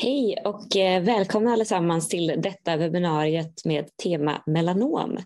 Hej 0.00 0.36
och 0.44 0.76
eh, 0.76 1.02
välkomna 1.02 1.52
allesammans 1.52 2.08
till 2.08 2.26
detta 2.26 2.76
webbinariet 2.76 3.64
med 3.64 3.96
tema 3.96 4.42
melanom. 4.46 5.18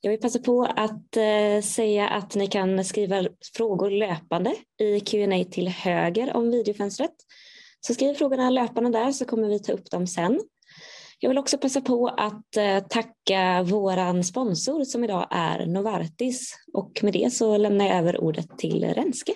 Jag 0.00 0.10
vill 0.10 0.20
passa 0.20 0.38
på 0.38 0.64
att 0.64 1.16
eh, 1.16 1.62
säga 1.62 2.08
att 2.08 2.34
ni 2.34 2.46
kan 2.46 2.84
skriva 2.84 3.24
frågor 3.56 3.90
löpande 3.90 4.54
i 4.80 5.00
Q&A 5.00 5.44
till 5.50 5.68
höger 5.68 6.36
om 6.36 6.50
videofönstret. 6.50 7.10
Så 7.80 7.94
skriv 7.94 8.14
frågorna 8.14 8.50
löpande 8.50 8.90
där 8.90 9.12
så 9.12 9.24
kommer 9.24 9.48
vi 9.48 9.58
ta 9.58 9.72
upp 9.72 9.90
dem 9.90 10.06
sen. 10.06 10.40
Jag 11.18 11.30
vill 11.30 11.38
också 11.38 11.58
passa 11.58 11.80
på 11.80 12.08
att 12.08 12.56
eh, 12.56 12.78
tacka 12.78 13.62
våran 13.62 14.24
sponsor 14.24 14.84
som 14.84 15.04
idag 15.04 15.26
är 15.30 15.66
Novartis 15.66 16.54
och 16.72 17.00
med 17.02 17.12
det 17.12 17.32
så 17.32 17.56
lämnar 17.56 17.86
jag 17.86 17.96
över 17.96 18.20
ordet 18.20 18.58
till 18.58 18.84
Renske. 18.84 19.32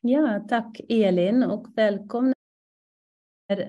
Ja, 0.00 0.44
tack 0.48 0.80
Elin 0.88 1.42
och 1.42 1.66
välkomna 1.76 2.34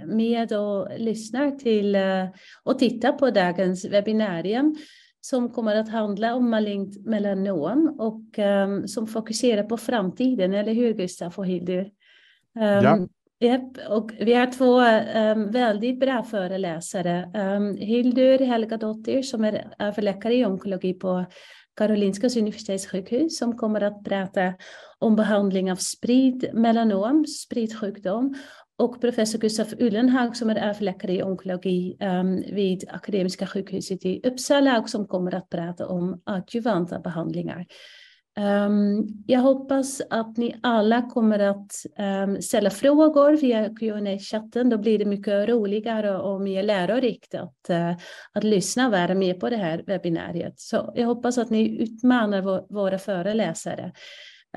med 0.06 0.54
och 0.54 0.88
lyssnar 0.98 1.52
till 1.52 1.96
eh, 1.96 2.26
och 2.64 2.80
tittar 2.80 3.12
på 3.12 3.30
dagens 3.30 3.86
webbinarium 3.86 4.76
som 5.26 5.50
kommer 5.50 5.76
att 5.76 5.90
handla 5.90 6.36
om 6.36 6.50
malignt 6.50 7.06
melanom 7.06 7.96
och 8.00 8.38
um, 8.38 8.88
som 8.88 9.08
fokuserar 9.08 9.64
på 9.64 9.78
framtiden, 9.78 10.54
eller 10.54 10.74
hur 10.74 10.94
Gustaf 10.94 11.40
och 11.40 11.48
Hildur? 11.48 11.84
Um, 12.56 12.64
ja. 12.64 13.08
Yep, 13.40 13.62
och 13.90 14.12
vi 14.20 14.34
har 14.34 14.52
två 14.52 14.82
um, 15.20 15.52
väldigt 15.52 16.00
bra 16.00 16.24
föreläsare. 16.24 17.32
Um, 17.58 17.78
Hildur 17.78 18.40
Helgadottir 18.40 19.22
som 19.22 19.44
är 19.44 19.74
överläkare 19.80 20.34
i 20.36 20.46
onkologi 20.46 20.94
på 20.94 21.26
Karolinska 21.78 22.40
universitetssjukhus 22.40 23.38
som 23.38 23.58
kommer 23.58 23.82
att 23.82 24.04
prata 24.04 24.54
om 25.00 25.16
behandling 25.16 25.72
av 25.72 25.76
sprid 25.76 26.50
melanom, 26.54 27.26
spridsjukdom 27.26 28.36
och 28.84 29.02
professor 29.02 29.40
Gustaf 29.40 29.74
Ullenhag 29.80 30.38
som 30.38 30.50
är 30.50 30.56
överläkare 30.56 31.12
i 31.14 31.24
onkologi 31.24 31.98
um, 32.00 32.36
vid 32.36 32.84
Akademiska 32.90 33.48
sjukhuset 33.48 34.06
i 34.06 34.22
Uppsala 34.24 34.80
och 34.80 34.90
som 34.90 35.08
kommer 35.08 35.36
att 35.36 35.50
prata 35.50 35.88
om 35.88 36.22
adjuvanta 36.24 37.00
behandlingar. 37.00 37.66
Um, 38.40 39.08
jag 39.28 39.40
hoppas 39.40 40.02
att 40.10 40.38
ni 40.38 40.56
alla 40.64 41.02
kommer 41.02 41.40
att 41.40 41.72
um, 42.26 42.42
ställa 42.42 42.70
frågor 42.70 43.32
via 43.32 43.70
qa 43.70 44.18
chatten 44.20 44.70
Då 44.70 44.78
blir 44.78 45.00
det 45.00 45.06
mycket 45.06 45.50
roligare 45.50 46.18
och 46.18 46.42
mer 46.42 46.64
lärorikt 46.64 47.36
att, 47.36 47.70
uh, 47.70 47.92
att 48.34 48.44
lyssna 48.44 48.86
och 48.86 48.92
vara 48.92 49.16
med 49.16 49.40
på 49.40 49.50
det 49.50 49.58
här 49.58 49.84
webbinariet. 49.88 50.60
Så 50.60 50.94
jag 50.96 51.08
hoppas 51.08 51.38
att 51.38 51.50
ni 51.50 51.82
utmanar 51.84 52.74
våra 52.74 53.00
föreläsare. 53.00 53.92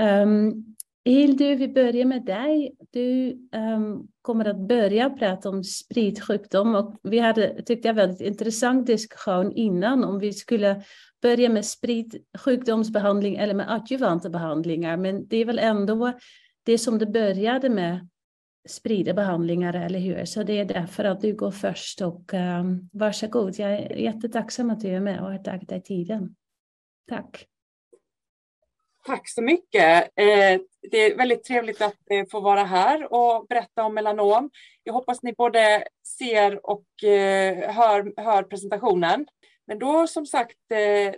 Um, 0.01 0.77
Hildur, 1.07 1.57
vi 1.57 1.69
börjar 1.69 2.05
med 2.05 2.25
dig. 2.25 2.77
Du 2.91 3.39
um, 3.53 4.09
kommer 4.23 4.45
att 4.45 4.69
börja 4.69 5.11
prata 5.11 5.49
om 5.49 5.65
spridsjukdom 5.65 6.75
och 6.75 7.01
vi 7.03 7.19
hade, 7.19 7.63
tyckte 7.63 7.89
jag, 7.89 7.95
väldigt 7.95 8.21
intressant 8.21 8.87
diskussion 8.87 9.53
innan 9.53 10.05
om 10.05 10.19
vi 10.19 10.33
skulle 10.33 10.83
börja 11.23 11.49
med 11.49 11.65
spridsjukdomsbehandling 11.65 13.37
eller 13.37 13.55
med 13.55 13.73
adjuvanta 13.73 14.31
behandlingar. 14.31 14.97
Men 14.97 15.29
det 15.29 15.37
är 15.37 15.45
väl 15.45 15.59
ändå 15.59 16.13
det 16.63 16.79
som 16.79 16.99
det 16.99 17.07
började 17.07 17.69
med 17.69 18.09
sprida 18.69 19.15
behandlingar, 19.15 19.75
eller 19.75 19.99
hur? 19.99 20.25
Så 20.25 20.43
det 20.43 20.59
är 20.59 20.65
därför 20.65 21.05
att 21.05 21.21
du 21.21 21.35
går 21.35 21.51
först 21.51 22.01
och 22.01 22.33
um, 22.35 22.89
varsågod. 22.93 23.59
Jag 23.59 23.75
är 23.75 23.97
jättetacksam 23.97 24.71
att 24.71 24.81
du 24.81 24.89
är 24.89 25.01
med 25.01 25.21
och 25.21 25.31
har 25.31 25.39
tagit 25.39 25.69
dig 25.69 25.83
tiden. 25.83 26.35
Tack. 27.09 27.47
Tack 29.07 29.29
så 29.29 29.43
mycket. 29.43 30.03
Eh, 30.17 30.61
det 30.91 30.97
är 30.97 31.17
väldigt 31.17 31.45
trevligt 31.45 31.83
att 31.83 32.11
eh, 32.11 32.27
få 32.31 32.41
vara 32.41 32.65
här 32.65 33.13
och 33.13 33.47
berätta 33.47 33.85
om 33.85 33.95
melanom. 33.95 34.51
Jag 34.83 34.93
hoppas 34.93 35.23
ni 35.23 35.33
både 35.33 35.85
ser 36.19 36.71
och 36.71 37.05
eh, 37.05 37.71
hör, 37.71 38.23
hör 38.23 38.43
presentationen. 38.43 39.27
Men 39.67 39.79
då 39.79 40.07
som 40.07 40.27
sagt, 40.27 40.57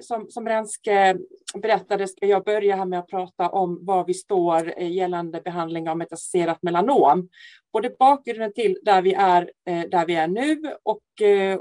som, 0.00 0.31
som 0.31 0.48
Renske 0.48 1.16
berättade, 1.62 2.09
ska 2.09 2.27
jag 2.27 2.44
börja 2.44 2.77
här 2.77 2.84
med 2.84 2.98
att 2.98 3.09
prata 3.09 3.48
om 3.48 3.78
var 3.84 4.04
vi 4.04 4.15
står 4.15 4.81
gällande 4.81 5.41
behandling 5.41 5.88
av 5.88 5.97
metastaserat 5.97 6.62
melanom. 6.62 7.28
Både 7.72 7.91
bakgrunden 7.98 8.53
till 8.53 8.78
där 8.82 9.03
vi 9.03 9.15
är, 9.15 9.50
där 9.65 10.06
vi 10.06 10.15
är 10.15 10.28
nu 10.28 10.75
och, 10.82 11.03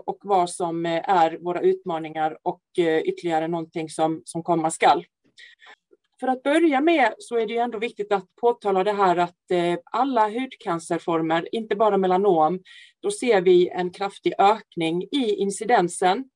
och 0.06 0.18
vad 0.22 0.50
som 0.50 0.86
är 0.86 1.38
våra 1.38 1.62
utmaningar 1.62 2.38
och 2.44 2.62
ytterligare 3.04 3.48
någonting 3.48 3.90
som, 3.90 4.22
som 4.26 4.44
komma 4.44 4.72
skall. 4.72 5.06
För 6.20 6.28
att 6.28 6.44
börja 6.44 6.82
med 6.82 7.14
så 7.18 7.38
är 7.38 7.48
det 7.48 7.54
ju 7.54 7.60
ändå 7.60 7.80
viktigt 7.80 8.12
att 8.12 8.36
påtala 8.42 8.84
det 8.84 8.94
här 8.94 9.18
att 9.18 9.52
eh, 9.52 9.78
alla 9.92 10.30
hudcancerformer, 10.30 11.56
inte 11.56 11.76
bara 11.76 11.98
melanom, 11.98 12.60
då 13.02 13.12
ser 13.12 13.42
vi 13.42 13.70
en 13.70 13.90
kraftig 13.90 14.34
ökning 14.38 15.04
i 15.04 15.36
incidensen. 15.36 16.30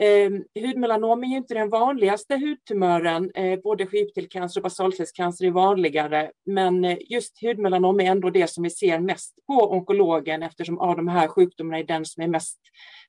Eh, 0.00 0.30
hudmelanom 0.66 1.24
är 1.24 1.28
ju 1.28 1.36
inte 1.36 1.54
den 1.54 1.70
vanligaste 1.70 2.36
hudtumören, 2.36 3.30
eh, 3.34 3.60
både 3.60 3.86
skivtelcancer 3.86 4.60
och 4.60 4.62
basalcellscancer 4.62 5.44
är 5.46 5.50
vanligare, 5.50 6.30
men 6.46 6.84
eh, 6.84 6.98
just 7.00 7.42
hudmelanom 7.42 8.00
är 8.00 8.04
ändå 8.04 8.30
det 8.30 8.50
som 8.50 8.62
vi 8.64 8.70
ser 8.70 8.98
mest 8.98 9.34
på 9.46 9.72
onkologen 9.72 10.42
eftersom 10.42 10.78
av 10.78 10.96
de 10.96 11.08
här 11.08 11.28
sjukdomarna 11.28 11.78
är 11.78 11.84
den 11.84 12.04
som 12.04 12.22
är 12.22 12.28
mest 12.28 12.58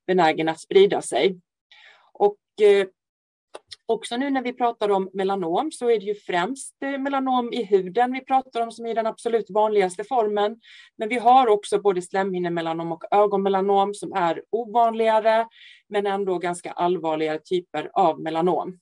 benägen 0.08 0.50
att 0.50 0.60
sprida 0.60 1.02
sig. 1.02 1.40
Och 2.14 2.38
eh, 2.62 2.88
Också 3.86 4.18
nu 4.18 4.30
när 4.30 4.42
vi 4.42 4.54
pratar 4.54 4.90
om 4.90 5.10
melanom 5.14 5.72
så 5.72 5.90
är 5.90 6.00
det 6.00 6.06
ju 6.06 6.16
främst 6.16 6.84
eh, 6.84 7.00
melanom 7.00 7.54
i 7.54 7.64
huden 7.64 8.12
vi 8.12 8.26
pratar 8.26 8.62
om 8.62 8.72
som 8.72 8.86
är 8.86 8.96
den 8.96 9.06
absolut 9.06 9.50
vanligaste 9.50 10.04
formen. 10.04 10.60
Men 10.98 11.10
vi 11.10 11.18
har 11.18 11.48
också 11.48 11.80
både 11.80 12.02
slemhinnemelanom 12.02 12.92
och 12.92 13.04
ögonmelanom 13.12 13.94
som 13.94 14.14
är 14.14 14.42
ovanligare 14.52 15.48
men 15.90 16.08
ändå 16.08 16.38
ganska 16.38 16.72
allvarliga 16.72 17.38
typer 17.38 17.90
av 17.94 18.22
melanom. 18.22 18.80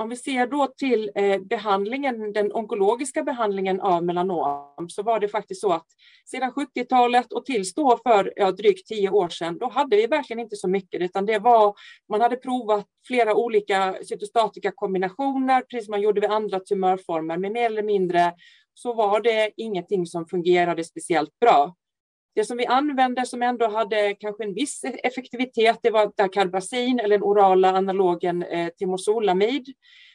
Om 0.00 0.08
vi 0.08 0.16
ser 0.16 0.46
då 0.46 0.66
till 0.66 1.10
eh, 1.14 1.40
behandlingen, 1.40 2.32
den 2.32 2.52
onkologiska 2.52 3.22
behandlingen 3.22 3.80
av 3.80 4.04
melanom, 4.04 4.88
så 4.88 5.02
var 5.02 5.20
det 5.20 5.28
faktiskt 5.28 5.60
så 5.60 5.72
att 5.72 5.86
sedan 6.24 6.52
70-talet 6.52 7.32
och 7.32 7.44
tills 7.44 7.74
då 7.74 7.98
för 8.02 8.32
ja, 8.36 8.52
drygt 8.52 8.86
tio 8.86 9.10
år 9.10 9.28
sedan, 9.28 9.58
då 9.58 9.68
hade 9.68 9.96
vi 9.96 10.06
verkligen 10.06 10.40
inte 10.40 10.56
så 10.56 10.68
mycket, 10.68 11.00
utan 11.00 11.26
det 11.26 11.38
var, 11.38 11.74
man 12.08 12.20
hade 12.20 12.36
provat 12.36 12.86
flera 13.06 13.34
olika 13.34 13.96
cytostatika 14.02 14.72
kombinationer, 14.74 15.60
precis 15.60 15.86
som 15.86 15.92
man 15.92 16.00
gjorde 16.00 16.20
vid 16.20 16.30
andra 16.30 16.60
tumörformer, 16.60 17.36
men 17.36 17.52
mer 17.52 17.66
eller 17.66 17.82
mindre 17.82 18.32
så 18.74 18.92
var 18.92 19.20
det 19.20 19.50
ingenting 19.56 20.06
som 20.06 20.26
fungerade 20.26 20.84
speciellt 20.84 21.40
bra. 21.40 21.74
Det 22.34 22.44
som 22.44 22.56
vi 22.56 22.66
använde 22.66 23.26
som 23.26 23.42
ändå 23.42 23.68
hade 23.68 24.14
kanske 24.14 24.44
en 24.44 24.54
viss 24.54 24.84
effektivitet, 24.84 25.78
det 25.82 25.90
var 25.90 26.12
dacarbazin 26.16 27.00
eller 27.00 27.18
den 27.18 27.24
orala 27.24 27.70
analogen 27.70 28.42
eh, 28.42 28.68
timosolamid. 28.68 29.66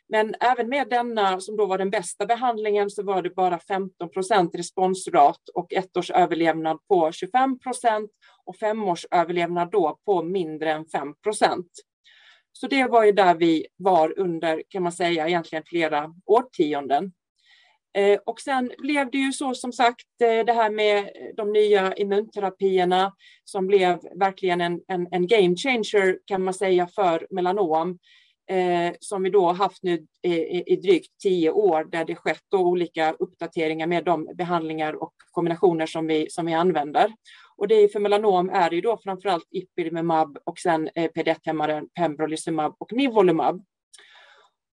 Men 0.09 0.35
även 0.39 0.69
med 0.69 0.89
denna, 0.89 1.39
som 1.39 1.57
då 1.57 1.65
var 1.65 1.77
den 1.77 1.89
bästa 1.89 2.25
behandlingen, 2.25 2.89
så 2.89 3.03
var 3.03 3.21
det 3.21 3.29
bara 3.29 3.59
15 3.59 4.09
procent 4.09 4.55
responsrat 4.55 5.49
och 5.53 5.73
ett 5.73 5.97
års 5.97 6.11
överlevnad 6.11 6.77
på 6.87 7.11
25 7.11 7.59
procent 7.59 8.11
och 8.45 8.57
fem 8.57 8.83
års 8.83 9.05
överlevnad 9.11 9.71
då 9.71 9.99
på 10.05 10.23
mindre 10.23 10.71
än 10.71 10.85
5 10.85 11.13
procent. 11.23 11.69
Så 12.51 12.67
det 12.67 12.87
var 12.87 13.03
ju 13.03 13.11
där 13.11 13.35
vi 13.35 13.67
var 13.77 14.19
under, 14.19 14.63
kan 14.69 14.83
man 14.83 14.91
säga, 14.91 15.27
egentligen 15.27 15.63
flera 15.67 16.13
årtionden. 16.25 17.11
Eh, 17.95 18.19
och 18.25 18.41
sen 18.41 18.71
blev 18.77 19.11
det 19.11 19.17
ju 19.17 19.31
så 19.31 19.53
som 19.53 19.73
sagt 19.73 20.21
eh, 20.21 20.45
det 20.45 20.53
här 20.53 20.69
med 20.69 21.09
de 21.37 21.51
nya 21.51 21.93
immunterapierna 21.95 23.13
som 23.43 23.67
blev 23.67 23.99
verkligen 24.15 24.61
en, 24.61 24.81
en, 24.87 25.07
en 25.11 25.27
game 25.27 25.55
changer 25.55 26.19
kan 26.25 26.43
man 26.43 26.53
säga 26.53 26.87
för 26.87 27.27
melanom. 27.29 27.99
Eh, 28.49 28.93
som 28.99 29.23
vi 29.23 29.29
då 29.29 29.51
haft 29.51 29.83
nu 29.83 30.05
i, 30.21 30.73
i 30.73 30.75
drygt 30.75 31.11
tio 31.23 31.51
år 31.51 31.83
där 31.83 32.05
det 32.05 32.15
skett 32.15 32.53
olika 32.53 33.11
uppdateringar 33.11 33.87
med 33.87 34.05
de 34.05 34.29
behandlingar 34.35 34.93
och 35.03 35.13
kombinationer 35.31 35.85
som 35.85 36.07
vi, 36.07 36.29
som 36.29 36.45
vi 36.45 36.53
använder. 36.53 37.13
Och 37.57 37.67
det 37.67 37.75
är 37.75 37.87
för 37.87 37.99
melanom 37.99 38.49
är 38.49 38.69
det 38.69 38.75
ju 38.75 38.81
då 38.81 38.97
framförallt 39.03 39.47
ipilimumab 39.51 40.37
och 40.43 40.59
sen 40.59 40.89
eh, 40.95 41.11
PD1-hämmaren 41.11 41.87
pembrolizumab 41.99 42.75
och 42.79 42.93
nivolumab. 42.93 43.63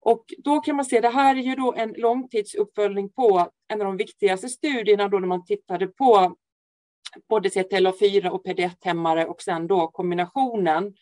Och 0.02 0.24
då 0.38 0.60
kan 0.60 0.76
man 0.76 0.84
se, 0.84 1.00
det 1.00 1.08
här 1.08 1.36
är 1.36 1.40
ju 1.40 1.54
då 1.54 1.74
en 1.74 1.92
långtidsuppföljning 1.92 3.12
på 3.12 3.48
en 3.68 3.80
av 3.80 3.86
de 3.86 3.96
viktigaste 3.96 4.48
studierna 4.48 5.08
då 5.08 5.18
när 5.18 5.28
man 5.28 5.44
tittade 5.44 5.86
på 5.86 6.36
både 7.28 7.48
CTLA4 7.48 8.28
och 8.28 8.46
PD1-hämmare 8.46 9.26
och 9.26 9.42
sen 9.42 9.66
då 9.66 9.88
kombinationen. 9.88 10.94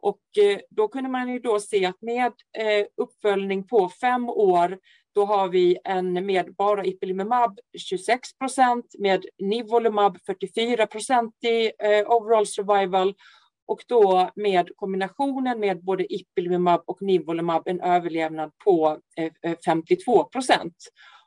Och 0.00 0.20
eh, 0.38 0.58
då 0.70 0.88
kunde 0.88 1.10
man 1.10 1.28
ju 1.28 1.38
då 1.38 1.60
se 1.60 1.86
att 1.86 2.02
med 2.02 2.32
eh, 2.58 2.86
uppföljning 2.96 3.66
på 3.66 3.88
fem 3.88 4.28
år, 4.28 4.78
då 5.14 5.24
har 5.24 5.48
vi 5.48 5.78
en 5.84 6.26
med 6.26 6.54
bara 6.54 6.84
ipilimumab 6.84 7.58
26 7.78 8.38
procent, 8.38 8.94
med 8.98 9.26
nivolumab 9.38 10.18
44 10.26 10.86
procent 10.86 11.34
i 11.44 11.66
eh, 11.66 12.10
overall 12.10 12.46
survival 12.46 13.14
och 13.68 13.84
då 13.88 14.30
med 14.34 14.70
kombinationen 14.76 15.60
med 15.60 15.84
både 15.84 16.14
ipilimumab 16.14 16.82
och 16.86 17.02
nivolumab 17.02 17.62
en 17.68 17.80
överlevnad 17.80 18.50
på 18.64 18.98
52 19.64 20.24
procent. 20.24 20.74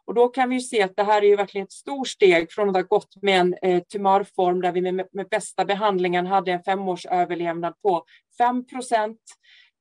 Och 0.05 0.13
då 0.13 0.27
kan 0.27 0.49
vi 0.49 0.61
se 0.61 0.81
att 0.81 0.95
det 0.95 1.03
här 1.03 1.21
är 1.21 1.27
ju 1.27 1.35
verkligen 1.35 1.65
ett 1.65 1.71
stort 1.71 2.07
steg 2.07 2.51
från 2.51 2.69
att 2.69 2.75
ha 2.75 2.81
gått 2.81 3.21
med 3.21 3.39
en 3.39 3.55
eh, 3.61 3.83
tumörform 3.83 4.61
där 4.61 4.71
vi 4.71 4.81
med, 4.81 5.07
med 5.11 5.27
bästa 5.29 5.65
behandlingen 5.65 6.27
hade 6.27 6.51
en 6.51 6.63
femårsöverlevnad 6.63 7.73
på 7.81 8.05
5 8.38 8.65
procent 8.67 9.19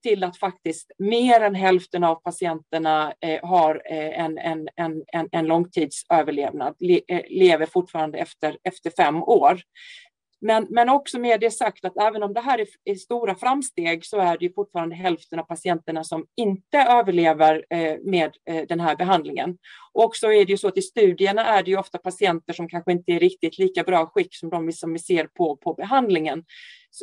till 0.03 0.25
att 0.25 0.39
faktiskt 0.39 0.93
mer 0.99 1.41
än 1.41 1.55
hälften 1.55 2.05
av 2.05 2.15
patienterna 2.15 3.15
eh, 3.21 3.49
har 3.49 3.83
en, 3.85 4.39
en, 4.39 4.69
en, 4.77 5.03
en, 5.13 5.29
en 5.33 5.47
långtidsöverlevnad, 5.47 6.75
le, 6.79 7.01
lever 7.29 7.67
fortfarande 7.67 8.19
efter, 8.19 8.59
efter 8.63 8.91
fem 8.91 9.23
år. 9.23 9.61
Men, 10.41 10.67
men 10.71 10.89
också 10.89 11.19
med 11.19 11.41
det 11.41 11.51
sagt 11.51 11.85
att 11.85 11.97
även 11.97 12.23
om 12.23 12.35
det 12.35 12.41
här 12.41 12.59
är, 12.59 12.67
är, 12.85 12.95
stora 12.95 13.35
framsteg 13.35 14.07
så 14.07 14.19
är 14.19 14.39
det 14.39 14.55
fortfarande 14.55 14.95
hälften 14.95 15.39
av 15.39 15.45
patienterna 15.45 16.05
som 16.05 16.27
inte 16.37 16.79
överlever 16.79 17.65
eh, 17.71 17.97
med 18.03 18.31
eh, 18.51 18.63
den 18.69 18.81
här 18.81 18.97
behandlingen. 18.97 19.59
Och 19.93 20.17
så 20.17 20.33
är 20.33 20.45
det 20.45 20.53
ju 20.53 20.57
så 20.57 20.69
att 20.69 20.79
i 20.79 20.83
studierna 20.83 21.45
är 21.45 21.63
det 21.63 21.71
ju 21.71 21.79
ofta 21.79 21.99
patienter 21.99 22.53
som 22.53 22.69
kanske 22.69 22.93
inte 22.93 23.13
är 23.13 23.21
riktigt 23.21 23.59
lika 23.59 23.83
bra 23.83 24.07
skick 24.07 24.35
som 24.37 24.51
de 24.51 24.73
som 24.73 24.93
vi 24.93 24.99
ser 24.99 25.25
på, 25.27 25.57
på 25.57 25.75
behandlingen. 25.75 26.45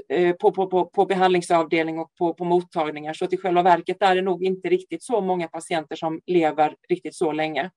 Eh, 0.09 0.35
på, 0.35 0.51
på, 0.51 0.67
på, 0.67 0.85
på 0.85 1.05
behandlingsavdelning 1.05 1.99
och 1.99 2.15
på, 2.15 2.33
på 2.33 2.45
mottagningar. 2.45 3.13
Så 3.13 3.25
att 3.25 3.33
i 3.33 3.37
själva 3.37 3.63
verket 3.63 4.01
är 4.01 4.15
det 4.15 4.21
nog 4.21 4.43
inte 4.43 4.69
riktigt 4.69 5.03
så 5.03 5.21
många 5.21 5.47
patienter 5.47 5.95
som 5.95 6.21
lever 6.25 6.75
riktigt 6.89 7.15
så 7.15 7.31
länge. 7.31 7.71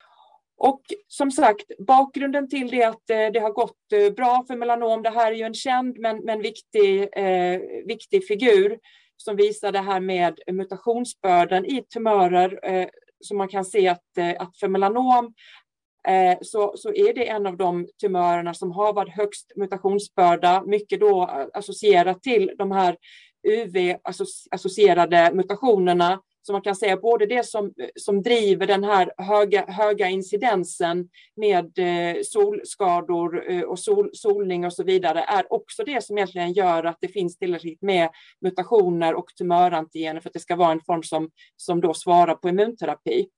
Och 0.63 0.81
som 1.09 1.31
sagt, 1.31 1.65
bakgrunden 1.79 2.49
till 2.49 2.71
det 2.71 2.85
att 2.85 3.11
eh, 3.11 3.27
det 3.33 3.41
har 3.41 3.53
gått 3.53 3.93
eh, 3.93 4.13
bra 4.13 4.45
för 4.47 4.57
melanom, 4.57 5.03
det 5.03 5.11
här 5.11 5.33
är 5.33 5.37
ju 5.37 5.43
en 5.43 5.55
känd 5.55 5.99
men, 5.99 6.25
men 6.25 6.43
viktig, 6.43 7.09
eh, 7.13 7.61
viktig 7.87 8.27
figur 8.27 8.79
som 9.17 9.37
visar 9.37 9.73
det 9.73 9.79
här 9.79 10.01
med 10.01 10.39
mutationsbördan 10.53 11.65
i 11.65 11.83
tumörer. 11.95 12.61
Eh, 12.63 12.89
så 13.21 13.35
man 13.35 13.49
kan 13.49 13.65
se 13.65 13.89
att, 13.89 14.19
eh, 14.19 14.35
att 14.39 14.59
för 14.59 14.69
melanom 14.69 15.35
eh, 16.09 16.39
så, 16.43 16.73
så 16.77 16.95
är 16.95 17.15
det 17.15 17.29
en 17.29 17.47
av 17.47 17.57
de 17.57 17.89
tumörerna 18.01 18.55
som 18.55 18.73
har 18.73 18.93
varit 18.93 19.17
högst 19.17 19.53
mutationsbörda, 19.57 20.63
mycket 20.67 21.01
då 21.01 21.23
associerat 21.55 22.23
till 22.23 22.53
de 22.59 22.71
här 22.71 22.97
UV-associerade 23.49 25.35
mutationerna 25.35 26.21
så 26.43 26.53
man 26.53 26.63
kan 26.63 26.77
säga 26.77 26.97
både 26.97 27.27
det 27.27 27.47
som, 27.47 27.73
som 27.95 28.23
driver 28.23 28.67
den 28.67 28.85
här 28.85 29.13
höga, 29.17 29.65
höga 29.67 30.09
incidensen 30.09 31.09
med 31.37 31.79
eh, 31.79 32.17
solskador 32.23 33.51
eh, 33.51 33.63
och 33.63 33.79
sol, 33.79 34.11
solning 34.13 34.67
och 34.67 34.73
så 34.73 34.85
vidare 34.85 35.21
är 35.21 35.53
också 35.53 35.85
det 35.85 36.05
som 36.05 36.19
egentligen 36.19 36.53
gör 36.53 36.85
att 36.85 36.99
det 37.01 37.09
finns 37.09 37.39
tillräckligt 37.39 37.83
med 37.83 38.09
mutationer 38.41 39.15
och 39.15 39.27
tumörantigener 39.39 40.21
för 40.21 40.29
att 40.29 40.35
det 40.35 40.41
ska 40.41 40.57
vara 40.57 40.73
en 40.73 40.81
form 40.81 41.03
som, 41.03 41.31
som 41.57 41.81
då 41.81 41.95
svarar 41.95 42.35
på 42.35 42.49
immunterapi. 42.49 43.29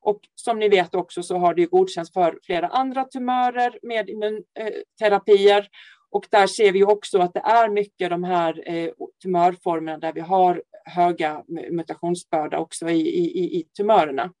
Och 0.00 0.20
som 0.34 0.58
ni 0.58 0.68
vet 0.68 0.94
också 0.94 1.22
så 1.22 1.36
har 1.38 1.54
det 1.54 1.66
godkänts 1.66 2.12
för 2.12 2.38
flera 2.42 2.68
andra 2.68 3.04
tumörer 3.04 3.78
med 3.82 4.10
immunterapier 4.10 5.68
och 6.10 6.26
där 6.30 6.46
ser 6.46 6.72
vi 6.72 6.84
också 6.84 7.18
att 7.18 7.34
det 7.34 7.40
är 7.40 7.68
mycket 7.68 8.10
de 8.10 8.24
här 8.24 8.68
eh, 8.68 8.90
tumörformerna 9.22 9.98
där 9.98 10.12
vi 10.12 10.20
har 10.20 10.62
höga 10.86 11.44
mutationsbörda 11.70 12.58
också 12.58 12.88
i, 12.88 13.00
i, 13.00 13.58
i 13.58 13.64
tumörerna. 13.76 14.32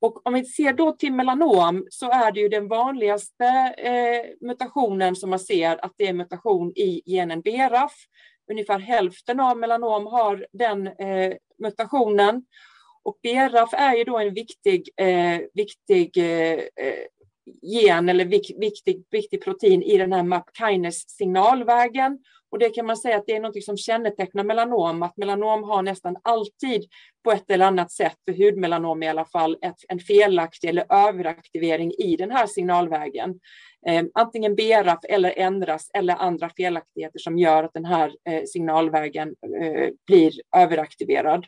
Och 0.00 0.26
om 0.26 0.34
vi 0.34 0.44
ser 0.44 0.72
då 0.72 0.92
till 0.92 1.12
melanom 1.12 1.86
så 1.90 2.10
är 2.10 2.32
det 2.32 2.40
ju 2.40 2.48
den 2.48 2.68
vanligaste 2.68 3.44
eh, 3.78 4.46
mutationen 4.46 5.16
som 5.16 5.30
man 5.30 5.38
ser 5.38 5.84
att 5.84 5.92
det 5.96 6.06
är 6.06 6.12
mutation 6.12 6.72
i 6.76 7.02
genen 7.06 7.40
BRAF. 7.40 7.92
Ungefär 8.50 8.78
hälften 8.78 9.40
av 9.40 9.58
melanom 9.58 10.06
har 10.06 10.46
den 10.52 10.86
eh, 10.86 11.32
mutationen. 11.58 12.44
Och 13.02 13.18
BRAF 13.22 13.74
är 13.74 13.94
ju 13.96 14.04
då 14.04 14.18
en 14.18 14.34
viktig, 14.34 14.88
eh, 14.96 15.40
viktig 15.54 16.16
eh, 16.16 16.52
eh 16.54 17.04
gen 17.62 18.08
eller 18.08 18.24
viktig, 18.24 19.04
viktig 19.10 19.44
protein 19.44 19.82
i 19.82 19.96
den 19.96 20.12
här 20.12 20.22
MAP 20.22 20.56
kinase 20.58 21.04
signalvägen. 21.08 22.18
Och 22.50 22.58
det 22.58 22.70
kan 22.70 22.86
man 22.86 22.96
säga 22.96 23.16
att 23.16 23.26
det 23.26 23.36
är 23.36 23.40
något 23.40 23.64
som 23.64 23.76
kännetecknar 23.76 24.44
melanom, 24.44 25.02
att 25.02 25.16
melanom 25.16 25.64
har 25.64 25.82
nästan 25.82 26.16
alltid 26.22 26.84
på 27.24 27.32
ett 27.32 27.50
eller 27.50 27.66
annat 27.66 27.92
sätt, 27.92 28.16
för 28.24 28.44
hudmelanom 28.44 29.02
i 29.02 29.08
alla 29.08 29.24
fall, 29.24 29.58
ett, 29.62 29.76
en 29.88 29.98
felaktig 29.98 30.68
eller 30.68 30.92
överaktivering 30.92 31.92
i 31.92 32.16
den 32.16 32.30
här 32.30 32.46
signalvägen. 32.46 33.40
Eh, 33.88 34.04
antingen 34.14 34.54
BRAF 34.54 34.98
eller 35.08 35.38
ändras 35.38 35.90
eller 35.94 36.14
andra 36.14 36.50
felaktigheter 36.56 37.18
som 37.18 37.38
gör 37.38 37.64
att 37.64 37.74
den 37.74 37.84
här 37.84 38.12
eh, 38.28 38.42
signalvägen 38.46 39.34
eh, 39.62 39.88
blir 40.06 40.32
överaktiverad. 40.56 41.46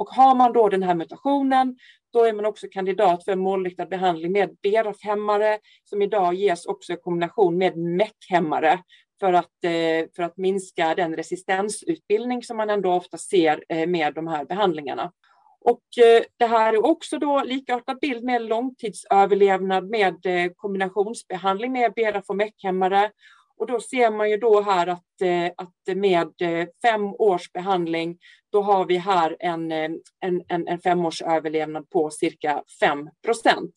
Och 0.00 0.08
har 0.08 0.34
man 0.34 0.52
då 0.52 0.68
den 0.68 0.82
här 0.82 0.94
mutationen 0.94 1.76
då 2.12 2.24
är 2.24 2.32
man 2.32 2.46
också 2.46 2.66
kandidat 2.70 3.24
för 3.24 3.36
målriktad 3.36 3.86
behandling 3.86 4.32
med 4.32 4.56
BRAF-hämmare 4.62 5.58
som 5.84 6.02
idag 6.02 6.34
ges 6.34 6.66
också 6.66 6.92
i 6.92 6.96
kombination 6.96 7.58
med 7.58 7.76
MEC-hämmare 7.76 8.78
för 9.20 9.32
att, 9.32 9.64
eh, 9.64 10.10
för 10.16 10.22
att 10.22 10.36
minska 10.36 10.94
den 10.94 11.16
resistensutbildning 11.16 12.42
som 12.42 12.56
man 12.56 12.70
ändå 12.70 12.92
ofta 12.92 13.18
ser 13.18 13.64
eh, 13.68 13.86
med 13.86 14.14
de 14.14 14.26
här 14.26 14.44
behandlingarna. 14.44 15.12
Och 15.60 16.04
eh, 16.04 16.22
det 16.36 16.46
här 16.46 16.72
är 16.72 16.86
också 16.86 17.18
då 17.18 17.42
likartad 17.44 17.98
bild 18.00 18.24
med 18.24 18.42
långtidsöverlevnad 18.42 19.90
med 19.90 20.16
kombinationsbehandling 20.56 21.72
med 21.72 21.92
BRAF 21.92 22.24
och 22.28 22.36
MEC-hämmare. 22.36 23.10
Och 23.60 23.66
då 23.66 23.80
ser 23.80 24.10
man 24.10 24.30
ju 24.30 24.36
då 24.36 24.60
här 24.60 24.86
att, 24.86 25.20
eh, 25.22 25.52
att 25.56 25.96
med 25.96 26.42
eh, 26.42 26.68
fem 26.82 27.04
års 27.04 27.52
behandling, 27.52 28.18
då 28.52 28.62
har 28.62 28.84
vi 28.84 28.96
här 28.96 29.36
en, 29.40 29.72
eh, 29.72 29.90
en, 30.20 30.42
en, 30.48 30.68
en 30.68 30.80
femårsöverlevnad 30.80 31.90
på 31.90 32.10
cirka 32.10 32.62
5 32.80 33.08
procent. 33.24 33.72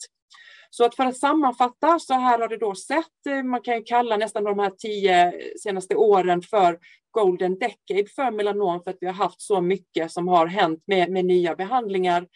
Så 0.69 0.85
att 0.85 0.95
för 0.95 1.05
att 1.05 1.17
sammanfatta 1.17 1.99
så 1.99 2.13
här 2.13 2.39
har 2.39 2.47
det 2.47 2.57
då 2.57 2.75
sett, 2.75 3.45
man 3.45 3.61
kan 3.61 3.75
ju 3.75 3.83
kalla 3.83 4.17
nästan 4.17 4.43
de 4.43 4.59
här 4.59 4.71
tio 4.77 5.33
senaste 5.59 5.95
åren 5.95 6.41
för 6.41 6.79
golden 7.11 7.59
decade 7.59 8.09
för 8.15 8.31
melanom 8.31 8.83
för 8.83 8.91
att 8.91 8.97
vi 9.01 9.07
har 9.07 9.13
haft 9.13 9.41
så 9.41 9.61
mycket 9.61 10.11
som 10.11 10.27
har 10.27 10.47
hänt 10.47 10.83
med, 10.87 11.11
med 11.11 11.25
nya 11.25 11.55
behandlingar. 11.55 12.27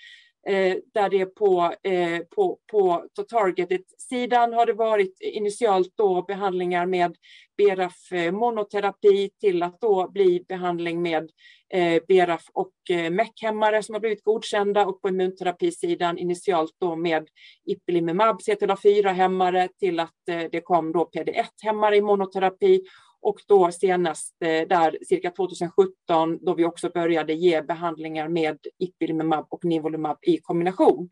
Eh, 0.47 0.75
där 0.93 1.09
det 1.09 1.25
på, 1.25 1.73
eh, 1.83 2.19
på, 2.35 2.59
på 2.71 3.07
targeted-sidan 3.29 4.53
har 4.53 4.65
det 4.65 4.73
varit 4.73 5.21
initialt 5.21 5.93
då 5.95 6.21
behandlingar 6.21 6.85
med 6.85 7.15
BRAF 7.57 8.11
eh, 8.11 8.31
monoterapi 8.31 9.29
till 9.39 9.63
att 9.63 9.81
då 9.81 10.09
bli 10.09 10.45
behandling 10.47 11.01
med 11.01 11.31
eh, 11.73 12.01
BRAF 12.07 12.43
och 12.53 12.73
eh, 12.89 13.11
MEC-hämmare 13.11 13.83
som 13.83 13.95
har 13.95 13.99
blivit 13.99 14.23
godkända 14.23 14.85
och 14.85 15.01
på 15.01 15.09
immunterapisidan 15.09 16.17
initialt 16.17 16.75
då 16.79 16.95
med 16.95 17.27
ipilimumab, 17.65 18.39
CTLA4-hämmare 18.39 19.67
till 19.79 19.99
att 19.99 20.29
eh, 20.29 20.43
det 20.51 20.61
kom 20.61 20.91
då 20.91 21.09
PD1-hämmare 21.15 21.95
i 21.95 22.01
monoterapi 22.01 22.81
och 23.21 23.35
då 23.47 23.71
senast 23.71 24.35
eh, 24.41 24.67
där 24.67 24.97
cirka 25.07 25.31
2017 25.31 26.39
då 26.41 26.53
vi 26.53 26.65
också 26.65 26.89
började 26.89 27.33
ge 27.33 27.61
behandlingar 27.61 28.27
med 28.27 28.57
ipilimumab 28.79 29.47
och 29.49 29.65
nivolumab 29.65 30.17
i 30.21 30.37
kombination. 30.37 31.09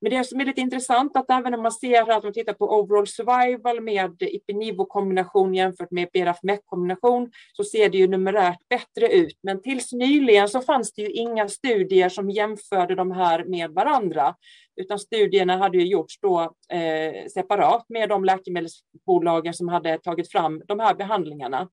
Men 0.00 0.10
det 0.10 0.24
som 0.24 0.40
är 0.40 0.44
lite 0.44 0.60
intressant 0.60 1.16
att 1.16 1.30
även 1.30 1.54
om 1.54 1.62
man 1.62 1.72
ser 1.72 2.10
att 2.10 2.24
man 2.24 2.32
tittar 2.32 2.52
på 2.52 2.80
overall 2.80 3.06
survival 3.06 3.80
med 3.80 4.22
Ipinivo-kombination 4.22 5.54
jämfört 5.54 5.90
med 5.90 6.08
BRAF-MEC-kombination 6.12 7.30
så 7.52 7.64
ser 7.64 7.88
det 7.88 7.98
ju 7.98 8.08
numerärt 8.08 8.68
bättre 8.68 9.12
ut. 9.12 9.38
Men 9.42 9.62
tills 9.62 9.92
nyligen 9.92 10.48
så 10.48 10.60
fanns 10.60 10.92
det 10.92 11.02
ju 11.02 11.08
inga 11.08 11.48
studier 11.48 12.08
som 12.08 12.30
jämförde 12.30 12.94
de 12.94 13.10
här 13.10 13.44
med 13.44 13.70
varandra, 13.70 14.34
utan 14.76 14.98
studierna 14.98 15.56
hade 15.56 15.78
ju 15.78 15.86
gjorts 15.86 16.20
då 16.20 16.40
eh, 16.72 17.26
separat 17.34 17.84
med 17.88 18.08
de 18.08 18.24
läkemedelsbolagen 18.24 19.54
som 19.54 19.68
hade 19.68 19.98
tagit 19.98 20.32
fram 20.32 20.62
de 20.66 20.80
här 20.80 20.94
behandlingarna. 20.94 21.68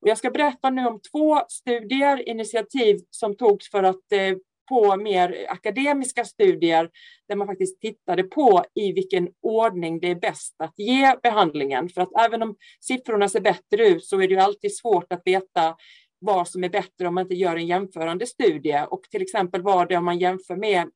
Och 0.00 0.08
jag 0.08 0.18
ska 0.18 0.30
berätta 0.30 0.70
nu 0.70 0.86
om 0.86 1.00
två 1.12 1.40
studier, 1.48 2.28
initiativ 2.28 2.96
som 3.10 3.36
togs 3.36 3.70
för 3.70 3.82
att 3.82 4.12
eh, 4.12 4.36
på 4.72 4.96
mer 4.96 5.46
akademiska 5.48 6.24
studier 6.24 6.90
där 7.28 7.36
man 7.36 7.46
faktiskt 7.46 7.80
tittade 7.80 8.22
på 8.22 8.64
i 8.74 8.92
vilken 8.92 9.28
ordning 9.42 10.00
det 10.00 10.10
är 10.10 10.14
bäst 10.14 10.54
att 10.58 10.78
ge 10.78 11.16
behandlingen. 11.22 11.88
För 11.88 12.00
att 12.00 12.26
även 12.26 12.42
om 12.42 12.56
siffrorna 12.80 13.28
ser 13.28 13.40
bättre 13.40 13.88
ut 13.88 14.04
så 14.04 14.20
är 14.20 14.28
det 14.28 14.34
ju 14.34 14.40
alltid 14.40 14.76
svårt 14.76 15.12
att 15.12 15.22
veta 15.24 15.76
vad 16.18 16.48
som 16.48 16.64
är 16.64 16.68
bättre 16.68 17.08
om 17.08 17.14
man 17.14 17.22
inte 17.22 17.34
gör 17.34 17.56
en 17.56 17.66
jämförande 17.66 18.26
studie. 18.26 18.86
Och 18.90 19.02
till 19.10 19.22
exempel 19.22 19.62
var 19.62 19.86
det 19.86 19.96
om 19.96 20.04
man 20.04 20.18
jämför 20.18 20.56
med 20.56 20.90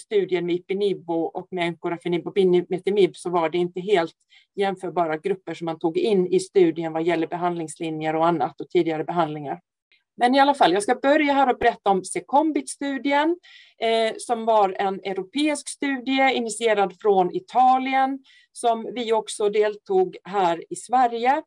studien 0.00 0.46
med 0.46 0.54
Ipinibo 0.54 1.22
och 1.22 1.48
med 1.50 1.64
Encorafenib 1.64 2.26
och 2.26 2.36
Metimib 2.68 3.16
så 3.16 3.30
var 3.30 3.50
det 3.50 3.58
inte 3.58 3.80
helt 3.80 4.16
jämförbara 4.56 5.16
grupper 5.16 5.54
som 5.54 5.64
man 5.64 5.78
tog 5.78 5.98
in 5.98 6.26
i 6.26 6.40
studien 6.40 6.92
vad 6.92 7.02
gäller 7.02 7.26
behandlingslinjer 7.26 8.16
och 8.16 8.26
annat 8.26 8.60
och 8.60 8.68
tidigare 8.68 9.04
behandlingar. 9.04 9.60
Men 10.18 10.34
i 10.34 10.40
alla 10.40 10.54
fall, 10.54 10.72
jag 10.72 10.82
ska 10.82 10.94
börja 10.94 11.32
här 11.32 11.52
och 11.52 11.58
berätta 11.58 11.90
om 11.90 12.04
Secombit-studien 12.04 13.36
eh, 13.80 14.14
som 14.18 14.44
var 14.44 14.76
en 14.78 14.94
europeisk 14.94 15.68
studie 15.68 16.32
initierad 16.34 17.00
från 17.00 17.36
Italien 17.36 18.18
som 18.52 18.92
vi 18.94 19.12
också 19.12 19.48
deltog 19.48 20.16
här 20.24 20.72
i 20.72 20.76
Sverige. 20.76 21.42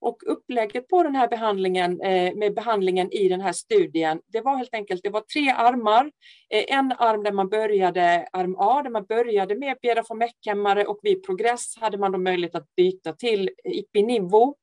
Och 0.00 0.22
upplägget 0.26 0.88
på 0.88 1.02
den 1.02 1.14
här 1.14 1.28
behandlingen 1.28 2.00
eh, 2.00 2.34
med 2.34 2.54
behandlingen 2.54 3.12
i 3.12 3.28
den 3.28 3.40
här 3.40 3.52
studien, 3.52 4.20
det 4.26 4.40
var 4.40 4.56
helt 4.56 4.74
enkelt, 4.74 5.02
det 5.02 5.10
var 5.10 5.20
tre 5.20 5.50
armar. 5.50 6.10
Eh, 6.50 6.64
en 6.78 6.92
arm 6.92 7.22
där 7.22 7.32
man 7.32 7.48
började, 7.48 8.28
arm 8.32 8.56
A, 8.58 8.82
där 8.82 8.90
man 8.90 9.04
började 9.04 9.54
med 9.54 9.76
Berafomec-hämmare 9.82 10.84
och 10.84 10.98
vid 11.02 11.26
progress 11.26 11.76
hade 11.76 11.98
man 11.98 12.12
då 12.12 12.18
möjlighet 12.18 12.54
att 12.54 12.74
byta 12.76 13.12
till 13.12 13.50
Ipinivo 13.64 14.54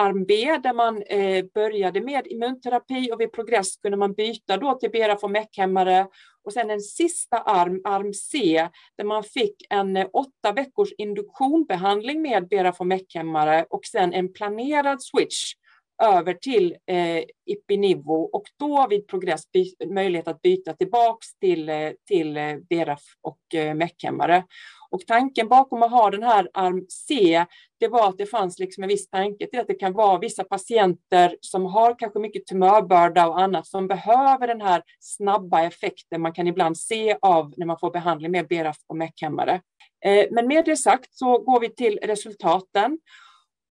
arm 0.00 0.24
B 0.24 0.58
där 0.62 0.72
man 0.72 1.02
eh, 1.02 1.44
började 1.54 2.00
med 2.00 2.26
immunterapi 2.26 3.12
och 3.12 3.20
vid 3.20 3.32
progress 3.32 3.76
kunde 3.76 3.96
man 3.96 4.12
byta 4.12 4.56
då 4.56 4.74
till 4.74 4.90
Berafomec-hämmare 4.90 6.06
och 6.44 6.52
sen 6.52 6.70
en 6.70 6.80
sista 6.80 7.38
arm, 7.38 7.80
arm 7.84 8.14
C, 8.14 8.68
där 8.96 9.04
man 9.04 9.24
fick 9.24 9.66
en 9.70 9.96
eh, 9.96 10.06
åtta 10.12 10.52
veckors 10.52 10.92
induktionbehandling 10.98 12.22
med 12.22 12.48
Berafomec-hämmare 12.48 13.66
och 13.70 13.84
sen 13.84 14.12
en 14.12 14.32
planerad 14.32 15.02
switch 15.02 15.54
över 16.02 16.34
till 16.34 16.76
eh, 16.86 17.24
Ipinivo 17.46 18.30
och 18.32 18.44
då 18.58 18.86
vid 18.90 19.06
progress 19.06 19.42
möjlighet 19.86 20.28
att 20.28 20.42
byta 20.42 20.72
tillbaks 20.72 21.34
till, 21.40 21.68
eh, 21.68 21.90
till 22.06 22.36
eh, 22.36 22.56
Beraf 22.68 23.02
och 23.20 23.54
eh, 23.54 23.74
Meckhämmare. 23.74 24.44
Och 24.90 25.00
tanken 25.06 25.48
bakom 25.48 25.82
att 25.82 25.90
ha 25.90 26.10
den 26.10 26.22
här 26.22 26.48
arm 26.54 26.86
C, 26.88 27.44
det 27.80 27.88
var 27.88 28.08
att 28.08 28.18
det 28.18 28.26
fanns 28.26 28.58
liksom 28.58 28.82
en 28.82 28.88
viss 28.88 29.10
tanke 29.10 29.46
till 29.46 29.60
att 29.60 29.66
det 29.66 29.74
kan 29.74 29.92
vara 29.92 30.18
vissa 30.18 30.44
patienter 30.44 31.36
som 31.40 31.66
har 31.66 31.98
kanske 31.98 32.18
mycket 32.18 32.46
tumörbörda 32.46 33.28
och 33.28 33.40
annat 33.40 33.66
som 33.66 33.88
behöver 33.88 34.46
den 34.46 34.60
här 34.60 34.82
snabba 35.00 35.62
effekten 35.62 36.22
man 36.22 36.32
kan 36.32 36.46
ibland 36.46 36.78
se 36.78 37.16
av 37.22 37.54
när 37.56 37.66
man 37.66 37.78
får 37.78 37.90
behandling 37.90 38.30
med 38.30 38.48
BRAF 38.48 38.76
och 38.86 38.96
MEC-hämmare. 38.96 39.60
Eh, 40.04 40.26
men 40.30 40.46
med 40.46 40.64
det 40.64 40.76
sagt 40.76 41.14
så 41.14 41.38
går 41.38 41.60
vi 41.60 41.74
till 41.74 41.98
resultaten. 42.02 42.98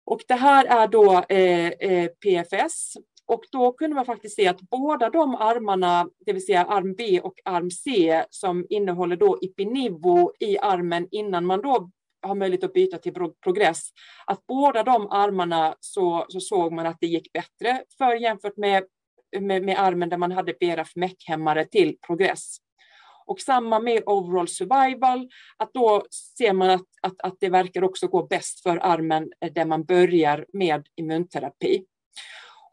Och 0.06 0.22
det 0.28 0.34
här 0.34 0.66
är 0.66 0.88
då 0.88 1.24
eh, 1.30 1.68
eh, 1.68 2.08
PFS 2.08 2.94
och 3.28 3.44
då 3.52 3.72
kunde 3.72 3.96
man 3.96 4.06
faktiskt 4.06 4.36
se 4.36 4.48
att 4.48 4.62
båda 4.62 5.10
de 5.10 5.36
armarna, 5.36 6.10
det 6.26 6.34
vill 6.34 6.46
säga 6.46 6.66
arm 6.66 6.96
B 6.98 7.20
och 7.24 7.40
arm 7.46 7.72
C, 7.72 8.24
som 8.30 8.66
innehåller 8.70 9.16
då 9.16 9.38
Ipinivo 9.42 10.32
i 10.40 10.58
armen 10.58 11.08
innan 11.12 11.46
man 11.46 11.62
då 11.62 11.90
har 12.22 12.36
möjlighet 12.36 12.64
att 12.64 12.74
byta 12.74 12.98
till 12.98 13.14
progress, 13.44 13.90
att 14.26 14.48
båda 14.48 14.84
de 14.84 15.08
armarna 15.12 15.76
så, 15.80 16.26
så 16.30 16.40
såg 16.40 16.74
man 16.74 16.86
att 16.86 16.98
det 17.00 17.08
gick 17.08 17.34
bättre 17.34 17.84
för 17.98 18.16
jämfört 18.16 18.58
med, 18.58 18.84
med, 19.40 19.64
med 19.64 19.80
armen 19.80 20.10
där 20.10 20.18
man 20.18 20.32
hade 20.32 20.54
BRAF 20.60 20.96
Meck-hämmare 20.96 21.66
till 21.66 21.98
progress. 22.08 22.58
Och 23.26 23.40
samma 23.40 23.80
med 23.80 24.04
overall 24.06 24.48
survival, 24.48 25.30
att 25.58 25.74
då 25.74 26.06
ser 26.38 26.54
man 26.54 26.70
att, 26.70 26.86
att, 27.02 27.22
att 27.22 27.38
det 27.40 27.50
verkar 27.50 27.84
också 27.84 28.08
gå 28.08 28.28
bäst 28.28 28.64
för 28.64 28.78
armen 28.78 29.32
där 29.52 29.66
man 29.66 29.84
börjar 29.84 30.46
med 30.54 30.88
immunterapi. 30.96 31.86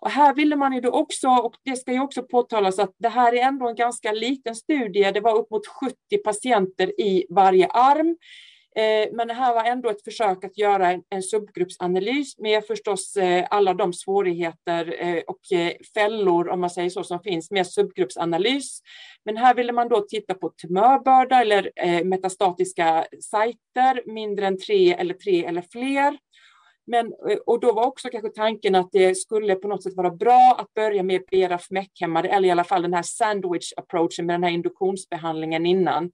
Och 0.01 0.11
här 0.11 0.35
ville 0.35 0.57
man 0.57 0.73
ju 0.73 0.81
då 0.81 0.91
också, 0.91 1.29
och 1.29 1.55
det 1.65 1.77
ska 1.77 1.93
ju 1.93 2.01
också 2.01 2.23
påtalas 2.23 2.79
att 2.79 2.95
det 2.99 3.09
här 3.09 3.35
är 3.35 3.43
ändå 3.43 3.69
en 3.69 3.75
ganska 3.75 4.13
liten 4.13 4.55
studie, 4.55 5.11
det 5.15 5.21
var 5.21 5.39
upp 5.39 5.51
mot 5.51 5.67
70 5.67 5.95
patienter 6.25 7.01
i 7.01 7.27
varje 7.31 7.67
arm. 7.67 8.17
Eh, 8.77 9.09
men 9.13 9.29
det 9.29 9.35
här 9.35 9.55
var 9.55 9.65
ändå 9.65 9.91
ett 9.91 10.05
försök 10.05 10.45
att 10.45 10.59
göra 10.59 11.01
en, 11.11 11.23
subgruppsanalys 11.23 12.39
med 12.39 12.65
förstås 12.65 13.17
eh, 13.17 13.47
alla 13.51 13.75
de 13.75 13.93
svårigheter 13.93 14.95
eh, 14.99 15.23
och 15.27 15.41
fällor, 15.95 16.49
om 16.49 16.61
man 16.61 16.71
säger 16.71 16.91
så, 16.91 17.05
som 17.05 17.23
finns 17.23 17.51
med 17.51 17.67
subgruppsanalys. 17.67 18.81
Men 19.25 19.37
här 19.37 19.55
ville 19.55 19.73
man 19.73 19.89
då 19.89 20.01
titta 20.01 20.35
på 20.35 20.49
tumörbörda 20.49 21.41
eller 21.41 21.71
metastatiska 22.05 23.07
sajter, 23.31 24.13
mindre 24.13 24.47
än 24.47 24.59
tre 24.59 24.93
eller 24.93 25.15
tre 25.15 25.45
eller 25.45 25.65
fler. 25.73 26.19
Men, 26.87 27.07
eh, 27.07 27.39
och 27.47 27.61
då 27.61 27.73
var 27.73 27.87
också 27.87 28.09
kanske 28.09 28.31
tanken 28.31 28.75
att 28.75 28.89
det 28.93 29.15
skulle 29.15 29.55
på 29.55 29.69
något 29.69 29.83
sätt 29.83 29.97
vara 29.97 30.11
bra 30.11 30.57
att 30.59 30.75
börja 30.75 31.03
med 31.03 31.23
BRAF 31.31 31.71
MEC-hämmare, 31.71 32.29
eller 32.29 32.49
i 32.49 32.51
alla 32.51 32.65
fall 32.65 32.83
den 32.83 32.95
här 32.95 33.03
sandwich 33.03 33.73
approachen 33.77 34.27
med 34.27 34.35
den 34.35 34.45
här 34.45 34.51
induktionsbehandlingen 34.51 35.67
innan. 35.67 36.11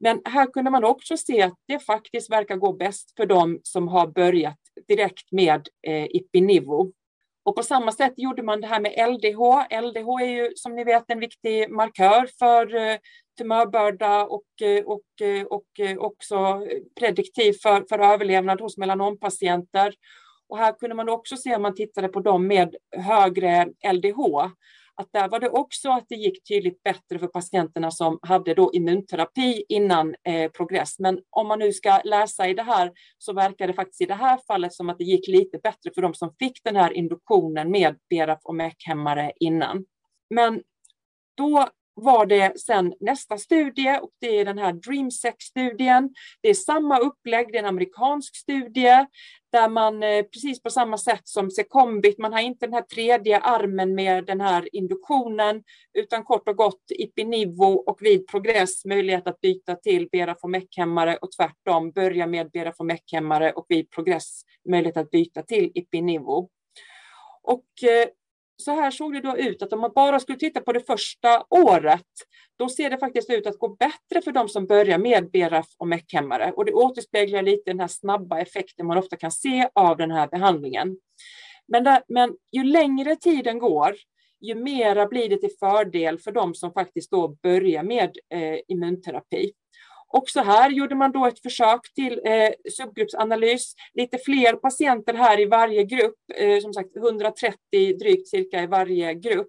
Men 0.00 0.20
här 0.24 0.46
kunde 0.46 0.70
man 0.70 0.84
också 0.84 1.16
se 1.16 1.42
att 1.42 1.54
det 1.68 1.78
faktiskt 1.78 2.30
verkar 2.30 2.56
gå 2.56 2.72
bäst 2.72 3.12
för 3.16 3.26
dem 3.26 3.60
som 3.62 3.88
har 3.88 4.06
börjat 4.06 4.58
direkt 4.88 5.32
med 5.32 5.68
eh, 5.86 6.04
Ipinivo. 6.04 6.92
Och 7.44 7.56
på 7.56 7.62
samma 7.62 7.92
sätt 7.92 8.12
gjorde 8.16 8.42
man 8.42 8.60
det 8.60 8.66
här 8.66 8.80
med 8.80 9.10
LDH. 9.10 9.40
LDH 9.82 10.22
är 10.22 10.26
ju 10.26 10.52
som 10.56 10.74
ni 10.74 10.84
vet 10.84 11.10
en 11.10 11.20
viktig 11.20 11.70
markör 11.70 12.28
för 12.38 12.74
eh, 12.74 12.96
tumörbörda 13.38 14.24
och, 14.24 14.62
eh, 14.62 14.84
och, 14.84 15.20
eh, 15.20 15.46
och 15.46 16.06
också 16.06 16.66
prediktiv 17.00 17.52
för, 17.62 17.84
för 17.88 17.98
överlevnad 17.98 18.60
hos 18.60 18.76
melanompatienter. 18.76 19.94
Och 20.48 20.58
här 20.58 20.72
kunde 20.72 20.94
man 20.94 21.08
också 21.08 21.36
se 21.36 21.56
om 21.56 21.62
man 21.62 21.74
tittade 21.74 22.08
på 22.08 22.20
dem 22.20 22.46
med 22.46 22.76
högre 22.96 23.66
LDH 23.92 24.50
att 24.96 25.08
där 25.12 25.28
var 25.28 25.40
det 25.40 25.50
också 25.50 25.90
att 25.90 26.04
det 26.08 26.14
gick 26.14 26.48
tydligt 26.48 26.82
bättre 26.82 27.18
för 27.18 27.26
patienterna 27.26 27.90
som 27.90 28.18
hade 28.22 28.54
då 28.54 28.70
immunterapi 28.74 29.64
innan 29.68 30.14
eh, 30.28 30.50
progress. 30.50 30.98
Men 30.98 31.20
om 31.30 31.48
man 31.48 31.58
nu 31.58 31.72
ska 31.72 32.00
läsa 32.04 32.48
i 32.48 32.54
det 32.54 32.62
här 32.62 32.92
så 33.18 33.32
verkar 33.32 33.66
det 33.66 33.74
faktiskt 33.74 34.00
i 34.00 34.06
det 34.06 34.14
här 34.14 34.40
fallet 34.46 34.72
som 34.72 34.90
att 34.90 34.98
det 34.98 35.04
gick 35.04 35.28
lite 35.28 35.58
bättre 35.58 35.90
för 35.94 36.02
de 36.02 36.14
som 36.14 36.34
fick 36.38 36.64
den 36.64 36.76
här 36.76 36.92
induktionen 36.92 37.70
med 37.70 37.96
BRAF 38.10 38.40
och 38.44 38.54
MEC-hämmare 38.54 39.32
innan. 39.40 39.84
Men 40.30 40.62
då 41.36 41.68
var 41.94 42.26
det 42.26 42.60
sen 42.60 42.94
nästa 43.00 43.38
studie 43.38 43.98
och 44.02 44.10
det 44.20 44.40
är 44.40 44.44
den 44.44 44.58
här 44.58 44.72
DreamSex-studien. 44.72 46.14
Det 46.42 46.48
är 46.48 46.54
samma 46.54 46.98
upplägg, 46.98 47.52
det 47.52 47.58
är 47.58 47.62
en 47.62 47.68
amerikansk 47.68 48.36
studie 48.36 49.06
där 49.52 49.68
man 49.68 50.02
eh, 50.02 50.22
precis 50.22 50.62
på 50.62 50.70
samma 50.70 50.98
sätt 50.98 51.20
som 51.24 51.50
Secombit, 51.50 52.18
man 52.18 52.32
har 52.32 52.40
inte 52.40 52.66
den 52.66 52.74
här 52.74 52.82
tredje 52.82 53.38
armen 53.38 53.94
med 53.94 54.26
den 54.26 54.40
här 54.40 54.74
induktionen 54.74 55.62
utan 55.98 56.24
kort 56.24 56.48
och 56.48 56.56
gott 56.56 56.82
Ipinivo 56.90 57.64
och 57.64 57.98
vid 58.00 58.26
progress 58.26 58.84
möjlighet 58.84 59.26
att 59.26 59.40
byta 59.40 59.74
till 59.74 60.08
Beraformec-hämmare 60.12 61.16
och 61.16 61.32
tvärtom 61.32 61.90
börja 61.90 62.26
med 62.26 62.50
Beraformec-hämmare 62.50 63.52
och 63.52 63.66
vid 63.68 63.90
progress 63.90 64.42
möjlighet 64.68 64.96
att 64.96 65.10
byta 65.10 65.42
till 65.42 65.72
Ipinivo. 65.74 66.48
Och 67.42 67.66
eh, 67.82 68.08
så 68.56 68.70
här 68.70 68.90
såg 68.90 69.12
det 69.12 69.20
då 69.20 69.36
ut 69.36 69.62
att 69.62 69.72
om 69.72 69.80
man 69.80 69.92
bara 69.94 70.20
skulle 70.20 70.38
titta 70.38 70.60
på 70.60 70.72
det 70.72 70.80
första 70.80 71.44
året, 71.50 72.06
då 72.58 72.68
ser 72.68 72.90
det 72.90 72.98
faktiskt 72.98 73.30
ut 73.30 73.46
att 73.46 73.58
gå 73.58 73.68
bättre 73.68 74.22
för 74.24 74.32
de 74.32 74.48
som 74.48 74.66
börjar 74.66 74.98
med 74.98 75.30
BRF 75.30 75.66
och 75.78 75.88
MEC-hämmare. 75.88 76.52
Och 76.52 76.64
det 76.64 76.72
återspeglar 76.72 77.42
lite 77.42 77.70
den 77.70 77.80
här 77.80 77.88
snabba 77.88 78.40
effekten 78.40 78.86
man 78.86 78.98
ofta 78.98 79.16
kan 79.16 79.30
se 79.30 79.68
av 79.74 79.96
den 79.96 80.10
här 80.10 80.28
behandlingen. 80.28 80.96
Men, 81.68 81.84
där, 81.84 82.02
men 82.08 82.36
ju 82.52 82.64
längre 82.64 83.16
tiden 83.16 83.58
går, 83.58 83.94
ju 84.40 84.54
mera 84.54 85.06
blir 85.06 85.28
det 85.28 85.36
till 85.36 85.56
fördel 85.60 86.18
för 86.18 86.32
de 86.32 86.54
som 86.54 86.72
faktiskt 86.72 87.10
då 87.10 87.28
börjar 87.28 87.82
med 87.82 88.16
eh, 88.30 88.58
immunterapi. 88.68 89.52
Också 90.08 90.40
här 90.40 90.70
gjorde 90.70 90.94
man 90.94 91.12
då 91.12 91.26
ett 91.26 91.42
försök 91.42 91.94
till 91.94 92.20
eh, 92.24 92.50
subgruppsanalys. 92.70 93.74
Lite 93.94 94.18
fler 94.18 94.52
patienter 94.52 95.14
här 95.14 95.40
i 95.40 95.44
varje 95.44 95.84
grupp, 95.84 96.16
eh, 96.34 96.60
som 96.60 96.72
sagt 96.72 96.96
130 96.96 97.56
drygt 97.98 98.28
cirka 98.28 98.62
i 98.62 98.66
varje 98.66 99.14
grupp. 99.14 99.48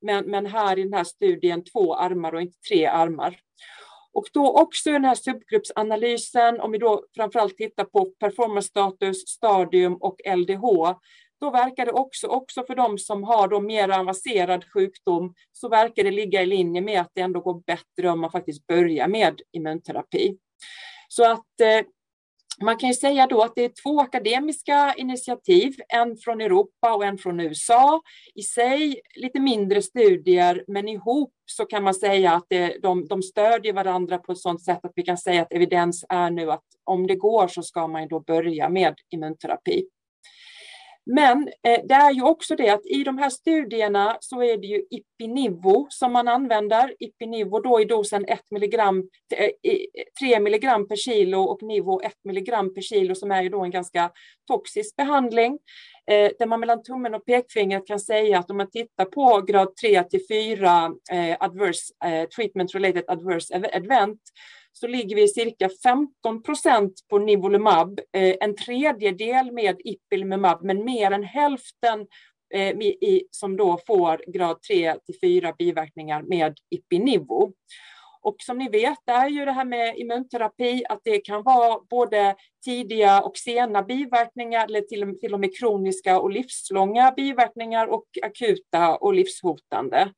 Men, 0.00 0.24
men 0.24 0.46
här 0.46 0.78
i 0.78 0.82
den 0.82 0.94
här 0.94 1.04
studien 1.04 1.64
två 1.64 1.94
armar 1.94 2.32
och 2.32 2.42
inte 2.42 2.58
tre 2.68 2.86
armar. 2.86 3.38
Och 4.14 4.26
då 4.32 4.52
också 4.52 4.90
den 4.90 5.04
här 5.04 5.14
subgruppsanalysen, 5.14 6.60
om 6.60 6.72
vi 6.72 6.78
då 6.78 7.04
framförallt 7.16 7.56
tittar 7.56 7.84
på 7.84 8.04
performance 8.04 8.68
status, 8.68 9.28
stadium 9.28 9.94
och 9.94 10.16
LDH, 10.36 10.94
då 11.44 11.50
verkar 11.50 11.86
det 11.86 11.92
också, 11.92 12.26
också 12.26 12.64
för 12.66 12.74
de 12.74 12.98
som 12.98 13.24
har 13.24 13.48
då 13.48 13.60
mer 13.60 13.88
avancerad 13.88 14.64
sjukdom, 14.64 15.34
så 15.52 15.68
verkar 15.68 16.04
det 16.04 16.10
ligga 16.10 16.42
i 16.42 16.46
linje 16.46 16.80
med 16.80 17.00
att 17.00 17.10
det 17.14 17.20
ändå 17.20 17.40
går 17.40 17.62
bättre 17.66 18.10
om 18.10 18.20
man 18.20 18.30
faktiskt 18.30 18.66
börjar 18.66 19.08
med 19.08 19.40
immunterapi. 19.52 20.38
Så 21.08 21.30
att 21.30 21.60
eh, 21.60 21.86
man 22.62 22.76
kan 22.76 22.88
ju 22.88 22.94
säga 22.94 23.26
då 23.26 23.42
att 23.42 23.52
det 23.54 23.64
är 23.64 23.72
två 23.82 24.00
akademiska 24.00 24.94
initiativ, 24.96 25.74
en 25.88 26.16
från 26.16 26.40
Europa 26.40 26.94
och 26.94 27.04
en 27.04 27.18
från 27.18 27.40
USA. 27.40 28.02
I 28.34 28.42
sig 28.42 29.00
lite 29.14 29.40
mindre 29.40 29.82
studier, 29.82 30.64
men 30.66 30.88
ihop 30.88 31.32
så 31.44 31.64
kan 31.64 31.82
man 31.82 31.94
säga 31.94 32.32
att 32.32 32.46
det, 32.48 32.78
de, 32.82 33.06
de 33.06 33.22
stödjer 33.22 33.72
varandra 33.72 34.18
på 34.18 34.32
ett 34.32 34.38
sådant 34.38 34.64
sätt 34.64 34.84
att 34.84 34.92
vi 34.94 35.02
kan 35.02 35.18
säga 35.18 35.42
att 35.42 35.52
evidens 35.52 36.04
är 36.08 36.30
nu 36.30 36.50
att 36.50 36.64
om 36.84 37.06
det 37.06 37.16
går 37.16 37.48
så 37.48 37.62
ska 37.62 37.86
man 37.86 38.08
då 38.08 38.20
börja 38.20 38.68
med 38.68 38.94
immunterapi. 39.10 39.84
Men 41.06 41.48
eh, 41.48 41.80
det 41.84 41.94
är 41.94 42.12
ju 42.12 42.22
också 42.22 42.56
det 42.56 42.68
att 42.68 42.86
i 42.86 43.04
de 43.04 43.18
här 43.18 43.30
studierna 43.30 44.16
så 44.20 44.42
är 44.42 44.56
det 44.56 44.66
ju 44.66 44.82
Ipinivo 44.90 45.86
som 45.90 46.12
man 46.12 46.28
använder. 46.28 46.94
Ipinivo 46.98 47.60
då 47.60 47.80
i 47.80 47.84
dosen 47.84 48.24
1 48.28 48.40
milligram, 48.50 48.98
eh, 49.36 49.50
3 50.20 50.40
milligram 50.40 50.88
per 50.88 50.96
kilo 50.96 51.42
och 51.42 51.62
Nivo 51.62 52.00
1 52.02 52.12
milligram 52.24 52.74
per 52.74 52.82
kilo 52.82 53.14
som 53.14 53.30
är 53.30 53.42
ju 53.42 53.48
då 53.48 53.64
en 53.64 53.70
ganska 53.70 54.10
toxisk 54.46 54.96
behandling. 54.96 55.58
Eh, 56.10 56.30
där 56.38 56.46
man 56.46 56.60
mellan 56.60 56.82
tummen 56.82 57.14
och 57.14 57.24
pekfingret 57.24 57.86
kan 57.86 58.00
säga 58.00 58.38
att 58.38 58.50
om 58.50 58.56
man 58.56 58.70
tittar 58.70 59.04
på 59.04 59.40
grad 59.40 59.76
3 59.76 60.02
till 60.02 60.20
4 60.28 60.90
eh, 61.12 61.36
adverse, 61.40 61.94
eh, 62.04 62.28
treatment 62.28 62.74
related 62.74 63.04
adverse 63.08 63.54
event 63.54 64.20
så 64.76 64.86
ligger 64.86 65.16
vi 65.16 65.28
cirka 65.28 65.70
15 65.82 66.42
procent 66.42 66.92
på 67.10 67.18
Nivolumab, 67.18 68.00
eh, 68.12 68.34
en 68.40 68.56
tredjedel 68.56 69.52
med 69.52 69.76
Ipilimumab, 69.84 70.64
men 70.64 70.84
mer 70.84 71.10
än 71.10 71.24
hälften 71.24 72.06
eh, 72.54 72.76
som 73.30 73.56
då 73.56 73.78
får 73.86 74.32
grad 74.32 74.62
3 74.62 74.94
till 75.06 75.18
4 75.20 75.54
biverkningar 75.58 76.22
med 76.22 76.54
Ipinivo. 76.70 77.52
Och 78.24 78.36
som 78.38 78.58
ni 78.58 78.68
vet 78.68 78.98
är 79.06 79.28
ju 79.28 79.44
det 79.44 79.52
här 79.52 79.64
med 79.64 79.96
immunterapi 79.96 80.84
att 80.88 81.00
det 81.04 81.18
kan 81.18 81.42
vara 81.42 81.80
både 81.90 82.34
tidiga 82.64 83.20
och 83.20 83.36
sena 83.36 83.82
biverkningar 83.82 84.64
eller 84.64 84.80
till, 84.80 85.18
till 85.20 85.34
och 85.34 85.40
med 85.40 85.58
kroniska 85.58 86.20
och 86.20 86.30
livslånga 86.30 87.12
biverkningar 87.16 87.86
och 87.86 88.06
akuta 88.22 88.96
och 88.96 89.14
livshotande. 89.14 90.12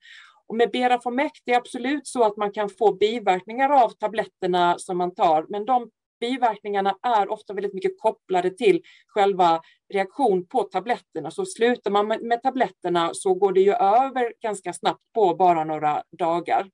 Och 0.48 0.56
med 0.56 0.70
Berafomec 0.70 1.32
det 1.44 1.52
är 1.52 1.56
absolut 1.56 2.06
så 2.06 2.24
att 2.24 2.36
man 2.36 2.52
kan 2.52 2.68
få 2.68 2.92
biverkningar 2.92 3.84
av 3.84 3.90
tabletterna 3.90 4.78
som 4.78 4.98
man 4.98 5.14
tar, 5.14 5.46
men 5.48 5.64
de 5.64 5.90
biverkningarna 6.20 6.96
är 7.02 7.28
ofta 7.28 7.54
väldigt 7.54 7.74
mycket 7.74 8.00
kopplade 8.00 8.50
till 8.50 8.82
själva 9.06 9.60
reaktion 9.92 10.46
på 10.46 10.62
tabletterna. 10.62 11.30
Så 11.30 11.46
slutar 11.46 11.90
man 11.90 12.06
med, 12.06 12.42
tabletterna 12.42 13.10
så 13.14 13.34
går 13.34 13.52
det 13.52 13.60
ju 13.60 13.72
över 13.72 14.32
ganska 14.42 14.72
snabbt 14.72 15.02
på 15.14 15.34
bara 15.34 15.64
några 15.64 16.02
dagar. 16.18 16.70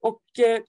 Och 0.00 0.22
eh, 0.38 0.62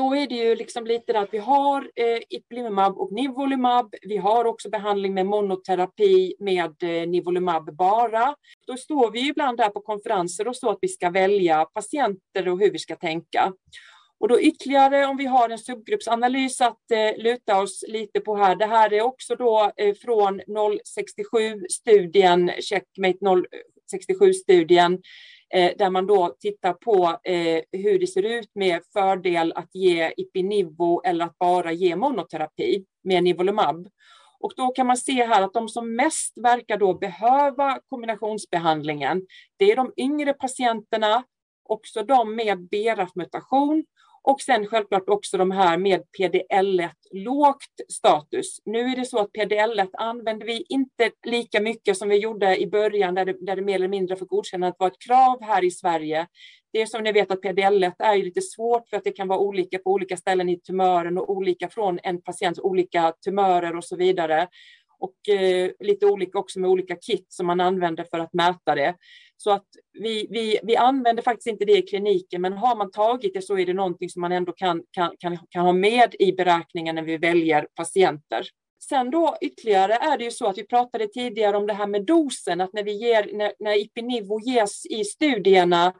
då 0.00 0.16
är 0.16 0.26
det 0.26 0.34
ju 0.34 0.54
liksom 0.54 0.86
lite 0.86 1.18
att 1.18 1.28
vi 1.32 1.38
har 1.38 1.90
eh, 1.96 2.18
Ipilimumab 2.28 2.98
och 2.98 3.12
Nivolumab. 3.12 3.94
Vi 4.02 4.16
har 4.16 4.44
också 4.44 4.70
behandling 4.70 5.14
med 5.14 5.26
monoterapi 5.26 6.34
med 6.38 6.82
eh, 6.82 7.08
Nivolumab 7.08 7.76
bara. 7.76 8.34
Då 8.66 8.76
står 8.76 9.10
vi 9.10 9.28
ibland 9.28 9.58
där 9.58 9.68
på 9.68 9.80
konferenser 9.80 10.48
och 10.48 10.56
så 10.56 10.70
att 10.70 10.78
vi 10.80 10.88
ska 10.88 11.10
välja 11.10 11.64
patienter 11.64 12.48
och 12.48 12.60
hur 12.60 12.70
vi 12.70 12.78
ska 12.78 12.96
tänka. 12.96 13.52
Och 14.20 14.28
då 14.28 14.40
ytterligare 14.40 15.06
om 15.06 15.16
vi 15.16 15.26
har 15.26 15.48
en 15.48 15.58
subgruppsanalys 15.58 16.60
att 16.60 16.90
eh, 16.90 17.22
luta 17.22 17.60
oss 17.60 17.84
lite 17.88 18.20
på 18.20 18.36
här. 18.36 18.56
Det 18.56 18.66
här 18.66 18.92
är 18.92 19.02
också 19.02 19.34
då 19.34 19.72
eh, 19.76 19.94
från 19.94 20.40
067-studien, 20.40 22.50
Checkmate 22.60 23.18
067-studien 23.18 25.02
Eh, 25.54 25.72
där 25.78 25.90
man 25.90 26.06
då 26.06 26.36
tittar 26.40 26.72
på 26.72 27.18
eh, 27.24 27.62
hur 27.72 27.98
det 27.98 28.06
ser 28.06 28.22
ut 28.22 28.50
med 28.54 28.80
fördel 28.92 29.52
att 29.56 29.74
ge 29.74 30.12
Ipinivo 30.16 31.02
eller 31.04 31.24
att 31.24 31.38
bara 31.38 31.72
ge 31.72 31.96
monoterapi 31.96 32.84
med 33.04 33.24
Nivolumab. 33.24 33.88
Och 34.40 34.52
då 34.56 34.68
kan 34.68 34.86
man 34.86 34.96
se 34.96 35.26
här 35.26 35.42
att 35.42 35.52
de 35.52 35.68
som 35.68 35.96
mest 35.96 36.38
verkar 36.38 36.76
då 36.76 36.94
behöva 36.94 37.78
kombinationsbehandlingen, 37.88 39.26
det 39.56 39.72
är 39.72 39.76
de 39.76 39.92
yngre 39.96 40.32
patienterna, 40.32 41.24
också 41.64 42.02
de 42.02 42.36
med 42.36 42.68
BRAF-mutation 42.68 43.84
och 44.22 44.40
sen 44.40 44.66
självklart 44.66 45.08
också 45.08 45.38
de 45.38 45.50
här 45.50 45.78
med 45.78 46.02
PDL1 46.18 46.90
lågt 47.12 47.80
status. 47.88 48.60
Nu 48.64 48.80
är 48.80 48.96
det 48.96 49.04
så 49.04 49.18
att 49.18 49.30
PDL1 49.38 49.88
använder 49.92 50.46
vi 50.46 50.64
inte 50.68 51.10
lika 51.26 51.60
mycket 51.60 51.96
som 51.96 52.08
vi 52.08 52.16
gjorde 52.16 52.60
i 52.60 52.66
början 52.66 53.14
där 53.14 53.24
det, 53.24 53.46
där 53.46 53.56
det 53.56 53.62
mer 53.62 53.74
eller 53.74 53.88
mindre 53.88 54.16
för 54.16 54.26
godkännande 54.26 54.76
var 54.78 54.86
ett 54.86 55.02
krav 55.06 55.42
här 55.42 55.64
i 55.64 55.70
Sverige. 55.70 56.26
Det 56.72 56.82
är 56.82 56.86
som 56.86 57.02
ni 57.02 57.12
vet 57.12 57.30
att 57.30 57.42
PDL1 57.42 57.92
är 57.98 58.16
lite 58.16 58.40
svårt 58.40 58.88
för 58.88 58.96
att 58.96 59.04
det 59.04 59.12
kan 59.12 59.28
vara 59.28 59.38
olika 59.38 59.78
på 59.78 59.90
olika 59.90 60.16
ställen 60.16 60.48
i 60.48 60.60
tumören 60.60 61.18
och 61.18 61.30
olika 61.30 61.68
från 61.68 61.98
en 62.02 62.22
patients 62.22 62.60
olika 62.60 63.12
tumörer 63.24 63.76
och 63.76 63.84
så 63.84 63.96
vidare 63.96 64.48
och 65.00 65.34
eh, 65.34 65.70
lite 65.80 66.06
olika 66.06 66.38
också 66.38 66.60
med 66.60 66.70
olika 66.70 66.96
kit 66.96 67.26
som 67.28 67.46
man 67.46 67.60
använder 67.60 68.04
för 68.04 68.18
att 68.18 68.32
mäta 68.32 68.74
det. 68.74 68.94
Så 69.42 69.50
att 69.50 69.66
vi, 69.92 70.26
vi, 70.30 70.58
vi 70.62 70.76
använder 70.76 71.22
faktiskt 71.22 71.46
inte 71.46 71.64
det 71.64 71.78
i 71.78 71.82
kliniken, 71.82 72.42
men 72.42 72.52
har 72.52 72.76
man 72.76 72.90
tagit 72.90 73.34
det 73.34 73.42
så 73.42 73.58
är 73.58 73.66
det 73.66 73.72
någonting 73.72 74.10
som 74.10 74.20
man 74.20 74.32
ändå 74.32 74.52
kan, 74.52 74.82
kan, 74.90 75.16
kan, 75.18 75.38
kan 75.50 75.64
ha 75.64 75.72
med 75.72 76.14
i 76.18 76.32
beräkningen 76.32 76.94
när 76.94 77.02
vi 77.02 77.16
väljer 77.16 77.66
patienter. 77.74 78.46
Sen 78.88 79.10
då 79.10 79.36
ytterligare 79.40 79.92
är 79.92 80.18
det 80.18 80.24
ju 80.24 80.30
så 80.30 80.46
att 80.46 80.58
vi 80.58 80.66
pratade 80.66 81.08
tidigare 81.08 81.56
om 81.56 81.66
det 81.66 81.72
här 81.72 81.86
med 81.86 82.06
dosen, 82.06 82.60
att 82.60 82.72
när 82.72 82.82
vi 82.82 82.92
ger, 82.92 83.30
när, 83.32 83.52
när 83.58 83.80
Ipinivo 83.80 84.40
ges 84.40 84.86
i 84.86 85.04
studierna 85.04 85.92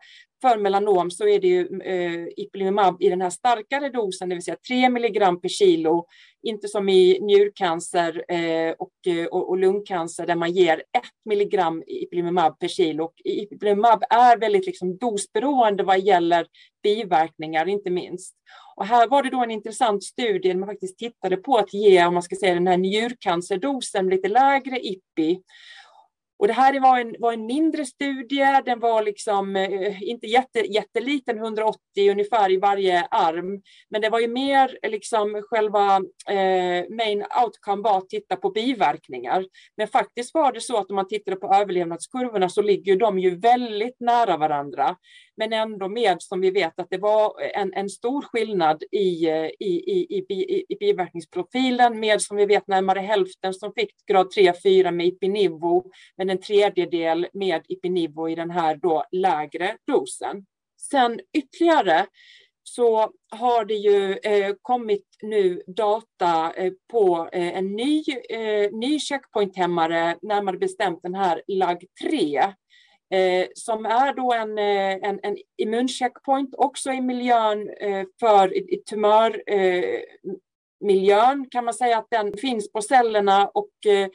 för 0.43 0.59
melanom 0.59 1.11
så 1.11 1.29
är 1.29 1.41
det 1.41 1.47
ju 1.49 1.81
eh, 1.85 2.27
ipilimumab 2.37 3.03
i 3.03 3.09
den 3.09 3.21
här 3.21 3.31
starkare 3.31 3.89
dosen, 3.89 4.29
det 4.29 4.35
vill 4.35 4.45
säga 4.45 4.57
3 4.69 4.89
milligram 4.89 5.41
per 5.41 5.49
kilo, 5.49 6.07
inte 6.43 6.69
som 6.69 6.89
i 6.89 7.19
njurcancer 7.21 8.25
eh, 8.29 8.75
och, 8.79 8.93
och, 9.31 9.49
och, 9.49 9.59
lungcancer 9.59 10.27
där 10.27 10.35
man 10.35 10.53
ger 10.53 10.77
1 10.77 10.85
milligram 11.25 11.83
ipilimumab 11.87 12.59
per 12.59 12.69
kilo. 12.69 13.05
Och 13.05 13.15
ipilimumab 13.25 14.03
är 14.11 14.37
väldigt 14.37 14.67
liksom 14.67 14.97
dosberoende 14.97 15.83
vad 15.83 16.01
gäller 16.01 16.47
biverkningar, 16.83 17.69
inte 17.69 17.91
minst. 17.91 18.35
Och 18.77 18.87
här 18.87 19.09
var 19.09 19.23
det 19.23 19.31
då 19.31 19.43
en 19.43 19.51
intressant 19.51 20.05
studie 20.05 20.49
där 20.49 20.55
man 20.55 20.69
faktiskt 20.69 20.99
tittade 20.99 21.37
på 21.37 21.57
att 21.57 21.75
ge, 21.75 22.07
om 22.07 22.15
man 22.15 22.23
ska 22.23 22.37
säga 22.37 22.55
den 22.55 22.67
här 22.67 22.77
njurcancerdosen 22.77 24.09
lite 24.09 24.29
lägre 24.29 24.81
IPI 24.81 25.43
och 26.41 26.47
det 26.47 26.53
här 26.53 26.81
var 26.81 27.01
en, 27.01 27.15
var 27.19 27.33
en 27.33 27.47
mindre 27.47 27.85
studie, 27.85 28.63
den 28.65 28.81
var 28.81 29.03
liksom 29.03 29.57
eh, 29.57 30.03
inte 30.03 30.27
jätte, 30.27 30.59
jätteliten, 30.59 31.39
180 31.39 31.79
ungefär 32.11 32.53
i 32.53 32.57
varje 32.57 33.01
arm, 33.11 33.63
men 33.91 34.01
det 34.01 34.09
var 34.09 34.21
ju 34.21 34.29
mer 34.29 34.79
liksom 34.89 35.43
själva 35.51 35.97
eh, 36.29 36.85
main 36.97 37.25
outcome 37.45 37.83
var 37.83 37.99
att 37.99 38.09
titta 38.09 38.37
på 38.37 38.51
biverkningar. 38.51 39.45
Men 39.77 39.89
faktiskt 39.89 40.35
var 40.35 40.53
det 40.53 40.61
så 40.61 40.77
att 40.77 40.91
om 40.91 40.97
man 40.97 41.09
tittade 41.09 41.37
på 41.37 41.55
överlevnadskurvorna 41.55 42.49
så 42.49 42.63
ligger 42.63 42.97
de 42.97 43.19
ju 43.19 43.39
väldigt 43.39 44.01
nära 44.01 44.37
varandra. 44.37 44.97
Men 45.37 45.53
ändå 45.53 45.89
med, 45.89 46.17
som 46.23 46.41
vi 46.41 46.51
vet, 46.51 46.81
att 46.81 46.91
det 46.91 46.99
var 46.99 47.41
en, 47.55 47.75
en 47.75 47.89
stor 47.89 48.23
skillnad 48.23 48.83
i, 48.93 49.29
eh, 49.29 49.47
i, 49.61 49.83
i, 49.87 50.27
i, 50.29 50.65
i 50.69 50.77
biverkningsprofilen 50.81 52.01
med, 52.01 52.23
som 52.23 52.37
vi 52.37 52.47
vet, 52.47 52.67
närmare 52.69 53.01
hälften 53.01 53.55
som 53.55 53.73
fick 53.73 54.07
grad 54.07 54.27
3-4 54.37 54.91
med 54.91 55.07
Ipinivo, 55.07 55.91
men 56.17 56.30
en 56.31 56.41
tredjedel 56.41 57.27
med 57.33 57.63
Ipinivo 57.69 58.29
i 58.29 58.35
den 58.35 58.51
här 58.51 58.77
då 58.77 59.05
lägre 59.13 59.77
dosen. 59.87 60.47
Sen 60.81 61.21
ytterligare 61.33 62.07
så 62.63 63.11
har 63.31 63.65
det 63.65 63.75
ju 63.75 64.13
eh, 64.13 64.55
kommit 64.63 65.07
nu 65.23 65.63
data 65.67 66.53
eh, 66.57 66.73
på 66.91 67.29
eh, 67.33 67.57
en 67.57 67.77
ny, 67.77 68.05
eh, 68.29 68.73
ny 68.73 68.99
checkpointhämmare, 68.99 70.17
närmare 70.23 70.59
bestämt 70.59 71.03
den 71.03 71.15
här 71.15 71.43
LAG3, 71.49 72.39
eh, 73.15 73.47
som 73.55 73.87
är 73.87 74.15
då 74.15 74.33
en, 74.33 74.59
eh, 74.59 75.09
en, 75.09 75.21
en 75.23 75.37
immuncheckpoint 75.57 76.55
också 76.57 76.93
i 76.93 77.01
miljön 77.01 77.71
eh, 77.81 78.05
för 78.21 78.57
i, 78.57 78.75
i 78.75 78.83
tumörmiljön 78.91 81.41
eh, 81.41 81.47
kan 81.51 81.65
man 81.65 81.75
säga 81.75 81.99
att 81.99 82.11
den 82.11 82.37
finns 82.37 82.73
på 82.73 82.83
cellerna 82.83 83.47
och, 83.47 83.87
eh, 83.87 84.09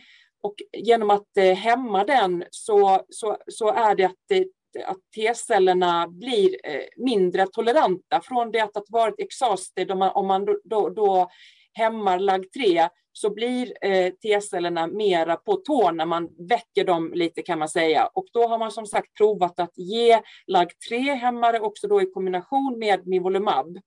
och 0.46 0.56
genom 0.78 1.10
att 1.10 1.38
eh, 1.38 1.56
hämma 1.56 2.04
den 2.04 2.44
så, 2.52 3.02
så, 3.10 3.38
så 3.48 3.70
är 3.70 3.96
det 3.96 4.04
att 4.04 4.32
eh, 4.32 4.44
att 4.86 4.98
T-cellerna 5.16 6.08
blir 6.08 6.56
eh, 6.64 6.82
mindre 6.98 7.48
toleranta 7.48 8.22
från 8.24 8.52
det 8.52 8.60
att 8.60 8.76
ha 8.76 8.84
varit 8.90 9.20
exhausted 9.20 9.92
om 9.92 10.00
man, 10.00 10.12
om 10.12 10.28
man 10.28 10.46
då, 10.46 10.60
då, 10.64 10.90
då 10.90 11.30
hämmar 11.74 12.20
LAG3 12.20 12.90
så 13.12 13.30
blir 13.30 13.74
eh, 13.82 14.14
T-cellerna 14.14 14.88
mera 14.88 15.36
på 15.36 15.56
tå 15.56 15.92
när 15.92 16.06
man 16.06 16.30
väcker 16.50 16.84
dem 16.84 17.12
lite 17.14 17.42
kan 17.42 17.60
man 17.60 17.70
säga. 17.70 18.10
Och 18.14 18.26
då 18.34 18.48
har 18.48 18.58
man 18.58 18.72
som 18.72 18.86
sagt 18.86 19.14
provat 19.18 19.60
att 19.60 19.78
ge 19.78 20.22
LAG3-hämmare 20.52 21.60
också 21.60 21.88
då 21.88 22.02
i 22.02 22.12
kombination 22.12 22.80
med 22.80 23.08
Nivolumab. 23.08 23.78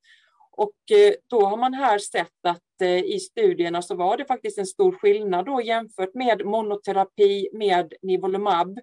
Och 0.58 0.96
eh, 0.96 1.14
då 1.30 1.46
har 1.46 1.56
man 1.56 1.74
här 1.74 1.98
sett 1.98 2.46
att 2.46 2.82
eh, 2.82 2.98
i 2.98 3.20
studierna 3.20 3.82
så 3.82 3.94
var 3.94 4.16
det 4.16 4.24
faktiskt 4.24 4.58
en 4.58 4.66
stor 4.66 4.92
skillnad 4.92 5.46
då 5.46 5.62
jämfört 5.62 6.14
med 6.14 6.46
monoterapi 6.46 7.48
med 7.52 7.92
Nivolumab. 8.02 8.78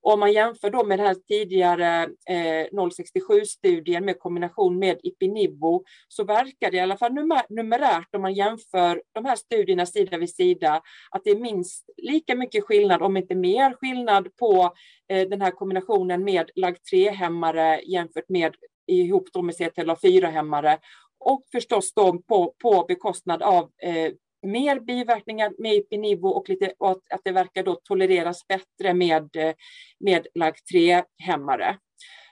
Om 0.00 0.20
man 0.20 0.32
jämför 0.32 0.70
då 0.70 0.84
med 0.84 0.98
den 0.98 1.06
här 1.06 1.14
tidigare 1.14 2.02
eh, 2.28 2.66
067-studien 2.72 4.04
med 4.04 4.18
kombination 4.18 4.78
med 4.78 4.98
Ipinibo 5.02 5.84
så 6.08 6.24
verkar 6.24 6.70
det 6.70 6.76
i 6.76 6.80
alla 6.80 6.96
fall 6.96 7.12
numerärt 7.48 8.14
om 8.14 8.22
man 8.22 8.34
jämför 8.34 9.02
de 9.12 9.24
här 9.24 9.36
studierna 9.36 9.86
sida 9.86 10.18
vid 10.18 10.34
sida 10.34 10.82
att 11.10 11.24
det 11.24 11.30
är 11.30 11.40
minst 11.40 11.84
lika 11.96 12.34
mycket 12.34 12.64
skillnad, 12.64 13.02
om 13.02 13.16
inte 13.16 13.34
mer 13.34 13.72
skillnad 13.80 14.36
på 14.36 14.72
den 15.08 15.40
här 15.40 15.50
kombinationen 15.50 16.24
med 16.24 16.50
LAG3-hämmare 16.56 17.80
jämfört 17.84 18.28
med 18.28 18.54
ihop 18.86 19.28
då 19.32 19.42
med 19.42 19.54
CTLA4-hämmare 19.54 20.78
och 21.26 21.42
förstås 21.52 21.94
då 21.94 22.18
på, 22.18 22.54
på 22.62 22.84
bekostnad 22.88 23.42
av 23.42 23.70
eh, 23.82 24.12
mer 24.42 24.80
biverkningar 24.80 25.52
med 25.58 25.74
Ipinivo 25.74 26.28
och, 26.28 26.48
lite, 26.48 26.72
och 26.78 26.90
att, 26.90 27.12
att 27.12 27.20
det 27.24 27.32
verkar 27.32 27.62
då 27.62 27.74
tolereras 27.74 28.46
bättre 28.48 28.94
med, 28.94 29.36
eh, 29.36 29.54
med 30.00 30.26
LAG3-hämmare. 30.34 31.76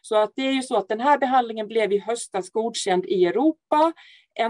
Så 0.02 0.16
att 0.16 0.32
det 0.36 0.42
är 0.42 0.52
ju 0.52 0.62
så 0.62 0.76
att 0.76 0.88
den 0.88 1.00
här 1.00 1.18
behandlingen 1.18 1.68
blev 1.68 1.92
i 1.92 1.98
höstas 1.98 2.50
godkänd 2.50 3.04
i 3.06 3.24
Europa. 3.24 3.92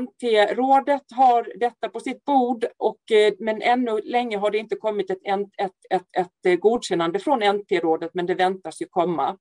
NT-rådet 0.01 1.03
har 1.15 1.53
detta 1.61 1.89
på 1.89 2.01
sitt 2.01 2.25
bord, 2.25 2.65
och, 2.77 3.13
eh, 3.13 3.33
men 3.39 3.63
ännu 3.63 4.01
länge 4.01 4.37
har 4.39 4.51
det 4.51 4.59
inte 4.59 4.77
kommit 4.77 5.11
ett, 5.11 5.23
ett, 5.59 5.73
ett, 5.91 6.07
ett 6.17 6.47
eh, 6.47 6.55
godkännande 6.55 7.19
från 7.19 7.57
NT-rådet, 7.57 8.11
men 8.15 8.27
det 8.27 8.35
väntas 8.35 8.83
ju 8.83 8.87
komma. 8.91 9.37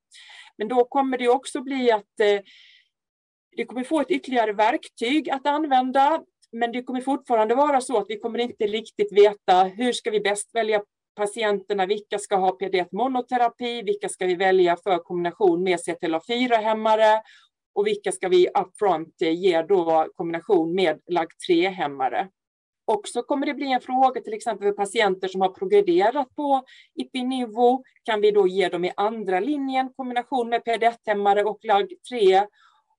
Men 0.58 0.68
då 0.68 0.86
kommer 0.86 1.18
det 1.18 1.30
också 1.30 1.62
bli 1.62 1.92
att 1.92 2.44
eh, 3.54 3.58
det 3.58 3.66
kommer 3.66 3.84
få 3.84 4.02
ett 4.02 4.12
ytterligare 4.12 4.54
verktyg 4.54 5.30
att 5.30 5.48
använda, 5.48 6.24
men 6.52 6.72
det 6.72 6.84
kommer 6.84 7.02
fortfarande 7.02 7.56
vara 7.56 7.82
så 7.82 7.98
att 7.98 8.06
vi 8.10 8.20
kommer 8.20 8.40
inte 8.40 8.66
riktigt 8.66 9.12
veta 9.12 9.64
hur 9.64 9.92
ska 9.92 10.12
vi 10.12 10.20
bäst 10.20 10.56
välja 10.56 10.82
patienterna, 11.16 11.86
vilka 11.86 12.20
ska 12.20 12.36
ha 12.36 12.58
PD1 12.58 12.88
monoterapi, 12.92 13.82
vilka 13.82 14.10
ska 14.10 14.26
vi 14.26 14.36
välja 14.36 14.78
för 14.84 14.98
kombination 14.98 15.64
med 15.64 15.80
CTLA4-hämmare 15.80 17.22
och 17.76 17.88
vilka 17.88 18.12
ska 18.12 18.28
vi 18.28 18.48
upfront 18.48 19.16
ge 19.20 19.62
då 19.62 20.08
kombination 20.16 20.76
med 20.76 21.00
LAG3-hämmare. 21.12 22.28
Och 22.86 23.02
så 23.08 23.24
kommer 23.24 23.46
det 23.46 23.54
bli 23.54 23.72
en 23.72 23.82
fråga 23.82 24.22
till 24.22 24.34
exempel 24.34 24.68
för 24.68 24.74
patienter 24.74 25.28
som 25.28 25.42
har 25.42 25.50
progrederat 25.50 26.36
på 26.36 26.64
IPI-nivå, 26.96 27.84
Kan 28.04 28.22
vi 28.22 28.32
då 28.32 28.48
ge 28.48 28.70
dem 28.70 28.86
i 28.86 28.92
andra 28.96 29.40
linjen 29.40 29.94
kombination 29.96 30.50
med 30.50 30.62
PD1-hämmare 30.62 31.44
och 31.44 31.60
LAG3? 31.64 32.46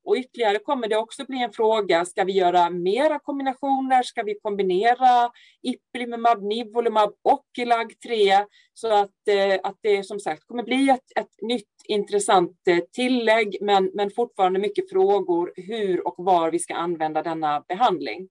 Och 0.05 0.17
ytterligare 0.17 0.59
kommer 0.59 0.89
det 0.89 0.97
också 0.97 1.25
bli 1.25 1.43
en 1.43 1.53
fråga, 1.53 2.05
ska 2.05 2.25
vi 2.25 2.33
göra 2.33 2.71
mera 2.71 3.19
kombinationer? 3.19 4.03
Ska 4.03 4.23
vi 4.23 4.35
kombinera 4.43 5.31
ipilimumab, 5.63 6.43
nivolumab 6.43 7.15
och 7.23 7.47
LAG3? 7.59 8.45
Så 8.75 8.93
att, 8.93 9.29
eh, 9.29 9.61
att 9.63 9.79
det 9.81 10.05
som 10.05 10.21
sagt 10.21 10.47
kommer 10.47 10.63
bli 10.63 10.91
ett, 10.91 11.19
ett 11.21 11.43
nytt 11.43 11.83
intressant 11.85 12.57
eh, 12.69 12.79
tillägg, 12.93 13.57
men, 13.61 13.91
men 13.95 14.11
fortfarande 14.11 14.59
mycket 14.59 14.91
frågor 14.91 15.53
hur 15.57 16.07
och 16.07 16.15
var 16.17 16.51
vi 16.51 16.59
ska 16.59 16.75
använda 16.75 17.23
denna 17.23 17.65
behandling. 17.69 18.29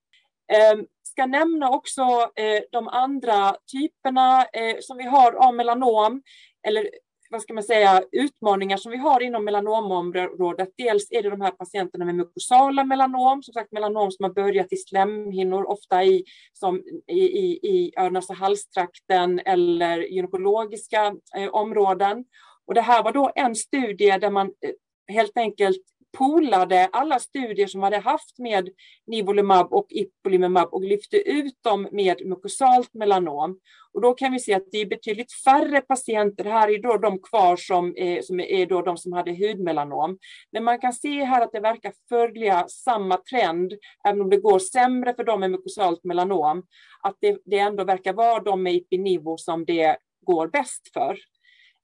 Eh, 0.53 0.83
ska 1.03 1.25
nämna 1.25 1.69
också 1.69 2.01
eh, 2.35 2.61
de 2.71 2.87
andra 2.87 3.55
typerna 3.71 4.45
eh, 4.45 4.75
som 4.79 4.97
vi 4.97 5.03
har 5.03 5.33
av 5.33 5.55
melanom, 5.55 6.21
eller 6.67 6.89
vad 7.33 7.41
ska 7.41 7.53
man 7.53 7.63
säga, 7.63 8.03
utmaningar 8.11 8.77
som 8.77 8.91
vi 8.91 8.97
har 8.97 9.21
inom 9.21 9.45
melanomområdet. 9.45 10.69
Dels 10.77 11.11
är 11.11 11.23
det 11.23 11.29
de 11.29 11.41
här 11.41 11.51
patienterna 11.51 12.05
med 12.05 12.15
mukosala 12.15 12.83
melanom, 12.83 13.43
som 13.43 13.53
sagt 13.53 13.71
melanom 13.71 14.11
som 14.11 14.23
har 14.23 14.33
börjat 14.33 14.73
i 14.73 14.77
slemhinnor, 14.77 15.63
ofta 15.69 16.03
i, 16.03 16.23
som, 16.53 16.83
i, 17.07 17.19
i, 17.19 17.59
i 17.63 17.93
öronas 17.97 18.29
och 18.29 18.35
halstrakten 18.35 19.39
eller 19.45 19.97
gynekologiska 19.97 21.15
eh, 21.37 21.49
områden. 21.49 22.25
Och 22.67 22.73
det 22.73 22.81
här 22.81 23.03
var 23.03 23.11
då 23.11 23.31
en 23.35 23.55
studie 23.55 24.17
där 24.21 24.31
man 24.31 24.47
eh, 24.47 25.15
helt 25.15 25.37
enkelt 25.37 25.81
polade 26.17 26.89
alla 26.91 27.19
studier 27.19 27.67
som 27.67 27.83
hade 27.83 27.97
haft 27.97 28.39
med 28.39 28.69
nivolumab 29.07 29.73
och 29.73 29.87
ipilimumab 29.89 30.69
och 30.71 30.83
lyfte 30.83 31.17
ut 31.17 31.63
dem 31.63 31.87
med 31.91 32.25
mukosalt 32.25 32.93
melanom. 32.93 33.59
Och 33.93 34.01
då 34.01 34.13
kan 34.13 34.31
vi 34.31 34.39
se 34.39 34.53
att 34.53 34.71
det 34.71 34.77
är 34.77 34.85
betydligt 34.85 35.33
färre 35.33 35.81
patienter. 35.81 36.43
Här 36.43 36.69
är 36.69 36.81
då 36.81 36.97
de 36.97 37.19
kvar 37.19 37.55
som, 37.55 37.93
är, 37.97 38.21
som 38.21 38.39
är 38.39 38.65
då 38.65 38.81
de 38.81 38.97
som 38.97 39.13
hade 39.13 39.31
hudmelanom. 39.31 40.17
Men 40.51 40.63
man 40.63 40.79
kan 40.79 40.93
se 40.93 41.23
här 41.23 41.41
att 41.41 41.51
det 41.51 41.59
verkar 41.59 41.93
följa 42.09 42.67
samma 42.67 43.17
trend, 43.17 43.73
även 44.07 44.21
om 44.21 44.29
det 44.29 44.37
går 44.37 44.59
sämre 44.59 45.13
för 45.13 45.23
dem 45.23 45.39
med 45.39 45.51
mukosalt 45.51 46.03
melanom, 46.03 46.63
att 47.01 47.17
det, 47.19 47.37
det 47.45 47.59
ändå 47.59 47.83
verkar 47.83 48.13
vara 48.13 48.43
de 48.43 48.63
med 48.63 48.73
ipinivo 48.73 49.37
som 49.37 49.65
det 49.65 49.97
går 50.25 50.47
bäst 50.47 50.93
för. 50.93 51.17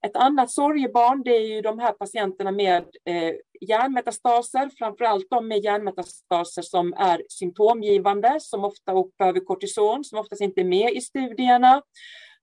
Ett 0.06 0.16
annat 0.16 0.50
sorgebarn 0.50 1.22
det 1.22 1.36
är 1.36 1.46
ju 1.46 1.60
de 1.60 1.78
här 1.78 1.92
patienterna 1.92 2.50
med 2.50 2.82
eh, 3.04 3.34
hjärnmetastaser, 3.60 4.70
framförallt 4.78 5.26
de 5.30 5.48
med 5.48 5.64
hjärnmetastaser 5.64 6.62
som 6.62 6.92
är 6.92 7.22
symptomgivande, 7.28 8.36
som 8.40 8.64
ofta 8.64 9.04
behöver 9.18 9.40
kortison, 9.40 10.04
som 10.04 10.18
oftast 10.18 10.42
inte 10.42 10.60
är 10.60 10.64
med 10.64 10.92
i 10.92 11.00
studierna. 11.00 11.82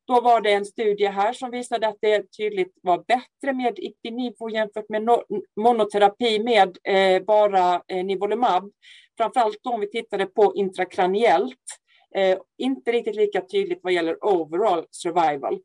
Då 0.08 0.22
var 0.22 0.42
det 0.42 0.54
en 0.54 0.66
studie 0.66 1.08
här 1.08 1.34
som 1.34 1.52
visade 1.52 1.88
att 1.88 1.98
det 2.02 2.38
tydligt 2.38 2.74
var 2.82 3.04
bättre 3.08 3.54
med 3.54 3.80
Ipinivo 3.80 4.50
jämfört 4.50 4.90
med 4.90 5.04
no 5.04 5.24
monoterapi 5.56 6.40
med 6.40 6.78
eh, 6.84 7.24
bara 7.24 7.82
eh, 7.88 8.06
Nivolumab. 8.06 8.72
Framförallt 9.18 9.66
om 9.66 9.80
vi 9.80 9.90
tittade 9.90 10.26
på 10.26 10.54
intrakraniellt. 10.56 11.56
Eh, 12.16 12.38
inte 12.58 12.92
riktigt 12.92 13.16
lika 13.16 13.42
tydligt 13.42 13.80
vad 13.84 13.94
gäller 13.94 14.26
overall 14.26 14.86
survival. 14.92 15.60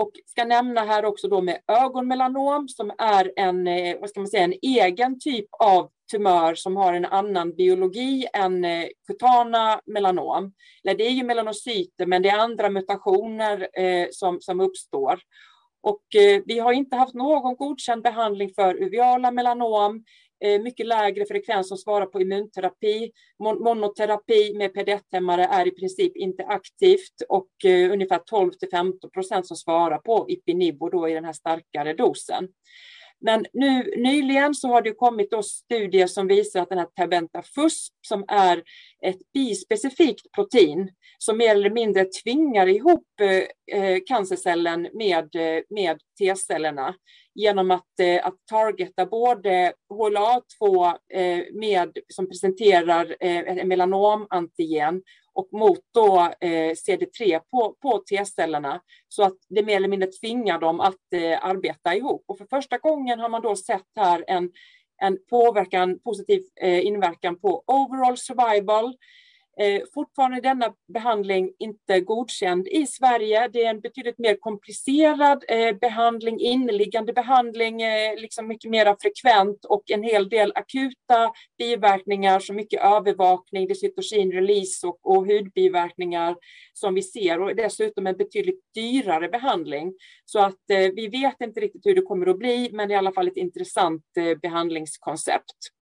Och 0.00 0.12
ska 0.26 0.44
nämna 0.44 0.84
här 0.84 1.04
också 1.04 1.28
då 1.28 1.40
med 1.40 1.58
ögonmelanom 1.68 2.68
som 2.68 2.92
är 2.98 3.32
en, 3.36 3.66
eh, 3.66 3.96
vad 4.00 4.10
ska 4.10 4.20
man 4.20 4.28
säga, 4.28 4.44
en 4.44 4.54
egen 4.62 5.20
typ 5.20 5.46
av 5.58 5.90
tumör 6.10 6.54
som 6.54 6.76
har 6.76 6.94
en 6.94 7.04
annan 7.04 7.52
biologi 7.52 8.26
än 8.32 8.64
eh, 8.64 8.86
kutana 9.06 9.80
melanom. 9.86 10.52
Det 10.82 11.06
är 11.06 11.10
ju 11.10 11.24
melanocyter, 11.24 12.06
men 12.06 12.22
det 12.22 12.28
är 12.28 12.38
andra 12.38 12.70
mutationer 12.70 13.68
eh, 13.80 14.06
som, 14.10 14.40
som 14.40 14.60
uppstår. 14.60 15.20
Och 15.82 16.02
vi 16.44 16.58
har 16.58 16.72
inte 16.72 16.96
haft 16.96 17.14
någon 17.14 17.56
godkänd 17.56 18.02
behandling 18.02 18.50
för 18.54 18.74
uveala 18.74 19.30
melanom. 19.30 20.04
Eh, 20.44 20.62
mycket 20.62 20.86
lägre 20.86 21.26
frekvens 21.26 21.68
som 21.68 21.76
svarar 21.76 22.06
på 22.06 22.20
immunterapi. 22.20 23.12
monoterapi 23.38 24.54
med 24.54 24.70
PD1-hämmare 24.70 25.44
är 25.44 25.68
i 25.68 25.70
princip 25.70 26.16
inte 26.16 26.44
aktivt 26.44 27.22
och 27.28 27.64
eh, 27.64 27.92
ungefär 27.92 28.18
12 28.18 28.52
till 28.52 28.68
15 28.70 29.10
procent 29.10 29.46
som 29.46 29.56
svarar 29.56 29.98
på 29.98 30.26
Ipinibo 30.28 30.88
då 30.88 31.08
i 31.08 31.14
den 31.14 31.24
här 31.24 31.32
starkare 31.32 31.94
dosen. 31.94 32.48
Men 33.20 33.46
nu 33.52 33.92
nyligen 33.96 34.54
så 34.54 34.68
har 34.68 34.82
det 34.82 34.92
kommit 34.92 35.30
då 35.30 35.42
studier 35.42 36.06
som 36.06 36.26
visar 36.26 36.60
att 36.60 36.68
den 36.68 36.78
här 36.78 36.86
Tabenta 36.86 37.42
FUSP 37.42 37.94
som 38.06 38.24
är 38.28 38.62
ett 39.06 39.32
bispecifikt 39.34 40.32
protein 40.32 40.90
som 41.18 41.36
mer 41.38 41.50
eller 41.50 41.70
mindre 41.70 42.04
tvingar 42.04 42.66
ihop 42.66 43.06
eh, 43.72 43.98
cancercellen 44.06 44.88
med, 44.92 45.34
eh, 45.34 45.62
med 45.70 46.00
T-cellerna 46.18 46.94
genom 47.34 47.70
att, 47.70 48.00
eh, 48.00 48.26
att 48.26 48.34
targeta 48.50 49.06
både 49.06 49.72
HLA2 49.94 50.86
eh, 51.14 51.44
med, 51.52 51.98
som 52.08 52.28
presenterar 52.28 53.16
eh, 53.20 53.64
melanomantigen 53.64 55.02
och 55.34 55.48
mot 55.52 55.80
då 55.94 56.32
eh, 56.40 56.72
CD3 56.72 57.40
på, 57.50 57.76
på 57.82 57.98
T-cellerna 57.98 58.80
så 59.08 59.22
att 59.22 59.36
det 59.48 59.62
mer 59.62 59.76
eller 59.76 59.88
mindre 59.88 60.10
tvingar 60.12 60.58
dem 60.58 60.80
att 60.80 61.12
eh, 61.14 61.44
arbeta 61.44 61.94
ihop. 61.94 62.24
Och 62.26 62.38
för 62.38 62.46
första 62.50 62.78
gången 62.78 63.20
har 63.20 63.28
man 63.28 63.42
då 63.42 63.56
sett 63.56 63.86
här 63.96 64.24
en, 64.26 64.50
en 65.02 65.18
påverkan, 65.30 65.98
positiv 65.98 66.42
eh, 66.60 66.86
inverkan 66.86 67.38
på 67.38 67.64
overall 67.66 68.16
survival 68.16 68.94
Eh, 69.58 69.82
fortfarande 69.94 70.36
är 70.36 70.42
denna 70.42 70.74
behandling 70.92 71.52
inte 71.58 72.00
godkänd 72.00 72.68
i 72.68 72.86
Sverige. 72.86 73.48
Det 73.48 73.64
är 73.64 73.70
en 73.70 73.80
betydligt 73.80 74.18
mer 74.18 74.36
komplicerad 74.40 75.44
eh, 75.48 75.76
behandling, 75.76 76.40
inneliggande 76.40 77.12
behandling, 77.12 77.82
eh, 77.82 78.16
liksom 78.16 78.48
mycket 78.48 78.70
mer 78.70 78.96
frekvent 79.00 79.64
och 79.64 79.90
en 79.90 80.02
hel 80.02 80.28
del 80.28 80.52
akuta 80.54 81.32
biverkningar 81.58 82.40
som 82.40 82.56
mycket 82.56 82.82
övervakning, 82.82 83.68
det 83.68 83.74
cytokinrelease 83.74 84.86
och, 84.86 84.98
och 85.02 85.26
hudbiverkningar 85.26 86.36
som 86.72 86.94
vi 86.94 87.02
ser 87.02 87.40
och 87.40 87.56
dessutom 87.56 88.06
en 88.06 88.16
betydligt 88.16 88.60
dyrare 88.74 89.28
behandling. 89.28 89.94
Så 90.24 90.38
att 90.38 90.70
eh, 90.70 90.90
vi 90.94 91.08
vet 91.08 91.40
inte 91.40 91.60
riktigt 91.60 91.86
hur 91.86 91.94
det 91.94 92.02
kommer 92.02 92.26
att 92.26 92.38
bli, 92.38 92.70
men 92.72 92.88
det 92.88 92.94
är 92.94 92.96
i 92.96 92.98
alla 92.98 93.12
fall 93.12 93.28
ett 93.28 93.36
intressant 93.36 94.02
eh, 94.16 94.38
behandlingskoncept. 94.38 95.79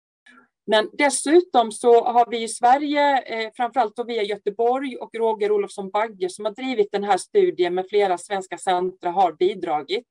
Men 0.66 0.90
dessutom 0.92 1.72
så 1.72 2.04
har 2.04 2.26
vi 2.30 2.42
i 2.42 2.48
Sverige, 2.48 3.22
eh, 3.22 3.50
framförallt 3.56 3.96
då 3.96 4.04
via 4.04 4.22
Göteborg 4.22 4.96
och 4.96 5.14
Roger 5.14 5.52
Olofsson 5.52 5.90
Bagge 5.90 6.28
som 6.28 6.44
har 6.44 6.52
drivit 6.52 6.92
den 6.92 7.04
här 7.04 7.18
studien 7.18 7.74
med 7.74 7.88
flera 7.88 8.18
svenska 8.18 8.58
centra 8.58 9.10
har 9.10 9.32
bidragit. 9.32 10.06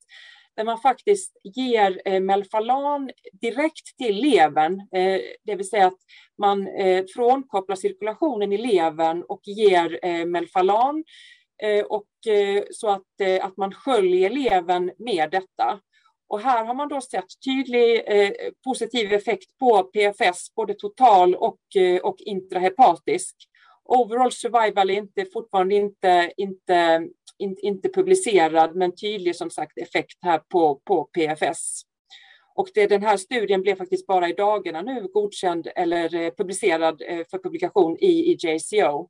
Där 0.56 0.64
man 0.64 0.80
faktiskt 0.80 1.38
ger 1.44 2.02
eh, 2.06 2.20
Melfalan 2.20 3.12
direkt 3.42 3.98
till 3.98 4.16
levern, 4.16 4.80
eh, 4.80 5.22
det 5.44 5.56
vill 5.56 5.70
säga 5.70 5.88
att 5.88 6.00
man 6.38 6.68
eh, 6.68 7.06
frånkopplar 7.16 7.76
cirkulationen 7.76 8.54
i 8.54 8.58
levern 8.58 9.24
och 9.28 9.42
ger 9.44 10.00
eh, 10.04 10.26
Melfalan 10.26 11.04
eh, 11.64 11.86
och, 11.86 12.28
eh, 12.28 12.64
så 12.72 12.90
att, 12.90 13.22
eh, 13.22 13.46
att 13.46 13.58
man 13.58 13.74
sköljer 13.74 14.30
levern 14.30 14.92
med 14.98 15.32
detta. 15.32 15.80
Och 16.28 16.40
här 16.40 16.66
har 16.66 16.74
man 16.74 16.88
då 16.88 17.02
sett 17.02 17.26
tydlig 17.46 18.04
eh, 18.08 18.32
positiv 18.64 19.14
effekt 19.14 19.58
på 19.60 19.84
PFS, 19.84 20.56
både 20.56 20.74
total 20.74 21.36
och, 21.36 21.60
eh, 21.76 22.02
och 22.02 22.16
intrahepatisk. 22.20 23.36
Overall 23.84 24.32
survival 24.32 24.90
är 24.90 24.94
inte, 24.94 25.26
fortfarande 25.26 25.76
inte, 25.76 26.32
inte, 26.38 27.08
in, 27.38 27.58
inte 27.62 27.90
publicerad, 27.90 28.76
men 28.76 28.96
tydlig 28.96 29.36
som 29.36 29.50
sagt 29.50 29.78
effekt 29.78 30.18
här 30.22 30.40
på, 30.50 30.82
på 30.86 31.04
PFS. 31.04 31.82
Och 32.56 32.68
det, 32.74 32.88
den 32.88 33.04
här 33.04 33.18
studien 33.18 33.62
blev 33.62 33.76
faktiskt 33.76 34.08
bara 34.08 34.30
i 34.30 34.34
dagarna 34.34 34.82
nu 34.82 35.08
godkänd 35.14 35.68
eller 35.76 36.16
eh, 36.16 36.32
publicerad 36.38 37.02
eh, 37.08 37.26
för 37.32 37.38
publikation 37.38 37.98
i, 38.00 38.32
i 38.32 38.38
JCO. 38.40 39.10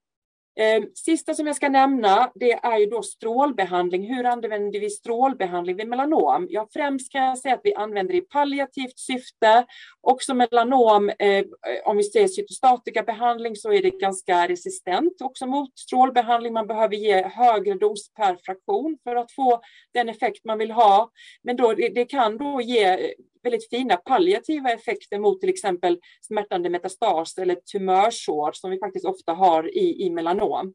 Eh, 0.60 0.84
sista 0.94 1.34
som 1.34 1.48
jag 1.48 1.56
ska 1.56 1.70
nämna, 1.70 2.32
det 2.36 2.52
är 2.52 2.78
ju 2.78 2.86
då 2.86 3.02
strålbehandling. 3.02 4.16
Hur 4.16 4.26
använder 4.26 4.80
vi 4.80 4.90
strålbehandling 4.90 5.76
vid 5.76 5.88
melanom? 5.88 6.48
Ja, 6.50 6.68
främst 6.74 7.12
kan 7.12 7.24
jag 7.24 7.38
säga 7.38 7.54
att 7.54 7.62
vi 7.64 7.76
använder 7.76 8.14
det 8.14 8.18
i 8.18 8.22
palliativt 8.22 9.00
syfte. 9.00 9.66
Också 10.02 10.34
melanom, 10.34 11.10
eh, 11.10 11.46
om 11.86 11.98
vi 11.98 12.04
ser 12.04 12.28
cytostatikabehandling 12.28 13.56
så 13.56 13.74
är 13.74 13.82
det 13.82 13.90
ganska 13.90 14.48
resistent 14.48 15.22
också 15.22 15.46
mot 15.48 15.80
strålbehandling. 15.80 16.54
Man 16.54 16.68
behöver 16.68 16.96
ge 16.96 17.24
högre 17.24 17.74
dos 17.74 18.14
per 18.14 18.38
fraktion 18.46 18.98
för 19.04 19.16
att 19.16 19.32
få 19.32 19.62
den 19.94 20.10
effekt 20.10 20.46
man 20.46 20.58
vill 20.58 20.72
ha. 20.72 21.12
Men 21.44 21.56
då, 21.56 21.74
det 21.74 22.06
kan 22.06 22.38
då 22.38 22.62
ge 22.62 23.14
väldigt 23.46 23.70
fina 23.70 23.98
palliativa 23.98 24.72
effekter 24.72 25.20
mot 25.20 25.42
till 25.42 25.50
exempel 25.50 26.00
smärtande 26.22 26.70
metastas 26.70 27.38
eller 27.38 27.56
tumörsår 27.56 28.52
som 28.54 28.72
vi 28.72 28.80
faktiskt 28.80 29.06
ofta 29.06 29.34
har 29.34 29.78
i, 29.78 30.06
i 30.06 30.10
melanom. 30.10 30.74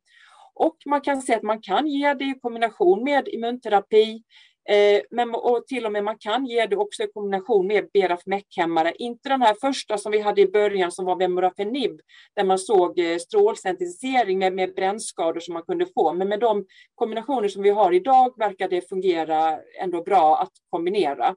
Och 0.54 0.76
man 0.86 1.00
kan 1.00 1.22
se 1.22 1.34
att 1.34 1.42
man 1.42 1.62
kan 1.62 1.86
ge 1.86 2.14
det 2.14 2.24
i 2.24 2.38
kombination 2.40 3.04
med 3.04 3.28
immunterapi 3.28 4.22
Eh, 4.68 5.00
men, 5.10 5.34
och 5.34 5.66
till 5.66 5.86
och 5.86 5.92
med 5.92 6.04
man 6.04 6.18
kan 6.18 6.46
ge 6.46 6.66
det 6.66 6.76
också 6.76 7.02
i 7.02 7.06
kombination 7.14 7.66
med 7.66 7.88
BRAF-MEK-hämmare. 7.92 8.92
Inte 8.98 9.28
den 9.28 9.42
här 9.42 9.56
första 9.60 9.98
som 9.98 10.12
vi 10.12 10.20
hade 10.20 10.40
i 10.40 10.50
början 10.50 10.92
som 10.92 11.04
var 11.04 11.16
Vemurafenib, 11.16 12.00
där 12.36 12.44
man 12.44 12.58
såg 12.58 12.98
eh, 12.98 13.16
strålsensitisering 13.18 14.38
med, 14.38 14.52
med 14.52 14.74
brännskador 14.74 15.40
som 15.40 15.54
man 15.54 15.62
kunde 15.62 15.86
få. 15.94 16.12
Men 16.12 16.28
med 16.28 16.40
de 16.40 16.66
kombinationer 16.94 17.48
som 17.48 17.62
vi 17.62 17.70
har 17.70 17.92
idag 17.92 18.38
verkar 18.38 18.68
det 18.68 18.88
fungera 18.88 19.58
ändå 19.80 20.02
bra 20.02 20.36
att 20.36 20.52
kombinera. 20.70 21.34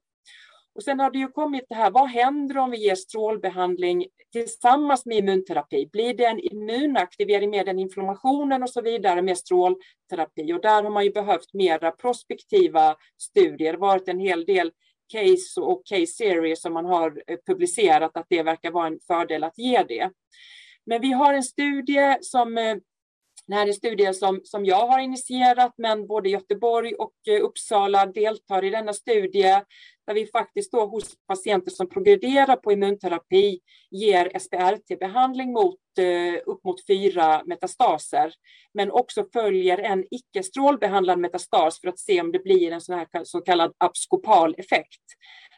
Och 0.76 0.84
sen 0.84 1.00
har 1.00 1.12
det 1.12 1.18
ju 1.20 1.28
kommit 1.28 1.66
det 1.70 1.76
här, 1.76 1.92
vad 1.92 2.10
händer 2.10 2.58
om 2.58 2.72
vi 2.72 2.78
ger 2.78 2.96
strålbehandling 2.96 4.06
tillsammans 4.32 5.06
med 5.06 5.18
immunterapi? 5.18 5.90
Blir 5.92 6.14
det 6.14 6.26
en 6.26 6.40
immunaktivering 6.40 7.50
med 7.50 7.66
den 7.66 7.80
inflammationen 7.80 8.64
och 8.64 8.70
så 8.70 8.82
vidare 8.82 9.22
med 9.22 9.38
strålterapi? 9.38 10.54
Och 10.54 10.62
där 10.62 10.84
har 10.84 10.90
man 10.90 11.04
ju 11.04 11.12
behövt 11.12 11.54
mera 11.54 11.92
prospektiva 11.92 12.96
studier, 13.22 13.58
det 13.74 13.80
har 13.80 13.88
varit 13.88 14.08
en 14.08 14.20
hel 14.20 14.46
del 14.46 14.72
case 15.08 15.62
och 15.62 15.86
case 15.86 16.08
series 16.08 16.62
som 16.62 16.74
man 16.74 16.86
har 16.86 17.24
eh, 17.28 17.38
publicerat 17.48 18.18
att 18.18 18.26
det 18.30 18.44
verkar 18.44 18.72
vara 18.72 18.88
en 18.88 19.00
fördel 19.08 19.44
att 19.44 19.58
ge 19.58 19.84
det. 19.84 20.12
Men 20.86 21.02
vi 21.02 21.12
har 21.12 21.34
en 21.34 21.44
studie 21.44 22.18
som 22.22 22.58
eh, 22.58 22.78
det 23.48 23.56
här 23.56 23.68
är 23.68 23.72
studier 23.72 24.14
som, 24.14 24.42
som 24.44 24.66
jag 24.66 24.88
har 24.88 25.00
initierat, 25.00 25.74
men 25.78 26.08
både 26.08 26.30
Göteborg 26.30 26.94
och 26.94 27.14
eh, 27.28 27.44
Uppsala 27.44 28.06
deltar 28.06 28.64
i 28.64 28.70
denna 28.70 28.94
studie, 28.94 29.62
där 30.08 30.14
vi 30.14 30.26
faktiskt 30.26 30.72
då 30.72 30.86
hos 30.86 31.14
patienter 31.28 31.72
som 31.72 31.90
progrederar 31.90 32.56
på 32.56 32.72
immunterapi 32.72 33.60
ger 33.92 34.40
SPRT-behandling 34.40 35.54
mot 35.54 35.80
eh, 36.00 36.42
upp 36.46 36.64
mot 36.64 36.88
fyra 36.88 37.44
metastaser, 37.46 38.34
men 38.74 38.92
också 38.92 39.26
följer 39.34 39.78
en 39.78 40.06
icke 40.12 40.44
strålbehandlad 40.44 41.20
metastas 41.20 41.82
för 41.82 41.88
att 41.88 42.00
se 42.00 42.22
om 42.22 42.32
det 42.32 42.44
blir 42.44 42.72
en 42.72 42.82
sån 42.82 42.96
här 42.96 43.24
så 43.24 43.42
kallad 43.42 43.74
abskopal 43.78 44.56
effekt. 44.58 45.02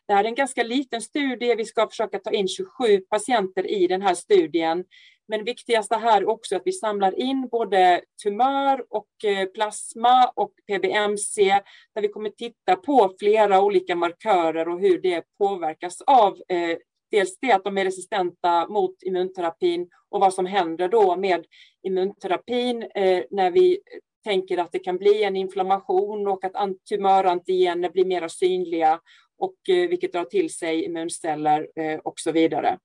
Det 0.08 0.14
här 0.14 0.24
är 0.24 0.28
en 0.28 0.36
ganska 0.36 0.64
liten 0.64 1.02
studie. 1.02 1.56
Vi 1.56 1.66
ska 1.66 1.88
försöka 1.88 2.20
ta 2.20 2.32
in 2.32 2.48
27 2.48 3.00
patienter 3.10 3.72
i 3.72 3.88
den 3.88 4.02
här 4.02 4.16
studien. 4.16 4.84
Men 5.28 5.44
viktigast 5.44 5.94
här 5.94 6.22
är 6.22 6.30
också 6.30 6.56
att 6.56 6.62
vi 6.66 6.72
samlar 6.72 7.20
in 7.20 7.48
både 7.52 8.02
tumör 8.24 8.86
och 8.90 9.26
eh, 9.26 9.46
plasma 9.46 10.32
och 10.36 10.52
PBMC, 10.68 11.62
där 11.96 12.02
vi 12.02 12.08
kommer 12.08 12.30
titta 12.30 12.76
på 12.76 13.16
flera 13.20 13.62
olika 13.62 13.96
markörer 13.96 14.70
och 14.70 14.80
hur 14.80 15.02
det 15.02 15.24
påverkas 15.38 16.02
av 16.02 16.38
eh, 16.48 16.78
dels 17.12 17.38
det 17.42 17.52
att 17.52 17.64
de 17.64 17.78
är 17.78 17.86
resistenta 17.86 18.68
mot 18.68 19.04
immunterapin 19.04 19.90
och 20.10 20.20
vad 20.20 20.34
som 20.34 20.46
händer 20.46 20.88
då 20.88 21.16
med 21.16 21.46
immunterapin 21.84 22.84
eh, 22.96 23.24
när 23.32 23.52
vi 23.52 23.80
tänker 24.24 24.58
att 24.58 24.72
det 24.72 24.80
kan 24.80 24.98
bli 24.98 25.24
en 25.24 25.36
inflammation 25.36 26.28
och 26.28 26.46
att 26.46 26.56
tumörantigener 26.90 27.90
blir 27.90 28.06
mer 28.06 28.28
synliga 28.28 29.00
och 29.38 29.70
eh, 29.70 29.90
vilket 29.90 30.14
drar 30.14 30.24
till 30.24 30.54
sig 30.54 30.84
immunceller 30.84 31.68
eh, 31.76 32.00
och 32.00 32.20
så 32.20 32.32
vidare. 32.32 32.80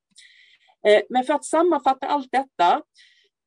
Eh, 0.86 1.02
men 1.08 1.24
för 1.24 1.34
att 1.34 1.44
sammanfatta 1.44 2.06
allt 2.06 2.28
detta. 2.32 2.82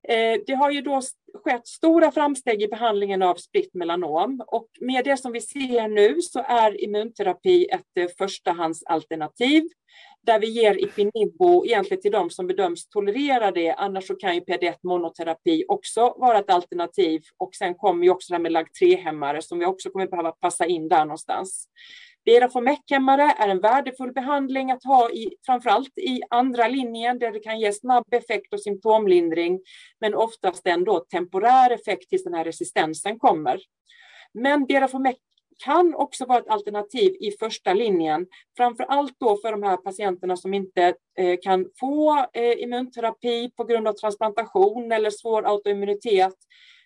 Eh, 0.08 0.41
det 0.48 0.54
har 0.54 0.72
ju 0.72 0.82
då 0.82 1.02
skett 1.43 1.67
stora 1.67 2.12
framsteg 2.12 2.62
i 2.62 2.67
behandlingen 2.67 3.22
av 3.22 3.36
spritt 3.36 3.74
melanom 3.74 4.43
och 4.48 4.67
med 4.82 5.06
det 5.06 5.17
som 5.17 5.32
vi 5.32 5.41
ser 5.41 5.88
nu 5.88 6.22
så 6.22 6.39
är 6.48 6.84
immunterapi 6.84 7.67
ett 7.72 7.98
eh, 8.00 8.08
förstahandsalternativ 8.17 9.63
där 10.26 10.39
vi 10.39 10.48
ger 10.48 10.84
Ipinibo 10.84 11.65
egentligen 11.65 12.02
till 12.02 12.12
de 12.12 12.30
som 12.30 12.48
bedöms 12.48 12.88
tolerera 12.88 13.52
det. 13.52 13.74
Annars 13.74 14.08
så 14.08 14.15
kan 14.15 14.36
ju 14.36 14.41
PD1 14.41 14.76
monoterapi 14.84 15.65
också 15.67 16.15
vara 16.17 16.39
ett 16.39 16.50
alternativ 16.50 17.22
och 17.38 17.56
sen 17.56 17.76
kommer 17.76 18.04
ju 18.04 18.10
också 18.10 18.34
det 18.34 18.36
här 18.36 18.41
med 18.41 18.52
LAG3-hämmare 18.52 19.41
som 19.41 19.60
vi 19.60 19.65
också 19.65 19.89
kommer 19.89 20.08
behöva 20.08 20.32
passa 20.32 20.65
in 20.65 20.88
där 20.88 21.06
någonstans. 21.06 21.67
BRAF-MEK-hämmare 22.25 23.36
är 23.39 23.47
en 23.47 23.59
värdefull 23.59 24.13
behandling 24.13 24.71
att 24.71 24.83
ha 24.83 25.12
i, 25.12 25.36
framförallt 25.45 25.97
i 25.97 26.21
andra 26.29 26.67
linjen 26.67 27.19
där 27.19 27.31
det 27.31 27.39
kan 27.39 27.59
ge 27.59 27.73
snabb 27.73 28.13
effekt 28.13 28.53
och 28.53 28.62
symptomlindring, 28.62 29.62
men 29.99 30.15
oftast 30.15 30.67
ändå 30.67 30.99
temporär 30.99 31.71
effekt 31.71 32.09
tills 32.09 32.23
den 32.23 32.33
här 32.33 32.43
resistensen 32.43 33.19
kommer. 33.19 33.59
Men 34.33 34.65
BRAF-MEK 34.65 35.17
kan 35.63 35.95
också 35.95 36.25
vara 36.25 36.39
ett 36.39 36.49
alternativ 36.49 37.15
i 37.19 37.31
första 37.39 37.73
linjen, 37.73 38.27
framför 38.57 38.83
allt 38.83 39.15
då 39.19 39.38
för 39.38 39.51
de 39.51 39.63
här 39.63 39.77
patienterna 39.77 40.38
som 40.38 40.53
inte 40.53 40.93
eh, 41.17 41.38
kan 41.41 41.65
få 41.79 42.25
eh, 42.33 42.62
immunterapi 42.63 43.51
på 43.57 43.63
grund 43.63 43.88
av 43.88 43.93
transplantation 43.93 44.91
eller 44.91 45.09
svår 45.09 45.47
autoimmunitet, 45.47 46.36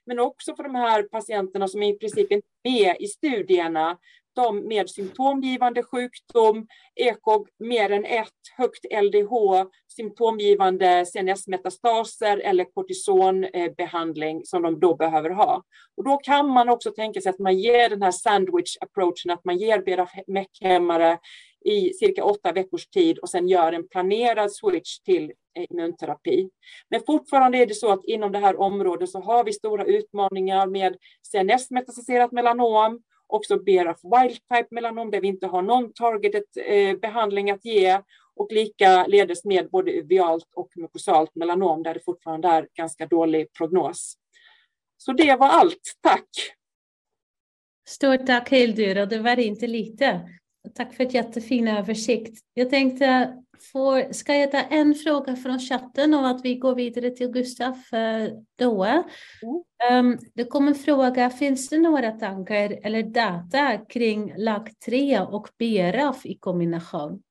men 0.07 0.19
också 0.19 0.55
för 0.55 0.63
de 0.63 0.75
här 0.75 1.03
patienterna 1.03 1.67
som 1.67 1.83
i 1.83 1.93
princip 1.93 2.31
inte 2.31 2.47
är 2.63 2.71
med 2.71 2.95
i 2.99 3.07
studierna 3.07 3.97
de 4.37 4.67
med 4.67 4.89
symptomgivande 4.89 5.83
sjukdom, 5.83 6.67
EKOG 6.95 7.47
mer 7.59 7.91
än 7.91 8.05
ett, 8.05 8.27
högt 8.57 8.85
LDH, 9.03 9.31
symptomgivande 9.87 11.05
CNS-metastaser 11.05 12.37
eller 12.37 12.65
kortisonbehandling 12.65 14.45
som 14.45 14.61
de 14.61 14.79
då 14.79 14.95
behöver 14.95 15.29
ha. 15.29 15.63
Och 15.97 16.03
då 16.03 16.17
kan 16.17 16.49
man 16.49 16.69
också 16.69 16.91
tänka 16.91 17.21
sig 17.21 17.29
att 17.29 17.39
man 17.39 17.57
ger 17.57 17.89
den 17.89 18.01
här 18.01 18.11
sandwich-approachen, 18.11 19.33
att 19.33 19.45
man 19.45 19.57
ger 19.57 19.79
BRAF-hämmare 19.81 21.17
i 21.67 21.93
cirka 21.93 22.23
åtta 22.23 22.51
veckors 22.51 22.87
tid 22.87 23.17
och 23.19 23.29
sen 23.29 23.47
gör 23.47 23.73
en 23.73 23.87
planerad 23.87 24.51
switch 24.51 24.99
till 24.99 25.33
eh, 25.57 25.65
immunterapi. 25.69 26.49
Men 26.89 27.01
fortfarande 27.05 27.57
är 27.57 27.65
det 27.65 27.73
så 27.73 27.91
att 27.91 28.05
inom 28.05 28.31
det 28.31 28.39
här 28.39 28.59
området 28.59 29.09
så 29.09 29.19
har 29.19 29.43
vi 29.43 29.53
stora 29.53 29.85
utmaningar 29.85 30.67
med 30.67 30.97
CNS-metastaserat 31.31 32.31
melanom 32.31 33.01
också 33.27 33.57
BRAF 33.57 33.99
wild-type 34.03 34.67
melanom 34.71 35.11
där 35.11 35.21
vi 35.21 35.27
inte 35.27 35.47
har 35.47 35.61
någon 35.61 35.93
targeted 35.93 36.43
eh, 36.65 36.97
behandling 36.97 37.51
att 37.51 37.65
ge 37.65 38.01
och 38.35 38.51
likaledes 38.51 39.45
med 39.45 39.69
både 39.69 39.91
uvealt 39.91 40.49
och 40.55 40.69
mukosalt 40.75 41.35
melanom 41.35 41.83
där 41.83 41.93
det 41.93 41.99
fortfarande 42.05 42.47
är 42.47 42.67
ganska 42.73 43.05
dålig 43.05 43.53
prognos. 43.53 44.17
Så 44.97 45.13
det 45.13 45.35
var 45.35 45.47
allt. 45.47 45.97
Tack! 46.01 46.29
Stort 47.87 48.25
tack 48.25 48.49
Hildur 48.49 49.01
och 49.01 49.07
det 49.07 49.19
var 49.19 49.39
inte 49.39 49.67
lite. 49.67 50.29
Tack 50.75 50.93
för 50.93 51.03
ett 51.03 51.13
jättefin 51.13 51.67
översikt. 51.67 52.39
Jag 52.53 52.69
tänkte, 52.69 53.33
får, 53.71 54.13
ska 54.13 54.35
jag 54.35 54.51
ta 54.51 54.57
en 54.57 54.95
fråga 54.95 55.35
från 55.35 55.59
chatten 55.59 56.13
och 56.13 56.27
att 56.27 56.45
vi 56.45 56.55
går 56.55 56.75
vidare 56.75 57.09
till 57.09 57.31
Gustaf 57.31 57.93
eh, 57.93 58.29
då? 58.55 58.83
Mm. 58.83 59.03
Um, 59.91 60.19
det 60.33 60.43
kom 60.43 60.67
en 60.67 60.75
fråga, 60.75 61.29
finns 61.29 61.69
det 61.69 61.77
några 61.77 62.11
tankar 62.11 62.79
eller 62.83 63.03
data 63.03 63.77
kring 63.77 64.33
LAG3 64.33 65.25
och 65.25 65.49
BRAF 65.59 66.25
i 66.25 66.37
kombination? 66.37 67.23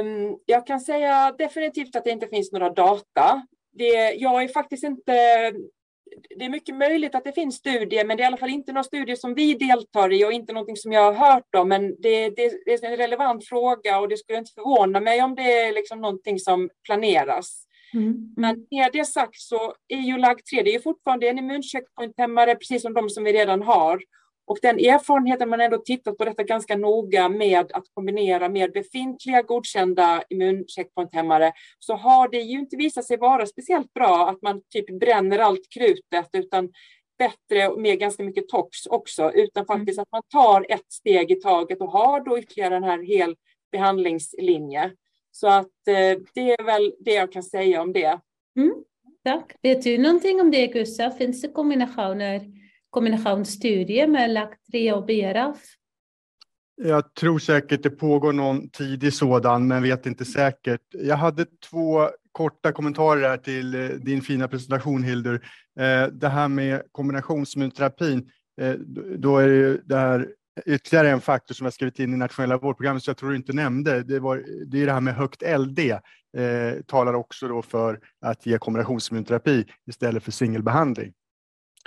Um, 0.00 0.38
jag 0.46 0.66
kan 0.66 0.80
säga 0.80 1.34
definitivt 1.38 1.96
att 1.96 2.04
det 2.04 2.10
inte 2.10 2.26
finns 2.26 2.52
några 2.52 2.70
data. 2.70 3.46
Det, 3.72 4.12
jag 4.12 4.42
är 4.42 4.48
faktiskt 4.48 4.84
inte 4.84 5.12
det 6.38 6.44
är 6.44 6.48
mycket 6.48 6.76
möjligt 6.76 7.14
att 7.14 7.24
det 7.24 7.32
finns 7.32 7.56
studier, 7.56 8.04
men 8.04 8.16
det 8.16 8.22
är 8.22 8.24
i 8.24 8.26
alla 8.26 8.36
fall 8.36 8.50
inte 8.50 8.72
några 8.72 8.84
studier 8.84 9.16
som 9.16 9.34
vi 9.34 9.54
deltar 9.54 10.12
i 10.12 10.24
och 10.24 10.32
inte 10.32 10.52
någonting 10.52 10.76
som 10.76 10.92
jag 10.92 11.12
har 11.12 11.32
hört 11.32 11.54
om. 11.56 11.68
Men 11.68 12.00
det, 12.00 12.30
det, 12.30 12.52
det 12.66 12.72
är 12.72 12.84
en 12.84 12.96
relevant 12.96 13.48
fråga 13.48 14.00
och 14.00 14.08
det 14.08 14.16
skulle 14.16 14.38
inte 14.38 14.52
förvåna 14.54 15.00
mig 15.00 15.22
om 15.22 15.34
det 15.34 15.52
är 15.52 15.72
liksom 15.72 16.00
någonting 16.00 16.38
som 16.38 16.70
planeras. 16.84 17.64
Mm. 17.94 18.34
Men 18.36 18.66
med 18.70 18.90
det 18.92 19.04
sagt 19.04 19.40
så 19.40 19.74
är 19.88 20.00
ju 20.00 20.16
LAG3 20.16 20.64
det 20.64 20.74
är 20.74 20.80
fortfarande 20.80 21.28
en 21.28 21.38
immuncheckpointhämmare, 21.38 22.54
precis 22.54 22.82
som 22.82 22.94
de 22.94 23.10
som 23.10 23.24
vi 23.24 23.32
redan 23.32 23.62
har. 23.62 24.00
Och 24.48 24.58
den 24.62 24.78
erfarenheten 24.78 25.48
man 25.48 25.60
ändå 25.60 25.78
tittat 25.78 26.18
på 26.18 26.24
detta 26.24 26.42
ganska 26.42 26.76
noga 26.76 27.28
med 27.28 27.72
att 27.72 27.84
kombinera 27.94 28.48
med 28.48 28.72
befintliga 28.72 29.42
godkända 29.42 30.22
immuncheckpointhämmare 30.28 31.52
så 31.78 31.94
har 31.94 32.28
det 32.28 32.40
ju 32.40 32.58
inte 32.58 32.76
visat 32.76 33.04
sig 33.04 33.16
vara 33.16 33.46
speciellt 33.46 33.92
bra 33.92 34.28
att 34.28 34.42
man 34.42 34.62
typ 34.68 35.00
bränner 35.00 35.38
allt 35.38 35.68
krutet 35.70 36.28
utan 36.32 36.68
bättre 37.18 37.76
med 37.76 37.98
ganska 37.98 38.22
mycket 38.22 38.48
tox 38.48 38.86
också 38.86 39.32
utan 39.32 39.64
mm. 39.64 39.78
faktiskt 39.78 39.98
att 39.98 40.12
man 40.12 40.22
tar 40.32 40.66
ett 40.68 40.92
steg 40.92 41.30
i 41.30 41.34
taget 41.34 41.80
och 41.80 41.92
har 41.92 42.20
då 42.20 42.38
ytterligare 42.38 42.76
en 42.76 42.84
här 42.84 43.02
hel 43.02 43.36
behandlingslinje. 43.72 44.92
Så 45.30 45.48
att 45.48 45.88
eh, 45.88 46.18
det 46.34 46.50
är 46.52 46.64
väl 46.64 46.94
det 47.00 47.14
jag 47.14 47.32
kan 47.32 47.42
säga 47.42 47.82
om 47.82 47.92
det. 47.92 48.20
Mm, 48.56 48.74
tack. 49.24 49.56
Vet 49.62 49.82
du 49.82 49.98
någonting 49.98 50.40
om 50.40 50.50
det 50.50 50.66
Gustav? 50.66 51.10
Finns 51.10 51.42
det 51.42 51.48
kombinationer 51.48 52.58
kombinationsstudie 52.98 54.06
med 54.06 54.30
LAC3 54.30 54.92
och 54.92 55.06
BRAF? 55.06 55.58
Jag 56.82 57.14
tror 57.14 57.38
säkert 57.38 57.82
det 57.82 57.90
pågår 57.90 58.32
någon 58.32 58.70
tidig 58.70 59.12
sådan, 59.12 59.66
men 59.66 59.82
vet 59.82 60.06
inte 60.06 60.24
säkert. 60.24 60.80
Jag 60.92 61.16
hade 61.16 61.46
två 61.70 62.08
korta 62.32 62.72
kommentarer 62.72 63.36
till 63.36 63.74
eh, 63.74 63.88
din 63.88 64.22
fina 64.22 64.48
presentation, 64.48 65.02
Hildur. 65.02 65.34
Eh, 65.80 66.06
det 66.06 66.28
här 66.28 66.48
med 66.48 66.82
kombinationsimmunterapin, 66.92 68.30
eh, 68.60 68.74
då 69.18 69.38
är 69.38 69.48
det, 69.48 69.80
det 69.84 69.96
här 69.96 70.28
ytterligare 70.66 71.10
en 71.10 71.20
faktor 71.20 71.54
som 71.54 71.64
jag 71.64 71.74
skrivit 71.74 71.98
in 71.98 72.14
i 72.14 72.16
nationella 72.16 72.58
vårdprogrammet 72.58 73.02
så 73.02 73.10
jag 73.10 73.16
tror 73.16 73.30
du 73.30 73.36
inte 73.36 73.52
nämnde. 73.52 74.02
Det, 74.02 74.20
var, 74.20 74.44
det 74.66 74.82
är 74.82 74.86
det 74.86 74.92
här 74.92 75.00
med 75.00 75.14
högt 75.14 75.42
LD. 75.58 75.78
Eh, 76.36 76.82
talar 76.86 77.14
också 77.14 77.48
då 77.48 77.62
för 77.62 78.00
att 78.20 78.46
ge 78.46 78.58
kombinationsimmunterapi 78.58 79.64
istället 79.86 80.22
för 80.22 80.32
singelbehandling. 80.32 81.12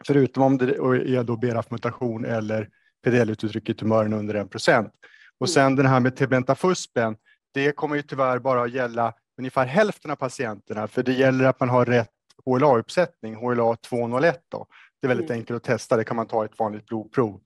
Förutom 0.07 0.43
om 0.43 0.57
det 0.57 0.65
är 0.65 1.23
då 1.23 1.37
BRAF-mutation 1.37 2.25
eller 2.25 2.69
PDL-uttryck 3.03 3.69
i 3.69 3.73
tumören 3.73 4.13
under 4.13 4.35
1 4.35 4.49
procent. 4.49 4.93
Och 5.39 5.49
sen 5.49 5.75
den 5.75 5.85
här 5.85 5.99
med 5.99 6.15
tebentafuspen, 6.15 7.15
det 7.53 7.71
kommer 7.71 7.95
ju 7.95 8.01
tyvärr 8.01 8.39
bara 8.39 8.63
att 8.63 8.73
gälla 8.73 9.13
ungefär 9.37 9.65
hälften 9.65 10.11
av 10.11 10.15
patienterna, 10.15 10.87
för 10.87 11.03
det 11.03 11.13
gäller 11.13 11.45
att 11.45 11.59
man 11.59 11.69
har 11.69 11.85
rätt 11.85 12.09
HLA-uppsättning, 12.45 13.35
HLA 13.35 13.75
201. 13.75 14.41
Då. 14.49 14.65
Det 15.01 15.07
är 15.07 15.09
väldigt 15.09 15.29
mm. 15.29 15.39
enkelt 15.39 15.57
att 15.57 15.63
testa, 15.63 15.97
det 15.97 16.03
kan 16.03 16.15
man 16.15 16.27
ta 16.27 16.45
ett 16.45 16.59
vanligt 16.59 16.85
blodprov. 16.85 17.41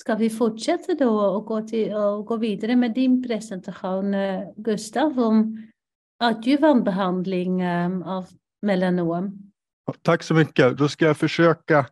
Ska 0.00 0.14
vi 0.14 0.30
fortsätta 0.30 0.94
då 0.94 1.20
och 1.20 1.44
gå, 1.44 1.62
till, 1.62 1.94
och 1.94 2.26
gå 2.26 2.36
vidare 2.36 2.76
med 2.76 2.94
din 2.94 3.22
presentation, 3.22 4.14
eh, 4.14 4.42
Gustav, 4.56 5.20
om 5.20 5.66
adjuvantbehandling 6.18 7.60
eh, 7.60 8.08
av 8.08 8.26
melanom? 8.62 9.47
Tack 9.92 10.22
så 10.22 10.34
mycket. 10.34 10.78
Då 10.78 10.88
ska 10.88 11.04
jag 11.04 11.16
försöka 11.16 11.86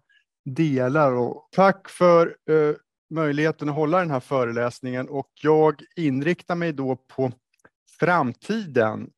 dela. 0.45 1.11
Då. 1.11 1.49
tack 1.53 1.89
för 1.89 2.27
eh, 2.27 2.75
möjligheten 3.11 3.69
att 3.69 3.75
hålla 3.75 3.99
den 3.99 4.11
här 4.11 4.21
föreläsningen 4.21 5.09
och 5.09 5.31
jag 5.43 5.83
inriktar 5.97 6.55
mig 6.55 6.73
då 6.73 6.97
på 6.97 7.33
framtiden. 7.99 9.11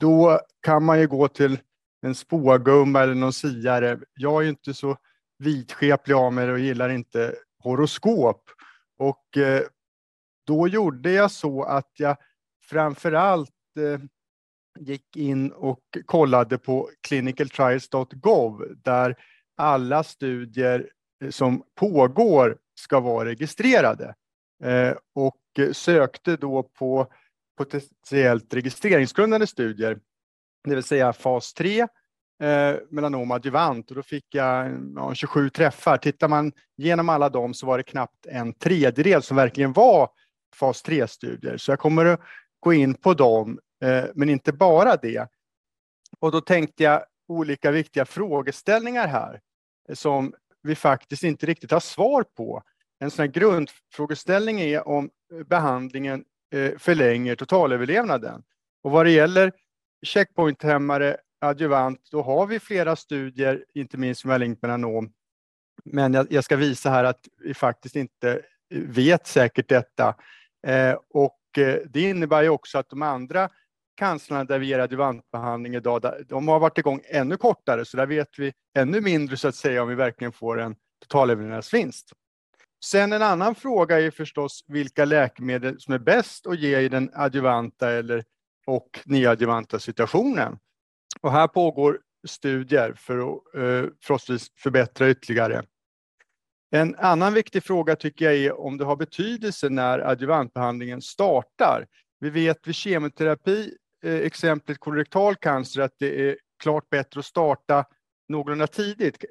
Då 0.00 0.40
kan 0.60 0.84
man 0.84 1.00
ju 1.00 1.06
gå 1.06 1.28
till 1.28 1.58
en 2.02 2.14
spågumma 2.14 3.02
eller 3.02 3.14
någon 3.14 3.32
siare. 3.32 3.98
Jag 4.14 4.40
är 4.40 4.42
ju 4.42 4.48
inte 4.48 4.74
så 4.74 4.96
vidskeplig 5.38 6.14
av 6.14 6.32
mig 6.32 6.50
och 6.50 6.58
gillar 6.58 6.88
inte 6.88 7.34
horoskop. 7.58 8.50
Och 8.98 9.36
eh, 9.36 9.62
då 10.46 10.68
gjorde 10.68 11.10
jag 11.10 11.30
så 11.30 11.62
att 11.62 11.90
jag 11.96 12.16
framför 12.70 13.12
allt 13.12 13.50
eh, 13.78 14.00
gick 14.78 15.16
in 15.16 15.52
och 15.52 15.80
kollade 16.06 16.58
på 16.58 16.90
clinicaltrials.gov 17.08 18.66
där 18.82 19.16
alla 19.56 20.04
studier 20.04 20.90
eh, 21.24 21.30
som 21.30 21.62
pågår 21.74 22.58
ska 22.74 23.00
vara 23.00 23.28
registrerade 23.28 24.14
eh, 24.64 24.94
och 25.14 25.36
sökte 25.72 26.36
då 26.36 26.62
på 26.62 27.06
potentiellt 27.58 28.54
registreringsgrundande 28.54 29.46
studier, 29.46 29.98
det 30.64 30.74
vill 30.74 30.84
säga 30.84 31.12
fas 31.12 31.54
3, 31.54 31.80
eh, 31.80 32.76
melanom 32.90 33.30
adjuvant 33.30 33.90
och 33.90 33.96
då 33.96 34.02
fick 34.02 34.26
jag 34.30 34.72
ja, 34.96 35.14
27 35.14 35.50
träffar. 35.50 35.96
Tittar 35.96 36.28
man 36.28 36.52
genom 36.76 37.08
alla 37.08 37.28
dem 37.28 37.54
så 37.54 37.66
var 37.66 37.78
det 37.78 37.84
knappt 37.84 38.26
en 38.26 38.52
tredjedel 38.52 39.22
som 39.22 39.36
verkligen 39.36 39.72
var 39.72 40.08
fas 40.54 40.84
3-studier. 40.84 41.56
Så 41.56 41.72
jag 41.72 41.78
kommer 41.78 42.04
att 42.04 42.20
gå 42.60 42.72
in 42.72 42.94
på 42.94 43.14
dem, 43.14 43.58
Eh, 43.82 44.04
men 44.14 44.30
inte 44.30 44.52
bara 44.52 44.96
det. 44.96 45.28
Och 46.20 46.32
då 46.32 46.40
tänkte 46.40 46.82
jag 46.82 47.04
olika 47.28 47.70
viktiga 47.70 48.04
frågeställningar 48.04 49.08
här 49.08 49.40
eh, 49.88 49.94
som 49.94 50.34
vi 50.62 50.74
faktiskt 50.74 51.22
inte 51.22 51.46
riktigt 51.46 51.70
har 51.70 51.80
svar 51.80 52.22
på. 52.22 52.62
En 52.98 53.10
sån 53.10 53.22
här 53.22 53.32
grundfrågeställning 53.32 54.60
är 54.60 54.88
om 54.88 55.10
eh, 55.32 55.46
behandlingen 55.46 56.24
förlänger 56.78 57.34
totalöverlevnaden. 57.34 58.42
Och 58.82 58.90
vad 58.90 59.06
det 59.06 59.10
gäller 59.10 59.52
checkpointhämmare, 60.02 61.16
adjuvant, 61.40 62.08
då 62.10 62.22
har 62.22 62.46
vi 62.46 62.60
flera 62.60 62.96
studier, 62.96 63.64
inte 63.74 63.96
minst 63.96 64.24
med 64.24 64.40
Link 64.40 64.62
melanom. 64.62 65.12
Men 65.84 66.14
jag, 66.14 66.32
jag, 66.32 66.44
ska 66.44 66.56
visa 66.56 66.90
här 66.90 67.04
att 67.04 67.28
vi 67.38 67.54
faktiskt 67.54 67.96
inte 67.96 68.42
vet 68.70 69.26
säkert 69.26 69.68
detta. 69.68 70.14
Eh, 70.66 70.96
och 71.10 71.40
det 71.84 72.00
innebär 72.00 72.42
ju 72.42 72.48
också 72.48 72.78
att 72.78 72.88
de 72.88 73.02
andra 73.02 73.50
cancerna 73.94 74.44
där 74.44 74.58
vi 74.58 74.66
ger 74.66 74.78
adjuvantbehandling 74.78 75.74
idag, 75.74 76.02
de 76.28 76.48
har 76.48 76.58
varit 76.58 76.78
igång 76.78 77.00
ännu 77.04 77.36
kortare, 77.36 77.84
så 77.84 77.96
där 77.96 78.06
vet 78.06 78.38
vi 78.38 78.52
ännu 78.78 79.00
mindre 79.00 79.36
så 79.36 79.48
att 79.48 79.54
säga 79.54 79.82
om 79.82 79.88
vi 79.88 79.94
verkligen 79.94 80.32
får 80.32 80.60
en 80.60 80.76
totalöverlevnadsvinst. 81.02 82.12
Sen 82.84 83.12
en 83.12 83.22
annan 83.22 83.54
fråga 83.54 84.00
är 84.00 84.10
förstås 84.10 84.64
vilka 84.66 85.04
läkemedel 85.04 85.80
som 85.80 85.94
är 85.94 85.98
bäst 85.98 86.46
att 86.46 86.58
ge 86.58 86.78
i 86.78 86.88
den 86.88 87.10
adjuvanta 87.14 87.90
eller 87.90 88.24
och 88.66 89.00
nyadjuvanta 89.04 89.78
situationen. 89.78 90.58
Och 91.20 91.32
här 91.32 91.48
pågår 91.48 92.00
studier 92.26 92.94
för 92.96 93.18
att 93.18 93.54
eh, 93.54 93.90
förhoppningsvis 94.02 94.48
förbättra 94.56 95.10
ytterligare. 95.10 95.62
En 96.70 96.94
annan 96.94 97.34
viktig 97.34 97.64
fråga 97.64 97.96
tycker 97.96 98.24
jag 98.24 98.34
är 98.34 98.60
om 98.60 98.78
det 98.78 98.84
har 98.84 98.96
betydelse 98.96 99.68
när 99.68 99.98
adjuvantbehandlingen 99.98 101.02
startar. 101.02 101.86
Vi 102.20 102.30
vet 102.30 102.66
vid 102.66 102.74
kemoterapi, 102.74 103.76
Eh, 104.04 104.14
exemplet 104.14 104.78
kolorektal 104.78 105.36
cancer, 105.36 105.80
att 105.80 105.94
det 105.98 106.28
är 106.28 106.36
klart 106.62 106.90
bättre 106.90 107.20
att 107.20 107.26
starta 107.26 107.84
någorlunda 108.28 108.66
tidigt. 108.66 109.24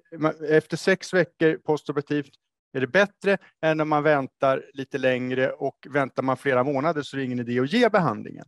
Efter 0.49 0.77
sex 0.77 1.13
veckor 1.13 1.57
postoperativt 1.57 2.31
är 2.73 2.81
det 2.81 2.87
bättre 2.87 3.37
än 3.61 3.81
om 3.81 3.89
man 3.89 4.03
väntar 4.03 4.63
lite 4.73 4.97
längre 4.97 5.51
och 5.51 5.87
väntar 5.89 6.23
man 6.23 6.37
flera 6.37 6.63
månader 6.63 7.01
så 7.01 7.15
är 7.15 7.19
det 7.19 7.25
ingen 7.25 7.39
idé 7.39 7.59
att 7.59 7.73
ge 7.73 7.89
behandlingen. 7.89 8.45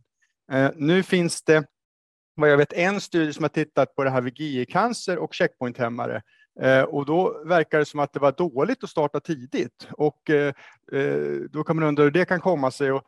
Eh, 0.52 0.70
nu 0.76 1.02
finns 1.02 1.42
det, 1.42 1.64
vad 2.34 2.50
jag 2.50 2.56
vet, 2.56 2.72
en 2.72 3.00
studie 3.00 3.32
som 3.32 3.44
har 3.44 3.48
tittat 3.48 3.94
på 3.94 4.04
det 4.04 4.10
här 4.10 4.20
vid 4.20 4.38
GI-cancer 4.38 5.18
och 5.18 5.34
checkpointhämmare 5.34 6.22
eh, 6.60 6.82
och 6.82 7.06
då 7.06 7.42
verkar 7.44 7.78
det 7.78 7.84
som 7.84 8.00
att 8.00 8.12
det 8.12 8.20
var 8.20 8.32
dåligt 8.32 8.84
att 8.84 8.90
starta 8.90 9.20
tidigt 9.20 9.88
och 9.90 10.30
då 11.50 11.64
kan 11.64 11.76
man 11.76 11.84
undra 11.84 12.02
hur 12.04 12.10
det 12.10 12.24
kan 12.24 12.40
komma 12.40 12.70
sig. 12.70 12.92
Och 12.92 13.02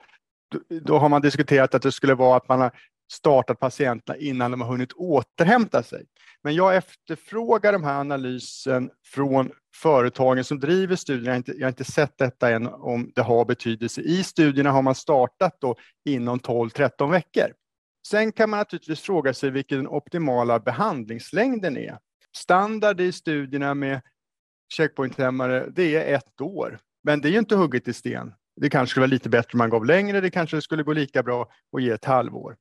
då 0.83 0.99
har 0.99 1.09
man 1.09 1.23
diskuterat 1.23 1.75
att 1.75 1.83
det 1.83 1.93
skulle 1.93 2.15
vara 2.15 2.37
att 2.37 2.49
man 2.49 2.61
har 2.61 2.73
startat 3.13 3.61
patienterna 3.61 4.19
innan 4.19 4.51
de 4.51 4.61
har 4.61 4.69
hunnit 4.69 4.93
återhämta 4.93 5.83
sig. 5.83 6.05
Men 6.43 6.55
jag 6.55 6.77
efterfrågar 6.77 7.73
den 7.73 7.85
här 7.85 8.01
analysen 8.01 8.91
från 9.05 9.51
företagen 9.75 10.45
som 10.45 10.61
driver 10.61 10.97
studierna. 10.97 11.27
Jag 11.27 11.33
har, 11.33 11.37
inte, 11.37 11.53
jag 11.53 11.63
har 11.63 11.69
inte 11.69 11.85
sett 11.85 12.19
detta 12.19 12.51
än 12.51 12.67
om 12.67 13.13
det 13.15 13.23
har 13.23 13.45
betydelse. 13.45 14.01
I 14.01 14.25
studierna 14.25 14.71
har 14.71 14.83
man 14.83 14.95
startat 14.95 15.57
då 15.61 15.77
inom 16.05 16.39
12-13 16.39 17.11
veckor. 17.11 17.53
Sen 18.09 18.33
kan 18.33 18.51
man 18.51 18.59
naturligtvis 18.59 19.01
fråga 19.01 19.35
sig 19.35 19.51
vilken 19.51 19.79
den 19.79 19.89
optimala 19.89 20.61
behandlingslängden 20.61 21.77
är. 21.77 21.99
Standard 22.37 23.01
i 23.01 23.13
studierna 23.13 23.75
med 23.75 24.01
checkpointhämmare, 24.75 25.71
det 25.71 25.97
är 25.97 26.15
ett 26.15 26.41
år. 26.41 26.79
Men 27.03 27.21
det 27.21 27.29
är 27.29 27.33
ju 27.33 27.39
inte 27.39 27.57
hugget 27.57 27.89
i 27.89 27.93
sten. 27.93 28.33
Det 28.61 28.71
kanske 28.71 28.91
skulle 28.91 29.03
vara 29.03 29.11
lite 29.11 29.29
bättre 29.29 29.51
om 29.53 29.59
man 29.59 29.71
gav 29.71 29.85
längre. 29.85 30.21
Det 30.21 30.31
kanske 30.31 30.61
skulle 30.61 30.83
gå 30.83 30.93
lika 30.93 31.23
bra 31.23 31.49
att 31.77 31.83
ge 31.83 31.91
ett 31.91 32.05
halvår. 32.05 32.57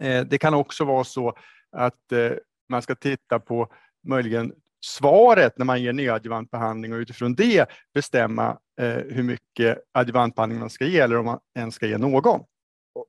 Eh, 0.00 0.24
det 0.24 0.38
kan 0.38 0.54
också 0.54 0.84
vara 0.84 1.04
så 1.04 1.36
att 1.76 2.12
eh, 2.12 2.32
man 2.68 2.82
ska 2.82 2.94
titta 2.94 3.38
på 3.38 3.72
möjligen 4.08 4.52
svaret 4.84 5.58
när 5.58 5.64
man 5.64 5.82
ger 5.82 5.92
neoadjuvantbehandling 5.92 6.92
och 6.92 6.98
utifrån 6.98 7.34
det 7.34 7.68
bestämma 7.94 8.58
eh, 8.80 8.88
hur 8.88 9.22
mycket 9.22 9.78
adjuvantbehandling 9.92 10.60
man 10.60 10.70
ska 10.70 10.84
ge 10.84 10.98
eller 11.00 11.16
om 11.16 11.26
man 11.26 11.38
ens 11.58 11.74
ska 11.74 11.86
ge 11.86 11.98
någon. 11.98 12.40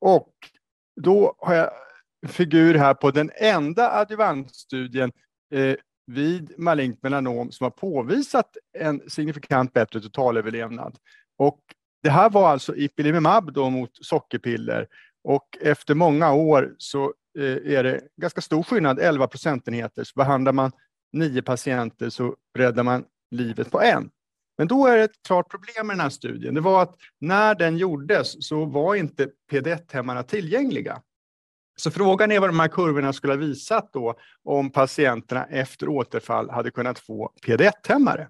Och 0.01 0.33
då 1.01 1.35
har 1.37 1.53
jag 1.53 1.71
en 2.21 2.29
figur 2.29 2.75
här 2.75 2.93
på 2.93 3.11
den 3.11 3.31
enda 3.35 3.91
adjuvantstudien 3.91 5.11
vid 6.07 6.59
malignt 6.59 7.03
melanom 7.03 7.51
som 7.51 7.63
har 7.63 7.71
påvisat 7.71 8.57
en 8.77 9.09
signifikant 9.09 9.73
bättre 9.73 10.01
totalöverlevnad. 10.01 10.97
Och 11.37 11.59
det 12.03 12.09
här 12.09 12.29
var 12.29 12.49
alltså 12.49 12.75
ipilimumab 12.75 13.53
då 13.53 13.69
mot 13.69 14.05
sockerpiller 14.05 14.87
och 15.23 15.57
efter 15.61 15.95
många 15.95 16.33
år 16.33 16.75
så 16.77 17.13
eh, 17.39 17.73
är 17.77 17.83
det 17.83 18.01
ganska 18.21 18.41
stor 18.41 18.63
skillnad, 18.63 18.99
11 18.99 19.27
procentenheter. 19.27 20.03
Så 20.03 20.13
behandlar 20.15 20.53
man 20.53 20.71
nio 21.13 21.41
patienter 21.41 22.09
så 22.09 22.35
räddar 22.57 22.83
man 22.83 23.05
livet 23.31 23.71
på 23.71 23.81
en. 23.81 24.09
Men 24.57 24.67
då 24.67 24.87
är 24.87 24.97
det 24.97 25.03
ett 25.03 25.23
klart 25.27 25.51
problem 25.51 25.87
med 25.87 25.95
den 25.95 26.01
här 26.01 26.09
studien. 26.09 26.53
Det 26.53 26.61
var 26.61 26.81
att 26.81 26.95
när 27.19 27.55
den 27.55 27.77
gjordes 27.77 28.47
så 28.47 28.65
var 28.65 28.95
inte 28.95 29.29
PD1-hämmarna 29.51 30.23
tillgängliga. 30.23 31.01
Så 31.75 31.91
frågan 31.91 32.31
är 32.31 32.39
vad 32.39 32.49
de 32.49 32.59
här 32.59 32.67
kurvorna 32.67 33.13
skulle 33.13 33.33
ha 33.33 33.37
visat 33.37 33.93
då 33.93 34.15
om 34.43 34.69
patienterna 34.71 35.45
efter 35.45 35.89
återfall 35.89 36.49
hade 36.49 36.71
kunnat 36.71 36.99
få 36.99 37.31
PD1-hämmare. 37.45 38.27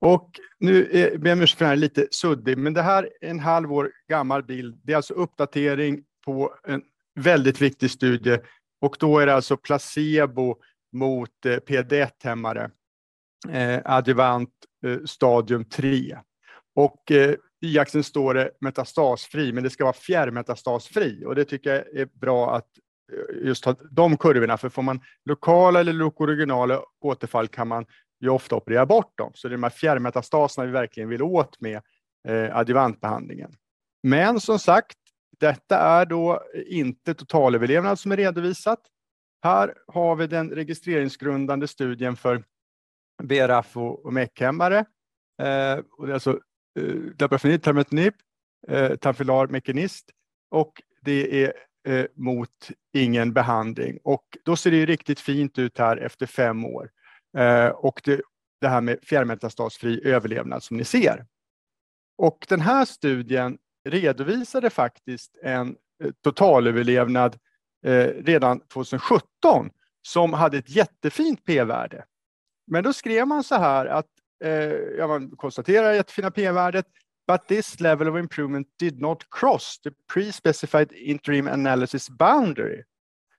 Och 0.00 0.30
nu 0.58 0.84
ber 1.18 1.28
jag 1.28 1.36
om 1.36 1.42
ursäkt 1.42 1.58
för 1.58 1.64
den 1.64 1.70
här 1.70 1.76
lite 1.76 2.06
suddig, 2.10 2.58
men 2.58 2.74
det 2.74 2.82
här 2.82 3.08
är 3.20 3.30
en 3.30 3.40
halv 3.40 3.72
år 3.72 3.90
gammal 4.08 4.42
bild. 4.42 4.80
Det 4.84 4.92
är 4.92 4.96
alltså 4.96 5.14
uppdatering 5.14 6.04
på 6.24 6.54
en 6.64 6.82
väldigt 7.14 7.60
viktig 7.60 7.90
studie 7.90 8.38
och 8.80 8.96
då 9.00 9.18
är 9.18 9.26
det 9.26 9.34
alltså 9.34 9.56
placebo 9.56 10.56
mot 10.92 11.46
eh, 11.46 11.50
PD1-hämmare, 11.50 12.70
eh, 13.48 13.80
adjuvant 13.84 14.50
eh, 14.86 14.98
stadium 15.04 15.64
3. 15.64 16.18
Och 16.74 17.10
eh, 17.10 17.34
i 17.62 17.78
axeln 17.78 18.04
står 18.04 18.34
det 18.34 18.50
metastasfri, 18.60 19.52
men 19.52 19.64
det 19.64 19.70
ska 19.70 19.84
vara 19.84 19.92
fjärrmetastasfri 19.92 21.24
och 21.26 21.34
det 21.34 21.44
tycker 21.44 21.70
jag 21.70 22.00
är 22.00 22.08
bra 22.14 22.56
att 22.56 22.68
eh, 23.12 23.46
just 23.46 23.64
ha 23.64 23.76
de 23.90 24.16
kurvorna, 24.16 24.56
för 24.56 24.68
får 24.68 24.82
man 24.82 25.00
lokala 25.24 25.80
eller 25.80 25.92
lokoregionala 25.92 26.80
återfall 27.00 27.48
kan 27.48 27.68
man 27.68 27.86
ju 28.20 28.28
ofta 28.28 28.56
opererar 28.56 28.86
bort 28.86 29.18
dem. 29.18 29.32
Så 29.34 29.48
det 29.48 29.52
är 29.52 29.56
de 29.56 29.62
här 29.62 29.70
fjärrmetastaserna 29.70 30.66
vi 30.66 30.72
verkligen 30.72 31.08
vill 31.08 31.22
åt 31.22 31.60
med 31.60 31.82
eh, 32.28 32.56
adjuvantbehandlingen. 32.56 33.52
Men 34.02 34.40
som 34.40 34.58
sagt, 34.58 34.96
detta 35.38 35.78
är 35.78 36.06
då 36.06 36.42
inte 36.66 37.14
totalöverlevnad 37.14 37.98
som 37.98 38.12
är 38.12 38.16
redovisat. 38.16 38.80
Här 39.42 39.74
har 39.86 40.16
vi 40.16 40.26
den 40.26 40.50
registreringsgrundande 40.50 41.68
studien 41.68 42.16
för 42.16 42.44
BRAF 43.22 43.76
och 43.76 44.12
MEK-hämmare. 44.12 44.78
Eh, 45.42 45.78
och 45.98 46.06
det 46.06 46.12
är 46.12 46.14
alltså 46.14 46.40
eh, 46.80 46.94
Dabrafenib, 47.16 47.62
Termetinib, 47.62 48.14
eh, 48.68 48.96
Tamfilar, 48.96 49.46
Mekanist 49.46 50.10
och 50.50 50.82
det 51.02 51.44
är 51.44 51.52
eh, 51.88 52.06
mot 52.14 52.70
ingen 52.92 53.32
behandling. 53.32 53.98
Och 54.04 54.24
då 54.44 54.56
ser 54.56 54.70
det 54.70 54.76
ju 54.76 54.86
riktigt 54.86 55.20
fint 55.20 55.58
ut 55.58 55.78
här 55.78 55.96
efter 55.96 56.26
fem 56.26 56.64
år. 56.64 56.90
Eh, 57.38 57.68
och 57.68 58.00
det, 58.04 58.20
det 58.60 58.68
här 58.68 58.80
med 58.80 58.98
fjärrmetastasfri 59.02 60.08
överlevnad 60.08 60.62
som 60.62 60.76
ni 60.76 60.84
ser. 60.84 61.26
Och 62.18 62.46
den 62.48 62.60
här 62.60 62.84
studien 62.84 63.58
redovisade 63.88 64.70
faktiskt 64.70 65.36
en 65.42 65.76
eh, 66.04 66.10
totalöverlevnad 66.24 67.38
eh, 67.84 68.06
redan 68.06 68.60
2017 68.60 69.70
som 70.02 70.32
hade 70.32 70.58
ett 70.58 70.70
jättefint 70.70 71.44
p-värde. 71.44 72.04
Men 72.66 72.84
då 72.84 72.92
skrev 72.92 73.26
man 73.26 73.44
så 73.44 73.54
här 73.54 73.86
att 73.86 74.08
eh, 74.44 74.72
ja, 74.72 75.06
man 75.06 75.30
konstaterar 75.30 75.92
jättefina 75.92 76.30
p-värdet 76.30 76.86
but 77.26 77.48
this 77.48 77.80
level 77.80 78.08
of 78.08 78.16
improvement 78.16 78.66
did 78.78 79.00
not 79.00 79.24
cross 79.30 79.80
the 79.84 79.90
pre-specified 80.12 80.92
interim 80.92 81.48
analysis 81.48 82.10
boundary. 82.10 82.82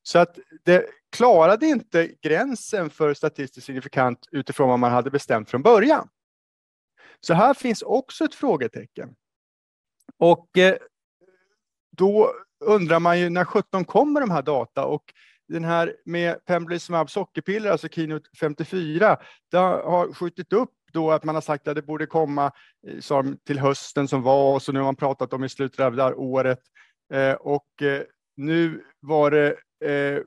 Så 0.03 0.19
att 0.19 0.39
det 0.63 0.85
klarade 1.11 1.65
inte 1.65 2.11
gränsen 2.21 2.89
för 2.89 3.13
statistiskt 3.13 3.65
signifikant 3.65 4.27
utifrån 4.31 4.69
vad 4.69 4.79
man 4.79 4.91
hade 4.91 5.11
bestämt 5.11 5.49
från 5.49 5.61
början. 5.61 6.09
Så 7.19 7.33
här 7.33 7.53
finns 7.53 7.81
också 7.81 8.25
ett 8.25 8.35
frågetecken. 8.35 9.15
Och 10.17 10.57
eh, 10.57 10.75
då 11.97 12.33
undrar 12.65 12.99
man 12.99 13.19
ju 13.19 13.29
när 13.29 13.45
17 13.45 13.85
kommer 13.85 14.21
de 14.21 14.31
här 14.31 14.41
data 14.41 14.85
och 14.85 15.13
den 15.47 15.63
här 15.63 15.95
med 16.05 16.45
pembrolizumab 16.45 17.09
sockerpiller, 17.09 17.71
alltså 17.71 17.87
Keynote 17.87 18.29
54, 18.39 19.17
det 19.51 19.57
har 19.57 20.13
skjutit 20.13 20.53
upp 20.53 20.73
då 20.93 21.11
att 21.11 21.23
man 21.23 21.35
har 21.35 21.41
sagt 21.41 21.67
att 21.67 21.75
det 21.75 21.81
borde 21.81 22.05
komma 22.05 22.51
eh, 22.87 22.99
som 22.99 23.37
till 23.37 23.59
hösten 23.59 24.07
som 24.07 24.21
var 24.21 24.55
och 24.55 24.61
så 24.61 24.71
nu 24.71 24.79
har 24.79 24.85
man 24.85 24.95
pratat 24.95 25.33
om 25.33 25.43
i 25.43 25.49
slutet 25.49 25.79
av 25.79 25.95
det 25.95 26.03
här 26.03 26.19
året. 26.19 26.59
Eh, 27.13 27.33
och 27.33 27.81
eh, 27.81 28.01
nu 28.37 28.83
var 28.99 29.31
det 29.31 29.49
eh, 29.85 30.23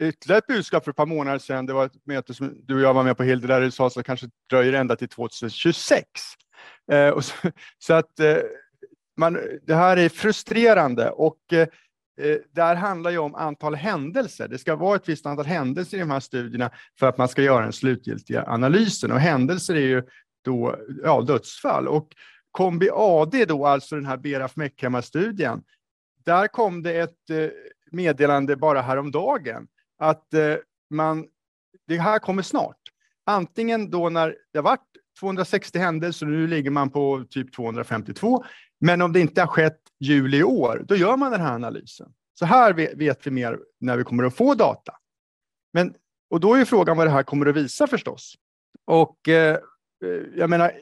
ytterligare 0.00 0.38
ett 0.38 0.46
budskap 0.46 0.84
för 0.84 0.90
ett 0.90 0.96
par 0.96 1.06
månader 1.06 1.38
sedan. 1.38 1.66
Det 1.66 1.72
var 1.72 1.86
ett 1.86 2.06
möte 2.06 2.34
som 2.34 2.60
du 2.64 2.74
och 2.74 2.80
jag 2.80 2.94
var 2.94 3.04
med 3.04 3.16
på 3.16 3.22
Hilde 3.22 3.46
där 3.46 3.60
du 3.60 3.70
sa 3.70 3.86
att 3.86 3.94
det 3.94 4.02
kanske 4.02 4.26
dröjer 4.50 4.72
ända 4.72 4.96
till 4.96 5.08
2026. 5.08 6.04
Eh, 6.92 7.08
och 7.08 7.24
så, 7.24 7.34
så 7.78 7.94
att 7.94 8.20
eh, 8.20 8.36
man, 9.16 9.38
det 9.62 9.74
här 9.74 9.96
är 9.96 10.08
frustrerande 10.08 11.10
och 11.10 11.52
eh, 11.52 11.68
eh, 12.20 12.36
det 12.54 12.62
här 12.62 12.74
handlar 12.74 13.10
ju 13.10 13.18
om 13.18 13.34
antal 13.34 13.74
händelser. 13.74 14.48
Det 14.48 14.58
ska 14.58 14.76
vara 14.76 14.96
ett 14.96 15.08
visst 15.08 15.26
antal 15.26 15.46
händelser 15.46 15.96
i 15.96 16.00
de 16.00 16.10
här 16.10 16.20
studierna 16.20 16.70
för 16.98 17.06
att 17.06 17.18
man 17.18 17.28
ska 17.28 17.42
göra 17.42 17.62
den 17.62 17.72
slutgiltiga 17.72 18.44
analysen 18.46 19.12
och 19.12 19.20
händelser 19.20 19.74
är 19.74 19.86
ju 19.86 20.02
då 20.44 20.76
ja, 21.02 21.20
dödsfall. 21.20 21.88
Och 21.88 22.08
Kombi 22.50 22.88
AD 22.92 23.44
då, 23.44 23.66
alltså 23.66 23.94
den 23.94 24.06
här 24.06 24.16
Beraf 24.16 24.56
Meckhammar-studien. 24.56 25.62
där 26.24 26.48
kom 26.48 26.82
det 26.82 27.00
ett 27.00 27.30
eh, 27.30 27.48
meddelande 27.92 28.56
bara 28.56 28.82
häromdagen 28.82 29.66
att 29.98 30.34
eh, 30.34 30.54
man, 30.90 31.26
det 31.86 31.98
här 31.98 32.18
kommer 32.18 32.42
snart. 32.42 32.76
Antingen 33.26 33.90
då 33.90 34.08
när 34.08 34.36
det 34.52 34.58
har 34.58 34.64
varit 34.64 34.80
260 35.20 35.78
händelser 35.78 36.26
nu 36.26 36.46
ligger 36.46 36.70
man 36.70 36.90
på 36.90 37.24
typ 37.30 37.52
252. 37.52 38.44
Men 38.80 39.02
om 39.02 39.12
det 39.12 39.20
inte 39.20 39.40
har 39.40 39.48
skett 39.48 39.80
juli 40.00 40.38
i 40.38 40.42
år, 40.42 40.84
då 40.88 40.96
gör 40.96 41.16
man 41.16 41.32
den 41.32 41.40
här 41.40 41.54
analysen. 41.54 42.12
Så 42.38 42.44
här 42.44 42.72
vet 42.96 43.26
vi 43.26 43.30
mer 43.30 43.58
när 43.80 43.96
vi 43.96 44.04
kommer 44.04 44.24
att 44.24 44.36
få 44.36 44.54
data. 44.54 44.92
Men, 45.72 45.94
och 46.30 46.40
då 46.40 46.54
är 46.54 46.64
frågan 46.64 46.96
vad 46.96 47.06
det 47.06 47.10
här 47.10 47.22
kommer 47.22 47.46
att 47.46 47.56
visa 47.56 47.86
förstås. 47.86 48.34
Och 48.84 49.28
eh, 49.28 49.54
eh, 50.04 50.10
jag 50.36 50.50
menar, 50.50 50.72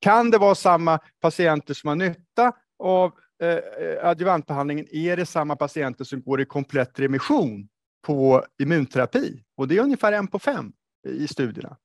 kan 0.00 0.30
det 0.30 0.38
vara 0.38 0.54
samma 0.54 0.98
patienter 1.20 1.74
som 1.74 1.88
har 1.88 1.96
nytta 1.96 2.52
av 2.78 3.12
eh, 3.42 3.48
eh 3.48 4.06
adjuvantbehandlingen? 4.06 4.86
Är 4.90 5.16
det 5.16 5.26
samma 5.26 5.56
patienter 5.56 6.04
som 6.04 6.22
går 6.22 6.40
i 6.40 6.44
komplett 6.44 6.98
remission 6.98 7.68
på 8.02 8.44
immunterapi? 8.62 9.42
Och 9.56 9.68
det 9.68 9.76
är 9.76 9.82
ungefär 9.82 10.12
en 10.12 10.26
på 10.26 10.38
fem 10.38 10.72
i 11.08 11.28
studierna. 11.28 11.76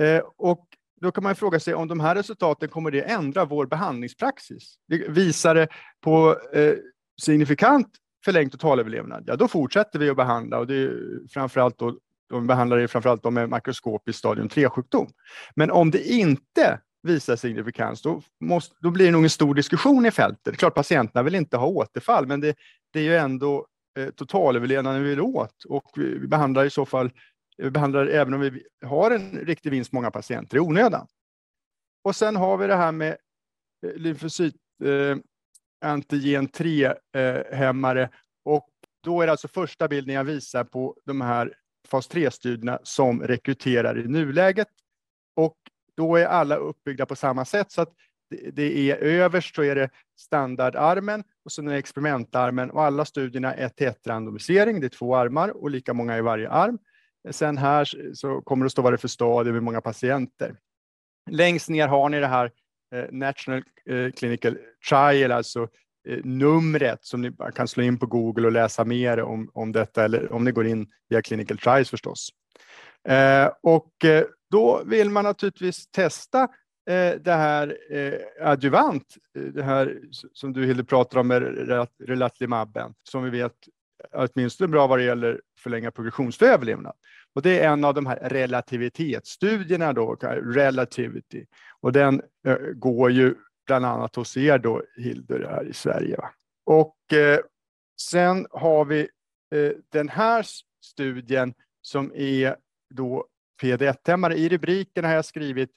Eh, 0.00 0.22
och 0.36 0.66
då 1.00 1.12
kan 1.12 1.24
man 1.24 1.36
fråga 1.36 1.60
sig 1.60 1.74
om 1.74 1.88
de 1.88 2.00
här 2.00 2.14
resultaten 2.14 2.68
kommer 2.68 2.90
det 2.90 3.02
ändra 3.02 3.44
vår 3.44 3.66
behandlingspraxis? 3.66 4.74
Visar 5.08 5.54
det 5.54 5.68
på 6.00 6.36
eh, 6.52 6.74
signifikant 7.22 7.88
förlängd 8.24 8.52
totalöverlevnad, 8.52 9.24
ja 9.26 9.36
då 9.36 9.48
fortsätter 9.48 9.98
vi 9.98 10.10
att 10.10 10.16
behandla 10.16 10.58
och 10.58 10.66
det 10.66 10.74
är 10.74 11.00
framförallt 11.30 11.78
då, 11.78 11.98
de 12.28 12.46
behandlar 12.46 12.76
det 12.76 12.88
framförallt 12.88 13.22
de 13.22 13.34
med 13.34 13.48
makroskopisk 13.48 14.18
stadium 14.18 14.48
3-sjukdom. 14.48 15.08
Men 15.56 15.70
om 15.70 15.90
det 15.90 16.08
inte 16.08 16.80
visar 17.02 17.36
signifikans, 17.36 18.02
då, 18.02 18.22
måste, 18.40 18.76
då 18.80 18.90
blir 18.90 19.06
det 19.06 19.12
nog 19.12 19.24
en 19.24 19.30
stor 19.30 19.54
diskussion 19.54 20.06
i 20.06 20.10
fältet. 20.10 20.44
Det 20.44 20.50
är 20.50 20.54
klart 20.54 20.74
patienterna 20.74 21.22
vill 21.22 21.34
inte 21.34 21.56
ha 21.56 21.66
återfall, 21.66 22.26
men 22.26 22.40
det, 22.40 22.56
det 22.92 22.98
är 22.98 23.04
ju 23.04 23.16
ändå 23.16 23.66
Eh, 23.98 24.10
totalöverlevnaden 24.10 25.02
vi 25.02 25.08
vill 25.08 25.20
åt 25.20 25.64
och 25.64 25.90
vi 25.96 26.28
behandlar 26.28 26.64
i 26.64 26.70
så 26.70 26.86
fall 26.86 27.10
vi 27.56 27.70
behandlar 27.70 28.06
även 28.06 28.34
om 28.34 28.40
vi 28.40 28.62
har 28.86 29.10
en 29.10 29.30
riktig 29.30 29.70
vinst 29.70 29.92
många 29.92 30.10
patienter 30.10 30.56
i 30.56 30.60
onödan. 30.60 31.06
Och 32.04 32.16
sen 32.16 32.36
har 32.36 32.56
vi 32.56 32.66
det 32.66 32.76
här 32.76 32.92
med 32.92 33.16
eh, 33.86 33.94
lymfocyt 33.94 34.54
eh, 34.84 35.16
antigen 35.84 36.48
3-hämmare 36.48 38.02
eh, 38.02 38.08
och 38.44 38.68
då 39.02 39.22
är 39.22 39.26
det 39.26 39.32
alltså 39.32 39.48
första 39.48 39.88
bilden 39.88 40.14
jag 40.14 40.24
visar 40.24 40.64
på 40.64 40.96
de 41.04 41.20
här 41.20 41.54
fas 41.88 42.10
3-studierna 42.10 42.78
som 42.82 43.22
rekryterar 43.22 43.98
i 43.98 44.08
nuläget. 44.08 44.68
Och 45.36 45.56
då 45.96 46.16
är 46.16 46.26
alla 46.26 46.56
uppbyggda 46.56 47.06
på 47.06 47.16
samma 47.16 47.44
sätt 47.44 47.72
så 47.72 47.82
att 47.82 47.92
det 48.52 48.90
är 48.90 48.96
överst 48.96 49.54
så 49.54 49.62
är 49.62 49.74
det 49.74 49.90
standardarmen 50.18 51.24
och 51.44 51.52
sen 51.52 51.68
är 51.68 51.72
det 51.72 51.78
experimentarmen 51.78 52.70
och 52.70 52.82
alla 52.82 53.04
studierna 53.04 53.54
är 53.54 53.68
tätt 53.68 54.06
randomisering. 54.06 54.80
Det 54.80 54.86
är 54.86 54.88
två 54.88 55.16
armar 55.16 55.48
och 55.48 55.70
lika 55.70 55.94
många 55.94 56.18
i 56.18 56.20
varje 56.20 56.50
arm. 56.50 56.78
Sen 57.30 57.58
här 57.58 58.14
så 58.14 58.40
kommer 58.40 58.64
det 58.64 58.66
att 58.66 58.72
stå 58.72 58.82
vad 58.82 58.92
det 58.92 58.96
är 58.96 58.98
för 58.98 59.08
stadie 59.08 59.52
hur 59.52 59.60
många 59.60 59.80
patienter. 59.80 60.56
Längst 61.30 61.68
ner 61.68 61.88
har 61.88 62.08
ni 62.08 62.20
det 62.20 62.26
här 62.26 62.50
eh, 62.94 63.04
National 63.10 63.62
eh, 63.90 64.12
Clinical 64.12 64.58
Trial, 64.88 65.32
alltså 65.32 65.68
eh, 66.08 66.24
numret 66.24 67.04
som 67.04 67.22
ni 67.22 67.32
kan 67.54 67.68
slå 67.68 67.82
in 67.82 67.98
på 67.98 68.06
Google 68.06 68.46
och 68.46 68.52
läsa 68.52 68.84
mer 68.84 69.20
om, 69.20 69.50
om 69.54 69.72
detta, 69.72 70.04
eller 70.04 70.32
om 70.32 70.44
ni 70.44 70.52
går 70.52 70.66
in 70.66 70.86
via 71.08 71.22
Clinical 71.22 71.58
Trials 71.58 71.90
förstås. 71.90 72.28
Och 73.62 73.92
då 74.50 74.82
vill 74.84 75.10
man 75.10 75.24
naturligtvis 75.24 75.86
testa 75.90 76.48
Eh, 76.86 77.14
det 77.20 77.32
här 77.32 77.78
eh, 77.90 78.48
adjuvant, 78.48 79.16
eh, 79.38 79.42
det 79.42 79.62
här 79.62 79.98
som 80.32 80.52
du 80.52 80.66
Hilde 80.66 80.84
pratar 80.84 81.20
om 81.20 81.28
med 81.28 81.42
relatlimabben, 81.98 82.94
som 83.02 83.24
vi 83.24 83.30
vet 83.30 83.54
åtminstone 84.12 84.68
bra 84.68 84.86
vad 84.86 84.98
det 84.98 85.04
gäller 85.04 85.40
förlänga 85.58 85.90
progressionsöverlevnad. 85.90 86.92
Och 87.34 87.42
det 87.42 87.60
är 87.60 87.68
en 87.72 87.84
av 87.84 87.94
de 87.94 88.06
här 88.06 88.16
relativitetsstudierna 88.16 89.92
då, 89.92 90.14
Relativity. 90.14 91.46
Och 91.80 91.92
den 91.92 92.22
eh, 92.46 92.56
går 92.56 93.10
ju 93.10 93.34
bland 93.66 93.86
annat 93.86 94.16
hos 94.16 94.36
er 94.36 94.58
då, 94.58 94.82
Hildur, 94.96 95.46
här 95.50 95.64
i 95.64 95.72
Sverige. 95.72 96.16
Va? 96.16 96.30
Och 96.66 97.12
eh, 97.12 97.38
sen 98.00 98.46
har 98.50 98.84
vi 98.84 99.00
eh, 99.54 99.72
den 99.92 100.08
här 100.08 100.46
studien 100.84 101.54
som 101.82 102.12
är 102.14 102.56
då 102.94 103.26
PD1-hämmare. 103.62 104.34
I 104.34 104.48
rubriken 104.48 105.04
har 105.04 105.12
jag 105.12 105.24
skrivit 105.24 105.70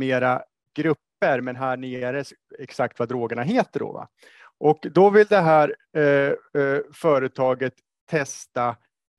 mera 0.00 0.42
grupper, 0.76 1.40
men 1.40 1.56
här 1.56 1.76
nere 1.76 2.24
exakt 2.58 2.98
vad 2.98 3.08
drogerna 3.08 3.42
heter. 3.42 3.80
Då, 3.80 3.92
va? 3.92 4.08
Och 4.58 4.78
då 4.82 5.10
vill 5.10 5.26
det 5.26 5.40
här 5.40 5.76
eh, 5.96 6.62
eh, 6.62 6.80
företaget 6.92 7.74
testa 8.10 8.68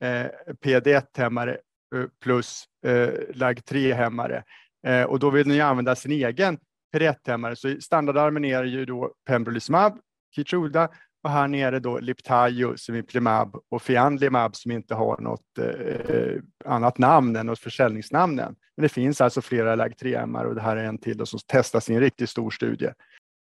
eh, 0.03 0.25
PD1-hämmare 0.63 1.57
eh, 1.95 2.05
plus 2.23 2.65
eh, 2.85 3.09
LAG3-hämmare. 3.33 4.43
Eh, 4.87 5.03
och 5.03 5.19
då 5.19 5.29
vill 5.29 5.47
ni 5.47 5.61
använda 5.61 5.95
sin 5.95 6.11
egen 6.11 6.57
PD1-hämmare. 6.95 7.55
Så 7.55 7.81
standardarmen 7.81 8.45
är 8.45 8.63
ju 8.63 8.85
då 8.85 9.13
pembrolizumab, 9.27 9.99
Keytruda 10.35 10.89
och 11.23 11.29
här 11.29 11.47
nere 11.47 11.79
då 11.79 11.99
Liptajo, 11.99 12.77
Semiplimab 12.77 13.55
och 13.69 13.81
Fianlimab 13.81 14.55
som 14.55 14.71
inte 14.71 14.95
har 14.95 15.17
något 15.21 15.57
eh, 15.57 16.41
annat 16.65 16.97
namn 16.97 17.35
än 17.35 17.45
något 17.45 17.59
försäljningsnamn 17.59 18.39
än. 18.39 18.55
Men 18.75 18.83
det 18.83 18.89
finns 18.89 19.21
alltså 19.21 19.41
flera 19.41 19.75
LAG3-MR 19.75 20.45
och 20.45 20.55
det 20.55 20.61
här 20.61 20.77
är 20.77 20.83
en 20.83 20.97
till 20.97 21.25
som 21.25 21.39
testas 21.39 21.89
i 21.89 21.93
en 21.93 21.99
riktigt 21.99 22.29
stor 22.29 22.51
studie. 22.51 22.89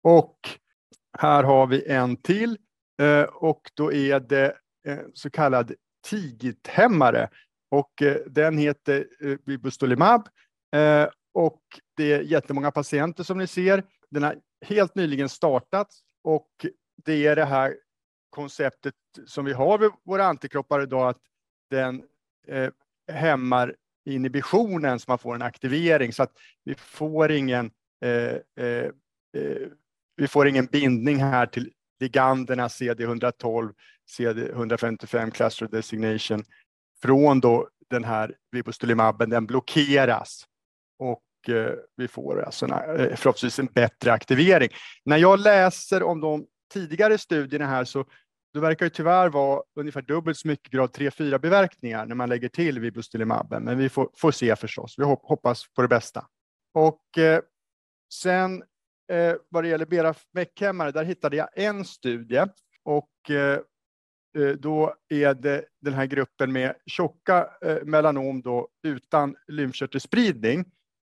Och 0.03 0.39
här 1.18 1.43
har 1.43 1.66
vi 1.66 1.87
en 1.87 2.16
till 2.16 2.59
eh, 3.03 3.22
och 3.22 3.70
då 3.74 3.93
är 3.93 4.20
det 4.20 4.57
eh, 4.89 4.99
så 5.14 5.31
kallad 5.31 5.72
TIGIT-hämmare 6.11 7.29
och 7.70 8.03
eh, 8.03 8.16
den 8.27 8.59
heter 8.59 9.07
eh, 9.20 9.37
Bibustolimab 9.47 10.29
Eh, 10.77 11.09
och 11.35 11.62
det 11.97 12.12
är 12.12 12.20
jättemånga 12.20 12.70
patienter 12.70 13.24
som 13.24 13.39
ni 13.39 13.47
ser. 13.47 13.85
Den 14.11 14.22
har 14.22 14.37
helt 14.64 14.95
nyligen 14.95 15.29
startats 15.29 16.01
och 16.24 16.51
det 17.05 17.26
är 17.26 17.36
det 17.36 17.44
här 17.44 17.76
konceptet 18.30 18.94
som 19.26 19.44
vi 19.44 19.53
har 19.53 19.78
vid 19.78 19.90
våra 20.05 20.26
antikroppar 20.26 20.82
idag, 20.82 21.09
att 21.09 21.20
den 21.70 22.03
eh, 22.49 22.70
hämmar 23.12 23.74
inhibitionen 24.05 25.01
så 25.01 25.05
man 25.09 25.18
får 25.18 25.34
en 25.34 25.42
aktivering 25.42 26.12
så 26.12 26.22
att 26.22 26.32
vi 26.64 26.74
får 26.74 27.32
ingen 27.32 27.70
eh, 28.05 28.64
eh, 28.64 28.84
eh 29.36 29.68
vi 30.18 30.28
får 30.28 30.49
ingen 30.49 30.66
bindning 30.66 31.16
här 31.16 31.47
till 31.47 31.72
liganderna 32.01 32.68
CD112, 32.68 33.72
CD155 34.18 35.30
cluster 35.30 35.66
designation 35.66 36.44
från 37.03 37.40
då 37.40 37.68
den 37.90 38.05
här 38.05 38.34
vibostulimabben, 38.51 39.30
den 39.30 39.47
blockeras 39.47 40.47
och 40.99 41.55
eh, 41.55 41.72
vi 41.97 42.09
får 42.09 42.42
alltså 42.42 42.64
en, 42.66 42.72
eh, 42.72 43.16
förhoppningsvis 43.16 43.59
en 43.59 43.66
bättre 43.66 44.12
aktivering. 44.12 44.68
När 45.05 45.16
jag 45.16 45.40
läser 45.40 46.03
om 46.03 46.20
de 46.20 46.47
tidigare 46.73 47.19
studierna 47.19 47.67
här 47.67 47.85
så 47.85 48.05
det 48.57 48.61
verkar 48.61 48.87
det 48.87 48.91
tyvärr 48.91 49.29
vara 49.29 49.62
ungefär 49.75 50.03
dubbelt 50.03 50.39
så 50.39 50.49
mycket 50.49 50.73
grad 50.73 50.91
3-4 50.91 51.39
biverkningar 51.39 52.07
när 52.07 52.14
man 52.14 52.29
lägger 52.29 52.49
till 52.49 52.81
vibostulimabben, 52.81 53.64
men 53.64 53.79
vi 53.79 53.89
får, 53.89 54.11
får 54.17 54.31
se 54.31 54.57
förstås. 54.57 54.95
Vi 54.99 55.05
hoppas 55.05 55.64
på 55.75 55.83
det 55.83 55.89
bästa. 55.89 56.27
Och 56.75 57.19
eh, 57.19 57.41
sen 58.12 58.62
eh, 59.12 59.35
vad 59.49 59.64
det 59.64 59.69
gäller 59.69 59.87
BRAF-väckhämmare, 59.87 60.91
där 60.91 61.05
hittade 61.05 61.37
jag 61.37 61.49
en 61.55 61.85
studie 61.85 62.47
och 62.85 63.31
eh, 63.31 63.61
eh, 64.39 64.55
då 64.59 64.95
är 65.09 65.35
det 65.35 65.64
den 65.81 65.95
här 65.95 66.07
gruppen 66.07 66.53
med 66.53 66.75
tjocka 66.87 67.51
eh, 67.62 67.85
melanom 67.85 68.43
då, 68.43 68.69
utan 68.83 69.37
lymfkörtelspridning. 69.49 70.64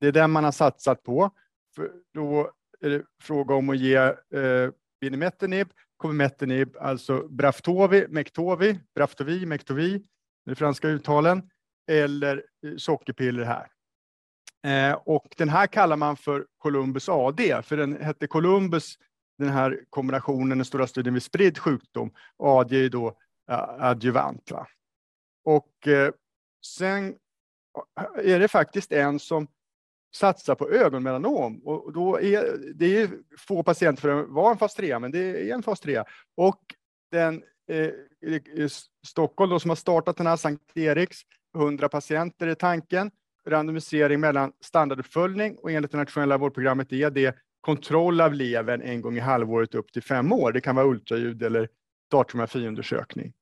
Det 0.00 0.06
är 0.06 0.12
den 0.12 0.30
man 0.30 0.44
har 0.44 0.52
satsat 0.52 1.02
på. 1.02 1.30
För 1.74 1.90
då 2.14 2.52
är 2.80 2.90
det 2.90 3.02
fråga 3.22 3.54
om 3.54 3.68
att 3.70 3.78
ge 3.78 3.96
eh, 3.96 4.70
binimetinib, 5.02 5.68
comimetinib, 5.96 6.76
alltså 6.80 7.28
Braftovi, 7.28 8.06
Mektovi, 8.08 8.80
Braftovi, 8.94 9.46
Mektovi, 9.46 10.02
de 10.46 10.54
franska 10.54 10.88
uttalen, 10.88 11.50
eller 11.90 12.44
eh, 12.66 12.76
sockerpiller 12.76 13.44
här. 13.44 13.68
Eh, 14.66 14.94
och 14.94 15.34
den 15.36 15.48
här 15.48 15.66
kallar 15.66 15.96
man 15.96 16.16
för 16.16 16.46
Columbus 16.58 17.08
AD, 17.08 17.62
för 17.62 17.76
den 17.76 18.02
hette 18.02 18.26
Columbus, 18.26 18.94
den 19.38 19.48
här 19.48 19.84
kombinationen, 19.90 20.58
den 20.58 20.64
stora 20.64 20.86
studien 20.86 21.14
vid 21.14 21.22
spridd 21.22 21.58
sjukdom. 21.58 22.10
AD 22.38 22.84
är 22.84 22.88
då 22.88 23.08
eh, 23.50 23.84
adjuvant. 23.84 24.50
Va? 24.50 24.66
Och 25.44 25.88
eh, 25.88 26.12
sen 26.66 27.08
eh, 28.00 28.32
är 28.32 28.38
det 28.38 28.48
faktiskt 28.48 28.92
en 28.92 29.18
som 29.18 29.48
satsa 30.14 30.54
på 30.54 30.70
ögonmelanom. 30.70 31.62
Och 31.64 31.92
då 31.92 32.20
är, 32.20 32.58
det 32.74 33.02
är 33.02 33.10
få 33.38 33.62
patienter 33.62 34.00
för 34.00 34.22
att 34.22 34.28
vara 34.28 34.52
en 34.52 34.58
fas 34.58 34.74
3, 34.74 34.98
men 34.98 35.10
det 35.10 35.50
är 35.50 35.54
en 35.54 35.62
fas 35.62 35.80
3. 35.80 36.04
Och 36.36 36.60
den 37.10 37.42
eh, 37.70 38.68
Stockholm 39.06 39.50
då, 39.50 39.60
som 39.60 39.70
har 39.70 39.76
startat 39.76 40.16
den 40.16 40.26
här 40.26 40.36
Sankt 40.36 40.76
Eriks, 40.76 41.18
100 41.56 41.88
patienter 41.88 42.46
är 42.46 42.54
tanken 42.54 43.10
randomisering 43.46 44.20
mellan 44.20 44.52
standarduppföljning 44.60 45.56
och 45.56 45.70
enligt 45.70 45.92
det 45.92 45.98
nationella 45.98 46.38
vårdprogrammet 46.38 46.92
är 46.92 47.10
det 47.10 47.36
kontroll 47.60 48.20
av 48.20 48.34
levern 48.34 48.82
en 48.82 49.00
gång 49.00 49.16
i 49.16 49.20
halvåret 49.20 49.74
upp 49.74 49.92
till 49.92 50.02
fem 50.02 50.32
år. 50.32 50.52
Det 50.52 50.60
kan 50.60 50.76
vara 50.76 50.86
ultraljud 50.86 51.42
eller 51.42 51.68
datortomografiundersökning. 52.10 53.32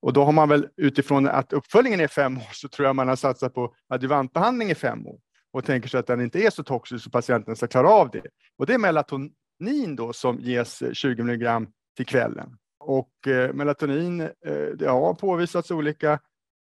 Och 0.00 0.12
då 0.12 0.24
har 0.24 0.32
man 0.32 0.48
väl 0.48 0.68
utifrån 0.76 1.28
att 1.28 1.52
uppföljningen 1.52 2.00
är 2.00 2.08
fem 2.08 2.36
år 2.36 2.50
så 2.52 2.68
tror 2.68 2.86
jag 2.86 2.96
man 2.96 3.08
har 3.08 3.16
satsat 3.16 3.54
på 3.54 3.74
adjuvantbehandling 3.88 4.70
i 4.70 4.74
fem 4.74 5.06
år 5.06 5.18
och 5.54 5.64
tänker 5.64 5.88
sig 5.88 6.00
att 6.00 6.06
den 6.06 6.20
inte 6.20 6.38
är 6.38 6.50
så 6.50 6.62
toxisk 6.62 7.04
så 7.04 7.10
patienten 7.10 7.56
ska 7.56 7.66
klara 7.66 7.90
av 7.90 8.10
det. 8.10 8.26
Och 8.58 8.66
det 8.66 8.74
är 8.74 8.78
melatonin 8.78 9.96
då 9.96 10.12
som 10.12 10.38
ges 10.40 10.82
eh, 10.82 10.92
20 10.92 11.22
milligram 11.22 11.68
till 11.96 12.06
kvällen. 12.06 12.56
Och 12.80 13.28
eh, 13.28 13.52
melatonin, 13.52 14.20
eh, 14.20 14.30
det 14.78 14.86
har 14.86 15.14
påvisats 15.14 15.70
olika 15.70 16.18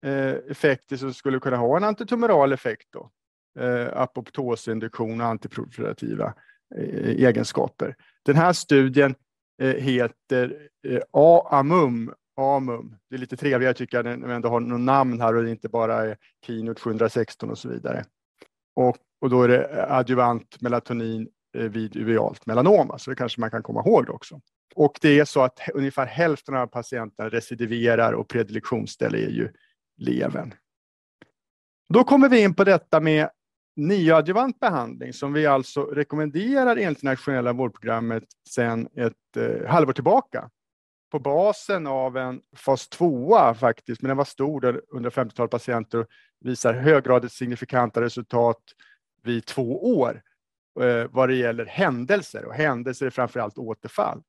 Eh, 0.07 0.35
effekter 0.51 0.97
som 0.97 1.15
skulle 1.15 1.41
kunna 1.41 1.57
ha 1.57 1.77
en 1.77 1.85
antitumoral 1.85 2.53
effekt. 2.53 2.89
Då. 2.93 3.11
Eh, 3.63 3.89
apoptosinduktion 4.01 5.21
och 5.21 5.27
antiproliferativa 5.27 6.35
eh, 6.77 7.09
egenskaper. 7.09 7.97
Den 8.25 8.37
här 8.37 8.53
studien 8.53 9.15
eh, 9.63 9.75
heter 9.75 10.69
AMUM. 11.51 12.13
AMUM. 12.37 12.97
Det 13.11 13.17
är 13.17 13.19
lite 13.19 13.37
trevligare 13.37 13.75
tycker 13.75 13.97
jag 13.97 14.19
när 14.19 14.29
vi 14.29 14.35
ändå 14.35 14.49
har 14.49 14.61
något 14.61 14.81
namn 14.81 15.21
här 15.21 15.37
och 15.37 15.45
det 15.45 15.51
inte 15.51 15.69
bara 15.69 15.95
är 15.95 16.17
Keynote 16.47 16.81
716 16.81 17.51
och 17.51 17.59
så 17.59 17.69
vidare. 17.69 18.05
Och, 18.77 18.97
och 19.21 19.31
då 19.31 19.43
är 19.43 19.49
det 19.49 19.87
adjuvant 19.89 20.61
melatonin 20.61 21.29
eh, 21.57 21.63
vid 21.63 21.97
uvealt 21.97 22.47
melanom, 22.47 22.99
så 22.99 23.11
det 23.11 23.17
kanske 23.17 23.41
man 23.41 23.51
kan 23.51 23.63
komma 23.63 23.81
ihåg 23.87 24.11
också. 24.11 24.41
Och 24.75 24.99
det 25.01 25.19
är 25.19 25.25
så 25.25 25.43
att 25.43 25.61
ungefär 25.75 26.07
hälften 26.07 26.55
av 26.55 26.67
patienterna 26.67 27.29
recidiverar 27.29 28.13
och 28.13 28.29
predilektionsställe 28.29 29.19
är 29.19 29.31
ju 29.31 29.53
levern. 29.97 30.55
Då 31.89 32.05
kommer 32.05 32.29
vi 32.29 32.43
in 32.43 32.55
på 32.55 32.65
detta 32.65 33.01
med 33.01 33.29
neoadjuvant 33.77 34.61
behandling 34.61 35.13
som 35.13 35.33
vi 35.33 35.47
alltså 35.47 35.83
rekommenderar 35.85 36.77
enligt 36.77 37.03
nationella 37.03 37.53
vårdprogrammet 37.53 38.25
sedan 38.49 38.89
ett 38.97 39.37
eh, 39.37 39.69
halvår 39.69 39.93
tillbaka. 39.93 40.51
På 41.11 41.19
basen 41.19 41.87
av 41.87 42.17
en 42.17 42.41
fas 42.57 42.89
2 42.89 43.55
faktiskt, 43.55 44.03
men 44.03 44.09
den 44.09 44.17
var 44.17 44.25
stor, 44.25 44.61
där 44.61 44.81
150-tal 44.95 45.49
patienter 45.49 46.07
visar 46.41 46.75
höggradigt 46.75 47.33
signifikanta 47.35 48.01
resultat 48.01 48.63
vid 49.23 49.47
två 49.47 49.99
år 49.99 50.23
eh, 50.81 51.05
vad 51.11 51.29
det 51.29 51.35
gäller 51.35 51.67
händelser 51.67 52.45
och 52.45 52.55
händelser 52.55 53.07
är 53.07 53.11
framför 53.11 53.41
allt 53.41 53.59
återfall. 53.59 54.23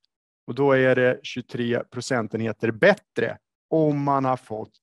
Och 0.47 0.55
då 0.55 0.71
är 0.71 0.95
det 0.95 1.19
23 1.23 1.83
procentenheter 1.91 2.71
bättre 2.71 3.37
om 3.69 4.03
man 4.03 4.25
har 4.25 4.37
fått 4.37 4.79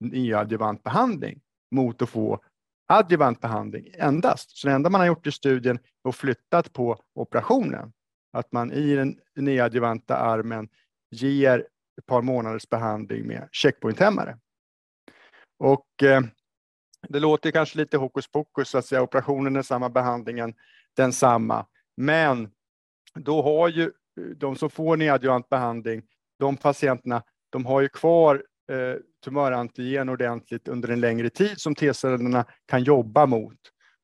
neoadjuvant 0.00 0.82
behandling 0.82 1.40
mot 1.70 2.02
att 2.02 2.08
få 2.08 2.40
adjuvant 2.88 3.40
behandling 3.40 3.88
endast. 3.94 4.56
Så 4.56 4.68
det 4.68 4.74
enda 4.74 4.90
man 4.90 5.00
har 5.00 5.06
gjort 5.08 5.26
i 5.26 5.32
studien 5.32 5.78
är 6.04 6.08
att 6.08 6.16
flyttat 6.16 6.72
på 6.72 6.98
operationen. 7.14 7.92
Att 8.32 8.52
man 8.52 8.72
i 8.72 8.94
den 8.94 9.18
neoadjuvanta 9.36 10.16
armen 10.16 10.68
ger 11.10 11.58
ett 11.98 12.06
par 12.06 12.22
månaders 12.22 12.68
behandling 12.68 13.26
med 13.26 13.48
checkpointhämmare. 13.52 14.38
Och 15.58 16.02
eh, 16.02 16.20
det 17.08 17.20
låter 17.20 17.50
kanske 17.50 17.78
lite 17.78 17.96
hokus 17.96 18.28
pokus 18.28 18.74
att 18.74 18.86
säga 18.86 19.02
operationen 19.02 19.56
är 19.56 19.62
samma, 19.62 19.88
behandlingen 19.88 20.54
densamma. 20.96 21.66
Men 21.96 22.50
då 23.14 23.42
har 23.42 23.68
ju 23.68 23.82
eh, 23.82 24.24
de 24.36 24.56
som 24.56 24.70
får 24.70 24.96
neoadjuvant 24.96 25.48
behandling, 25.48 26.02
de 26.38 26.56
patienterna, 26.56 27.22
de 27.50 27.66
har 27.66 27.80
ju 27.80 27.88
kvar 27.88 28.44
eh, 28.72 29.00
tumörantigen 29.24 30.08
ordentligt 30.08 30.68
under 30.68 30.88
en 30.88 31.00
längre 31.00 31.30
tid 31.30 31.60
som 31.60 31.74
T-cellerna 31.74 32.44
kan 32.66 32.82
jobba 32.82 33.26
mot. 33.26 33.58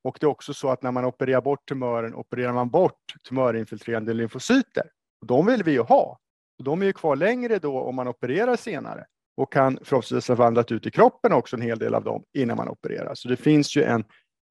Och 0.04 0.16
det 0.20 0.26
är 0.26 0.30
också 0.30 0.54
så 0.54 0.68
att 0.68 0.82
när 0.82 0.90
man 0.90 1.04
opererar 1.04 1.40
bort 1.40 1.68
tumören 1.68 2.14
opererar 2.14 2.52
man 2.52 2.70
bort 2.70 3.14
tumörinfiltrerande 3.28 4.14
lymfocyter. 4.14 4.90
Och 5.20 5.26
de 5.26 5.46
vill 5.46 5.62
vi 5.62 5.72
ju 5.72 5.80
ha. 5.80 6.18
De 6.58 6.82
är 6.82 6.86
ju 6.86 6.92
kvar 6.92 7.16
längre 7.16 7.58
då 7.58 7.80
om 7.80 7.94
man 7.94 8.08
opererar 8.08 8.56
senare 8.56 9.06
och 9.36 9.52
kan 9.52 9.78
förhoppningsvis 9.82 10.28
ha 10.28 10.34
vandrat 10.34 10.72
ut 10.72 10.86
i 10.86 10.90
kroppen 10.90 11.32
också 11.32 11.56
en 11.56 11.62
hel 11.62 11.78
del 11.78 11.94
av 11.94 12.04
dem 12.04 12.24
innan 12.32 12.56
man 12.56 12.68
opererar. 12.68 13.14
Så 13.14 13.28
det 13.28 13.36
finns 13.36 13.76
ju 13.76 13.82
en 13.82 14.04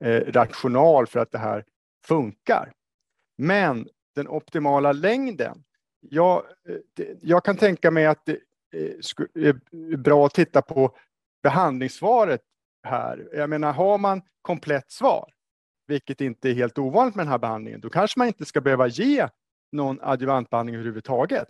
eh, 0.03 0.19
rational 0.31 1.07
för 1.07 1.19
att 1.19 1.31
det 1.31 1.37
här 1.37 1.65
funkar. 2.07 2.71
Men 3.37 3.87
den 4.15 4.27
optimala 4.27 4.91
längden. 4.91 5.63
Jag, 5.99 6.43
eh, 6.69 6.75
det, 6.93 7.17
jag 7.21 7.45
kan 7.45 7.57
tänka 7.57 7.91
mig 7.91 8.05
att 8.05 8.25
det, 8.25 8.37
eh, 8.73 9.45
är 9.45 9.59
eh, 9.91 9.97
bra 9.97 10.25
att 10.25 10.33
titta 10.33 10.61
på 10.61 10.95
behandlingssvaret 11.43 12.41
här. 12.83 13.29
Jag 13.33 13.49
menar, 13.49 13.73
har 13.73 13.97
man 13.97 14.21
komplett 14.41 14.91
svar, 14.91 15.33
vilket 15.87 16.21
inte 16.21 16.49
är 16.49 16.53
helt 16.53 16.77
ovanligt 16.77 17.15
med 17.15 17.25
den 17.25 17.31
här 17.31 17.39
behandlingen, 17.39 17.81
då 17.81 17.89
kanske 17.89 18.19
man 18.19 18.27
inte 18.27 18.45
ska 18.45 18.61
behöva 18.61 18.87
ge 18.87 19.27
någon 19.71 19.99
adjuvantbehandling 20.01 20.75
överhuvudtaget. 20.75 21.47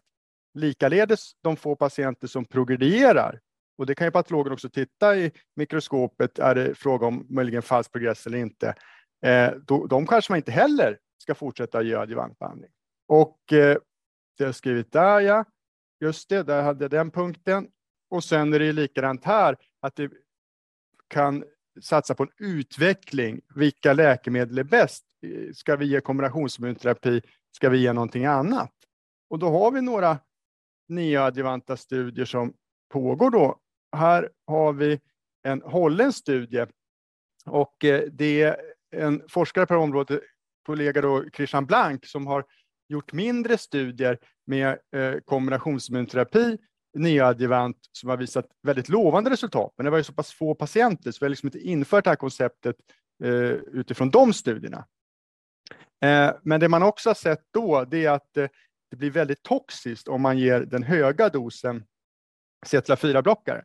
Likaledes 0.54 1.32
de 1.42 1.56
få 1.56 1.76
patienter 1.76 2.28
som 2.28 2.46
progredierar, 2.46 3.40
och 3.78 3.86
det 3.86 3.96
kan 3.96 4.08
ju 4.08 4.12
patologen 4.12 4.54
också 4.54 4.70
titta 4.70 5.16
i 5.16 5.32
mikroskopet, 5.56 6.40
är 6.40 6.56
det 6.56 6.76
fråga 6.76 7.08
om 7.08 7.26
möjligen 7.30 7.62
falsk 7.62 7.92
progress 7.92 8.28
eller 8.28 8.38
inte, 8.38 8.76
eh, 9.26 9.52
då, 9.52 9.86
de 9.88 10.08
kanske 10.08 10.32
man 10.32 10.38
inte 10.38 10.52
heller 10.52 10.98
ska 11.22 11.36
fortsätta 11.36 11.82
ge 11.82 11.96
adjuvantbehandling. 11.96 12.72
Och 13.08 13.54
eh, 13.54 13.78
det 14.38 14.46
har 14.46 14.52
skrivit 14.52 14.92
där, 14.92 15.20
ja. 15.20 15.46
Just 16.00 16.30
det, 16.30 16.44
där 16.44 16.62
hade 16.64 16.84
jag 16.84 16.92
den 16.92 17.12
punkten. 17.12 17.68
Och 18.10 18.24
sen 18.24 18.54
är 18.54 18.60
det 18.60 18.72
likadant 18.72 19.26
här, 19.26 19.58
att 19.80 19.96
det 19.96 20.12
kan 21.08 21.44
satsa 21.82 22.16
på 22.16 22.24
en 22.24 22.30
utveckling. 22.38 23.42
Vilka 23.56 23.94
läkemedel 23.94 24.58
är 24.58 24.64
bäst? 24.64 25.06
Eh, 25.22 25.54
ska 25.54 25.76
vi 25.76 25.86
ge 25.86 26.02
kombinationsimmunterapi? 26.02 27.22
Ska 27.56 27.70
vi 27.70 27.78
ge 27.78 27.94
någonting 27.94 28.26
annat? 28.26 28.74
Och 29.30 29.40
då 29.40 29.50
har 29.50 29.72
vi 29.72 29.82
några 29.82 30.18
neoadjuvanta 30.92 31.78
studier 31.78 32.26
som 32.26 32.54
pågår 32.94 33.32
då. 33.32 33.60
Här 33.96 34.30
har 34.48 34.74
vi 34.74 35.00
en 35.44 35.62
holländsk 35.62 36.20
studie 36.20 36.66
och 37.46 37.86
eh, 37.86 38.04
det 38.12 38.42
är 38.42 38.58
en 38.96 39.22
forskare 39.30 39.66
på 39.66 39.76
området, 39.76 40.22
kollega 40.66 41.02
då 41.02 41.26
Christian 41.34 41.66
Blank, 41.66 42.06
som 42.06 42.28
har 42.28 42.46
gjort 42.90 43.14
mindre 43.14 43.58
studier 43.58 44.18
med 44.46 44.80
eh, 44.96 45.16
kombinationsimmunterapi 45.26 46.58
neoadjuvant 46.94 47.78
som 47.92 48.10
har 48.10 48.18
visat 48.18 48.46
väldigt 48.64 48.90
lovande 48.90 49.30
resultat. 49.30 49.74
Men 49.78 49.86
det 49.86 49.90
var 49.90 49.98
ju 49.98 50.04
så 50.04 50.14
pass 50.14 50.34
få 50.34 50.56
patienter 50.56 51.12
så 51.12 51.18
vi 51.22 51.26
har 51.26 51.30
liksom 51.30 51.48
inte 51.48 51.60
infört 51.60 52.04
det 52.04 52.10
här 52.10 52.16
konceptet 52.16 52.76
eh, 53.24 53.32
utifrån 53.52 54.10
de 54.10 54.34
studierna. 54.34 54.86
Men 56.42 56.60
det 56.60 56.70
man 56.70 56.84
också 56.84 57.10
har 57.10 57.14
sett 57.14 57.44
då 57.54 57.86
det 57.86 58.06
är 58.06 58.12
att 58.12 58.38
det 58.92 58.98
blir 58.98 59.12
väldigt 59.12 59.44
toxiskt 59.44 60.08
om 60.08 60.22
man 60.22 60.38
ger 60.38 60.60
den 60.60 60.84
höga 60.84 61.30
dosen 61.30 61.84
CTLA4-blockare. 62.66 63.64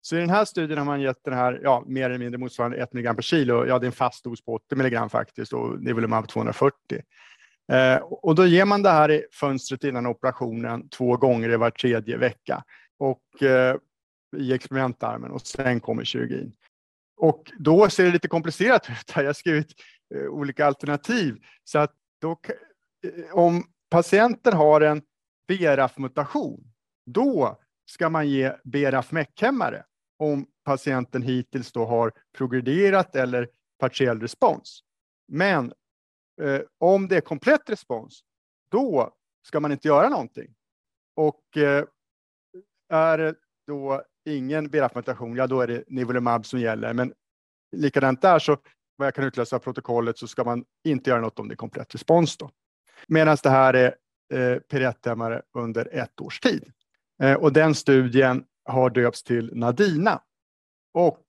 Så 0.00 0.16
i 0.16 0.20
den 0.20 0.30
här 0.30 0.44
studien 0.44 0.78
har 0.78 0.84
man 0.84 1.00
gett 1.00 1.24
den 1.24 1.34
här, 1.34 1.60
ja, 1.62 1.84
mer 1.86 2.10
eller 2.10 2.18
mindre 2.18 2.38
motsvarande 2.38 2.76
1 2.76 2.94
mg 2.94 3.14
per 3.14 3.22
kilo. 3.22 3.66
Ja, 3.66 3.78
det 3.78 3.84
är 3.84 3.86
en 3.86 3.92
fast 3.92 4.24
dos 4.24 4.44
på 4.44 4.54
80 4.54 4.74
mg 4.74 5.10
faktiskt 5.10 5.52
och 5.52 5.82
nivolumab 5.82 6.28
240. 6.28 7.02
Eh, 7.72 7.96
och 7.96 8.34
då 8.34 8.46
ger 8.46 8.64
man 8.64 8.82
det 8.82 8.90
här 8.90 9.10
i 9.10 9.26
fönstret 9.32 9.84
innan 9.84 10.06
operationen 10.06 10.88
två 10.88 11.16
gånger 11.16 11.50
i 11.50 11.56
var 11.56 11.70
tredje 11.70 12.16
vecka 12.16 12.64
och 12.98 13.42
eh, 13.42 13.76
i 14.36 14.52
experimentarmen 14.52 15.30
och 15.30 15.46
sen 15.46 15.80
kommer 15.80 16.04
kirurgin. 16.04 16.52
Och 17.16 17.52
då 17.58 17.90
ser 17.90 18.04
det 18.04 18.10
lite 18.10 18.28
komplicerat 18.28 18.90
ut. 18.90 19.12
Jag 19.16 19.24
har 19.24 19.32
skrivit 19.32 19.72
eh, 20.14 20.26
olika 20.26 20.66
alternativ 20.66 21.36
så 21.64 21.78
att 21.78 21.92
då, 22.20 22.30
eh, 23.04 23.34
om 23.34 23.64
patienten 23.94 24.52
har 24.52 24.80
en 24.80 25.02
BRAF-mutation, 25.48 26.72
då 27.06 27.60
ska 27.86 28.08
man 28.08 28.28
ge 28.28 28.52
BRAF-meckhämmare 28.64 29.84
om 30.18 30.46
patienten 30.64 31.22
hittills 31.22 31.72
då 31.72 31.84
har 31.84 32.12
progrederat 32.38 33.16
eller 33.16 33.48
partiell 33.78 34.20
respons. 34.20 34.80
Men 35.28 35.72
eh, 36.42 36.60
om 36.78 37.08
det 37.08 37.16
är 37.16 37.20
komplett 37.20 37.70
respons, 37.70 38.20
då 38.70 39.14
ska 39.46 39.60
man 39.60 39.72
inte 39.72 39.88
göra 39.88 40.08
någonting. 40.08 40.54
Och 41.16 41.56
eh, 41.56 41.84
är 42.88 43.18
det 43.18 43.34
då 43.66 44.02
ingen 44.24 44.68
BRAF-mutation, 44.68 45.36
ja 45.36 45.46
då 45.46 45.60
är 45.60 45.66
det 45.66 45.84
nivolumab 45.86 46.46
som 46.46 46.60
gäller. 46.60 46.92
Men 46.92 47.14
likadant 47.76 48.22
där 48.22 48.38
så 48.38 48.56
vad 48.96 49.06
jag 49.06 49.14
kan 49.14 49.24
utläsa 49.24 49.56
av 49.56 49.60
protokollet 49.60 50.18
så 50.18 50.28
ska 50.28 50.44
man 50.44 50.64
inte 50.84 51.10
göra 51.10 51.20
något 51.20 51.38
om 51.38 51.48
det 51.48 51.54
är 51.54 51.56
komplett 51.56 51.94
respons 51.94 52.36
då. 52.36 52.50
Medan 53.08 53.36
det 53.42 53.50
här 53.50 53.74
är 53.74 53.94
eh, 54.34 54.58
PRET-hämmare 54.58 55.42
under 55.54 55.88
ett 55.92 56.20
års 56.20 56.40
tid. 56.40 56.72
Eh, 57.22 57.34
och 57.34 57.52
den 57.52 57.74
studien 57.74 58.44
har 58.64 58.90
döpts 58.90 59.22
till 59.22 59.50
Nadina. 59.54 60.20
Och 60.94 61.24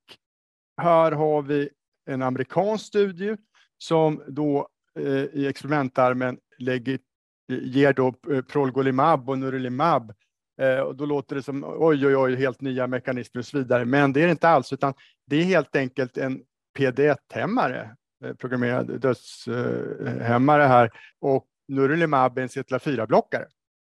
här 0.82 1.12
har 1.12 1.42
vi 1.42 1.70
en 2.10 2.22
amerikansk 2.22 2.86
studie 2.86 3.38
som 3.78 4.24
då 4.28 4.68
eh, 5.00 5.24
i 5.24 5.48
experimentarmen 5.48 6.38
lägger, 6.60 7.00
ger 7.48 7.94
då 7.94 8.14
eh, 8.32 8.42
Prolgolimab 8.42 9.30
och 9.30 9.38
Nurelimab. 9.38 10.14
Eh, 10.62 10.80
och 10.80 10.96
då 10.96 11.06
låter 11.06 11.36
det 11.36 11.44
som 11.44 11.64
oj, 11.64 12.08
oj, 12.08 12.16
oj, 12.16 12.36
helt 12.36 12.62
nya 12.62 12.88
mekanismer 12.88 13.40
och 13.40 13.46
så 13.46 13.58
vidare. 13.58 13.86
Men 13.86 14.14
det 14.14 14.22
är 14.22 14.26
det 14.26 14.32
inte 14.32 14.50
alls, 14.50 14.74
utan 14.74 14.94
det 15.26 15.36
är 15.36 15.44
helt 15.44 15.76
enkelt 15.76 16.18
en 16.18 16.42
PD1-hämmare, 16.78 17.96
eh, 18.26 18.34
programmerad 18.34 19.02
dödshämmare 19.02 20.64
här. 20.64 20.92
Och 21.20 21.48
Nurulimab 21.68 22.38
är 22.38 22.42
en 22.42 22.48
CTLA4-blockare. 22.48 23.46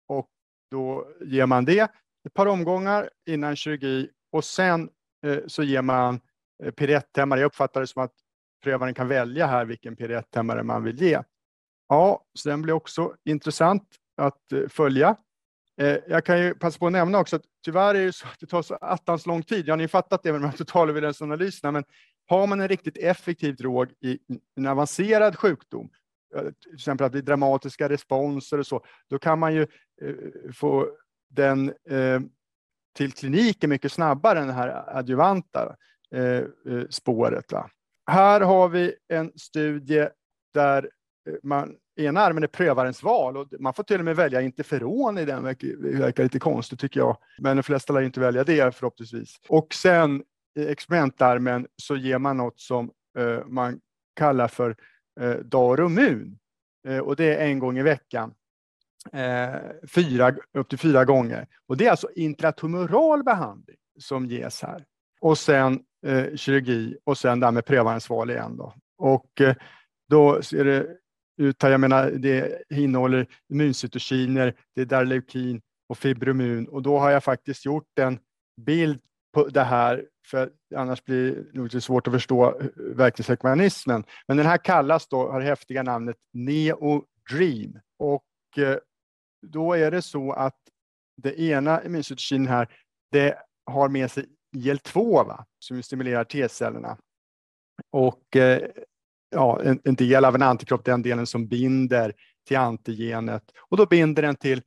Och 0.07 0.30
då 0.71 1.07
ger 1.26 1.45
man 1.45 1.65
det 1.65 1.91
ett 2.28 2.34
par 2.34 2.45
omgångar 2.45 3.09
innan 3.26 3.55
kirurgi 3.55 4.09
och 4.32 4.43
sen 4.43 4.89
eh, 5.26 5.39
så 5.47 5.63
ger 5.63 5.82
man 5.82 6.19
eh, 6.63 6.71
PD1-hämmare. 6.71 7.39
Jag 7.39 7.47
uppfattar 7.47 7.82
det 7.82 7.88
som 7.88 8.03
att 8.03 8.13
prövaren 8.63 8.93
kan 8.93 9.07
välja 9.07 9.47
här 9.47 9.65
vilken 9.65 9.95
PD1-hämmare 9.95 10.63
man 10.63 10.84
vill 10.84 11.01
ge. 11.01 11.21
Ja, 11.88 12.23
så 12.34 12.49
den 12.49 12.61
blir 12.61 12.73
också 12.73 13.15
intressant 13.26 13.84
att 14.17 14.51
eh, 14.51 14.67
följa. 14.69 15.15
Eh, 15.82 15.97
jag 16.07 16.26
kan 16.26 16.41
ju 16.41 16.55
passa 16.55 16.80
på 16.80 16.86
att 16.86 16.91
nämna 16.91 17.19
också 17.19 17.36
att 17.36 17.45
tyvärr 17.65 17.95
är 17.95 18.05
det 18.05 18.13
så 18.13 18.28
att 18.28 18.39
det 18.39 18.45
tar 18.45 18.61
så 18.61 18.76
attans 18.76 19.26
lång 19.26 19.43
tid. 19.43 19.67
Ja, 19.67 19.76
ni 19.76 19.84
har 19.84 19.88
fattat 19.88 20.23
det 20.23 20.32
med 20.32 20.41
de 20.41 20.47
här 20.47 20.57
totalevidensanalyserna, 20.57 21.71
men 21.71 21.84
har 22.28 22.47
man 22.47 22.61
en 22.61 22.67
riktigt 22.67 22.97
effektiv 22.97 23.55
drog 23.55 23.91
i 24.01 24.19
en 24.55 24.67
avancerad 24.67 25.36
sjukdom, 25.36 25.89
till 26.39 26.73
exempel 26.73 27.05
att 27.05 27.11
det 27.11 27.17
är 27.17 27.21
dramatiska 27.21 27.89
responser 27.89 28.57
och 28.59 28.67
så, 28.67 28.86
då 29.09 29.19
kan 29.19 29.39
man 29.39 29.55
ju 29.55 29.61
eh, 30.01 30.51
få 30.53 30.88
den 31.29 31.73
eh, 31.89 32.19
till 32.95 33.11
kliniken 33.11 33.69
mycket 33.69 33.91
snabbare 33.91 34.39
än 34.39 34.47
det 34.47 34.53
här 34.53 34.97
adjuvanta 34.97 35.75
eh, 36.11 36.23
eh 36.23 36.45
spåret. 36.89 37.51
Va? 37.51 37.69
Här 38.11 38.41
har 38.41 38.69
vi 38.69 38.95
en 39.07 39.31
studie 39.36 40.07
där 40.53 40.89
eh, 41.29 41.36
man 41.43 41.75
ena 41.97 42.21
armen 42.21 42.43
är 42.43 42.47
prövarens 42.47 43.03
val 43.03 43.38
och 43.38 43.47
man 43.59 43.73
får 43.73 43.83
till 43.83 43.99
och 43.99 44.05
med 44.05 44.15
välja 44.15 44.41
interferon 44.41 45.17
i 45.17 45.25
den. 45.25 45.43
Det 45.43 45.99
verkar 45.99 46.23
lite 46.23 46.39
konstigt 46.39 46.79
tycker 46.79 46.99
jag, 46.99 47.17
men 47.39 47.57
de 47.57 47.63
flesta 47.63 47.93
lär 47.93 48.01
inte 48.01 48.19
välja 48.19 48.43
det 48.43 48.75
förhoppningsvis. 48.75 49.36
Och 49.47 49.73
sen 49.73 50.23
i 50.59 50.67
experimentarmen 50.67 51.67
så 51.75 51.95
ger 51.95 52.17
man 52.17 52.38
något 52.38 52.59
som 52.59 52.91
eh, 53.17 53.45
man 53.47 53.79
kallar 54.15 54.47
för 54.47 54.75
eh, 55.20 55.36
Darumun 55.36 56.38
eh, 56.88 56.99
och 56.99 57.16
det 57.16 57.36
är 57.36 57.47
en 57.47 57.59
gång 57.59 57.78
i 57.78 57.84
veckan 57.84 58.34
eh, 59.11 59.55
fyra, 59.88 60.36
upp 60.53 60.70
till 60.70 60.80
fyra 60.80 61.05
gånger. 61.05 61.47
Och 61.68 61.78
det 61.78 61.86
är 61.86 61.91
alltså 61.91 62.09
intratumoral 62.16 63.24
behandling 63.24 63.78
som 63.99 64.26
ges 64.26 64.61
här. 64.61 64.86
Och 65.22 65.38
sen 65.38 65.80
eh, 66.05 66.36
kirurgi 66.36 66.97
och 67.03 67.18
sen 67.18 67.39
det 67.39 67.45
här 67.45 67.51
med 67.51 67.66
prövarens 67.66 68.09
val 68.09 68.32
igen. 68.32 68.57
Då. 68.57 68.74
Och 68.97 69.41
eh, 69.41 69.55
då 70.09 70.41
ser 70.41 70.66
det 70.66 70.88
ut 71.38 71.63
här, 71.63 71.72
jag 71.72 71.80
menar 71.80 72.11
det 72.11 72.63
innehåller 72.70 73.28
immuncytokiner, 73.49 74.53
det 74.76 74.82
är 74.82 74.86
darleukin 74.86 75.61
och 75.89 75.97
fibromun 75.97 76.68
och 76.68 76.82
då 76.82 76.99
har 76.99 77.11
jag 77.11 77.24
faktiskt 77.24 77.66
gjort 77.66 77.99
en 77.99 78.20
bild 78.61 78.99
på 79.36 79.47
det 79.47 79.63
här 79.63 80.05
för 80.25 80.51
annars 80.75 81.03
blir 81.03 81.45
det 81.53 81.61
lite 81.61 81.81
svårt 81.81 82.07
att 82.07 82.13
förstå 82.13 82.61
verklighetsmekanismen. 82.75 84.03
Men 84.27 84.38
den 84.38 84.45
här 84.45 84.57
kallas 84.57 85.07
då, 85.07 85.31
har 85.31 85.39
det 85.39 85.45
häftiga 85.45 85.83
namnet 85.83 86.15
Neo 86.33 87.05
Dream 87.31 87.79
och 87.99 88.25
eh, 88.57 88.77
då 89.47 89.73
är 89.73 89.91
det 89.91 90.01
så 90.01 90.31
att 90.31 90.57
det 91.17 91.39
ena 91.39 91.83
immuncytokinet 91.83 92.49
här, 92.49 92.67
det 93.11 93.38
har 93.65 93.89
med 93.89 94.11
sig 94.11 94.25
IL-2 94.57 95.27
va? 95.27 95.45
som 95.59 95.83
stimulerar 95.83 96.23
T-cellerna. 96.23 96.97
Och 97.91 98.36
eh, 98.36 98.61
ja, 99.29 99.61
en, 99.63 99.81
en, 99.83 99.95
del 99.95 100.25
av 100.25 100.36
en 100.36 100.41
antikropp, 100.41 100.86
den 100.86 101.01
delen 101.01 101.27
som 101.27 101.47
binder 101.47 102.13
till 102.47 102.57
antigenet 102.57 103.43
och 103.69 103.77
då 103.77 103.86
binder 103.86 104.21
den 104.21 104.36
till 104.36 104.61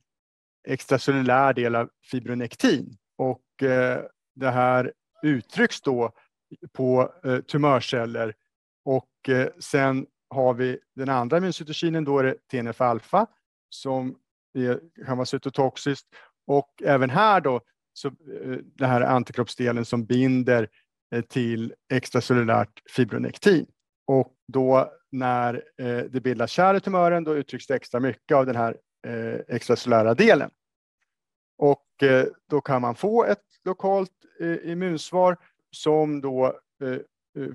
extracellulär 0.67 1.53
del 1.53 1.75
av 1.75 1.89
fibronektin. 2.11 2.97
Och 3.17 3.63
eh, 3.63 4.01
det 4.39 4.51
här 4.51 4.93
uttrycks 5.23 5.81
då 5.81 6.11
på 6.73 7.13
eh, 7.23 7.39
tumörceller 7.39 8.33
och 8.85 9.29
eh, 9.29 9.47
sen 9.59 10.05
har 10.29 10.53
vi 10.53 10.79
den 10.95 11.09
andra 11.09 11.37
immuncytokinen, 11.37 12.03
då 12.03 12.19
är 12.19 12.23
det 12.23 12.47
TNF-alfa 12.51 13.27
som 13.69 14.15
är, 14.53 14.79
kan 15.05 15.17
vara 15.17 15.25
cytotoxiskt. 15.25 16.07
Och 16.47 16.83
även 16.85 17.09
här 17.09 17.41
då, 17.41 17.61
så 17.93 18.07
eh, 18.07 18.57
det 18.75 18.85
här 18.85 19.01
antikroppsdelen 19.01 19.85
som 19.85 20.05
binder 20.05 20.69
eh, 21.15 21.21
till 21.21 21.73
extracellulärt 21.93 22.81
fibronektin. 22.89 23.65
Och 24.07 24.33
då 24.47 24.93
när 25.11 25.63
eh, 25.77 25.97
det 25.97 26.21
bildas 26.21 26.51
kärl 26.51 26.75
i 26.75 26.79
tumören, 26.79 27.23
då 27.23 27.35
uttrycks 27.35 27.67
det 27.67 27.75
extra 27.75 27.99
mycket 27.99 28.35
av 28.35 28.45
den 28.45 28.55
här 28.55 28.77
eh, 29.07 29.55
extracellulära 29.55 30.13
delen. 30.13 30.51
Och 31.57 32.03
eh, 32.03 32.25
då 32.49 32.61
kan 32.61 32.81
man 32.81 32.95
få 32.95 33.25
ett 33.25 33.45
lokalt 33.65 34.11
eh, 34.39 34.71
immunsvar 34.71 35.37
som 35.71 36.21
då 36.21 36.45
eh, 36.83 36.89
eh, 37.43 37.53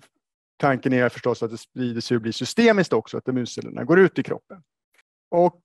Tanken 0.56 0.92
är 0.92 1.08
förstås 1.08 1.42
att 1.42 1.50
det 1.50 1.58
sprider 1.58 2.00
sig 2.00 2.14
och 2.14 2.20
blir 2.20 2.32
systemiskt 2.32 2.92
också, 2.92 3.16
att 3.16 3.28
immuncellerna 3.28 3.84
går 3.84 3.98
ut 4.00 4.18
i 4.18 4.22
kroppen. 4.22 4.62
Och 5.30 5.62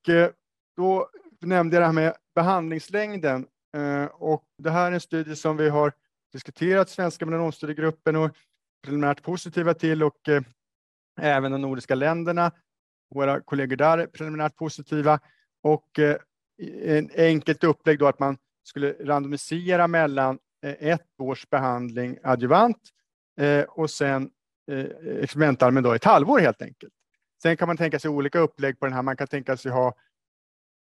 då 0.77 1.09
nämnde 1.41 1.75
jag 1.75 1.81
det 1.81 1.85
här 1.85 1.93
med 1.93 2.13
behandlingslängden 2.35 3.47
eh, 3.77 4.05
och 4.05 4.43
det 4.57 4.71
här 4.71 4.87
är 4.87 4.91
en 4.91 5.01
studie 5.01 5.35
som 5.35 5.57
vi 5.57 5.69
har 5.69 5.93
diskuterat 6.33 6.89
svenska 6.89 7.25
melanomstudiegruppen 7.25 8.15
och 8.15 8.31
preliminärt 8.83 9.23
positiva 9.23 9.73
till 9.73 10.03
och 10.03 10.29
eh, 10.29 10.41
även 11.21 11.51
de 11.51 11.61
nordiska 11.61 11.95
länderna. 11.95 12.51
Våra 13.15 13.41
kollegor 13.41 13.75
där 13.75 13.97
är 13.97 14.07
preliminärt 14.07 14.55
positiva 14.55 15.19
och 15.61 15.99
eh, 15.99 16.17
en 16.83 17.09
enkelt 17.15 17.63
upplägg 17.63 17.99
då 17.99 18.07
att 18.07 18.19
man 18.19 18.37
skulle 18.70 18.93
randomisera 18.99 19.88
mellan 19.88 20.39
eh, 20.63 20.76
ett 20.80 21.20
års 21.20 21.49
behandling 21.49 22.17
adjuvant 22.24 22.78
eh, 23.41 23.63
och 23.63 23.89
sen 23.89 24.30
eh, 24.72 24.86
experimentarmen 25.24 25.84
då 25.84 25.93
ett 25.93 26.03
halvår 26.03 26.39
helt 26.39 26.61
enkelt. 26.61 26.93
Sen 27.41 27.57
kan 27.57 27.67
man 27.67 27.78
tänka 27.78 27.99
sig 27.99 28.09
olika 28.09 28.39
upplägg 28.39 28.80
på 28.80 28.86
den 28.86 28.93
här. 28.93 29.01
Man 29.01 29.17
kan 29.17 29.28
tänka 29.28 29.57
sig 29.57 29.72
ha 29.72 29.93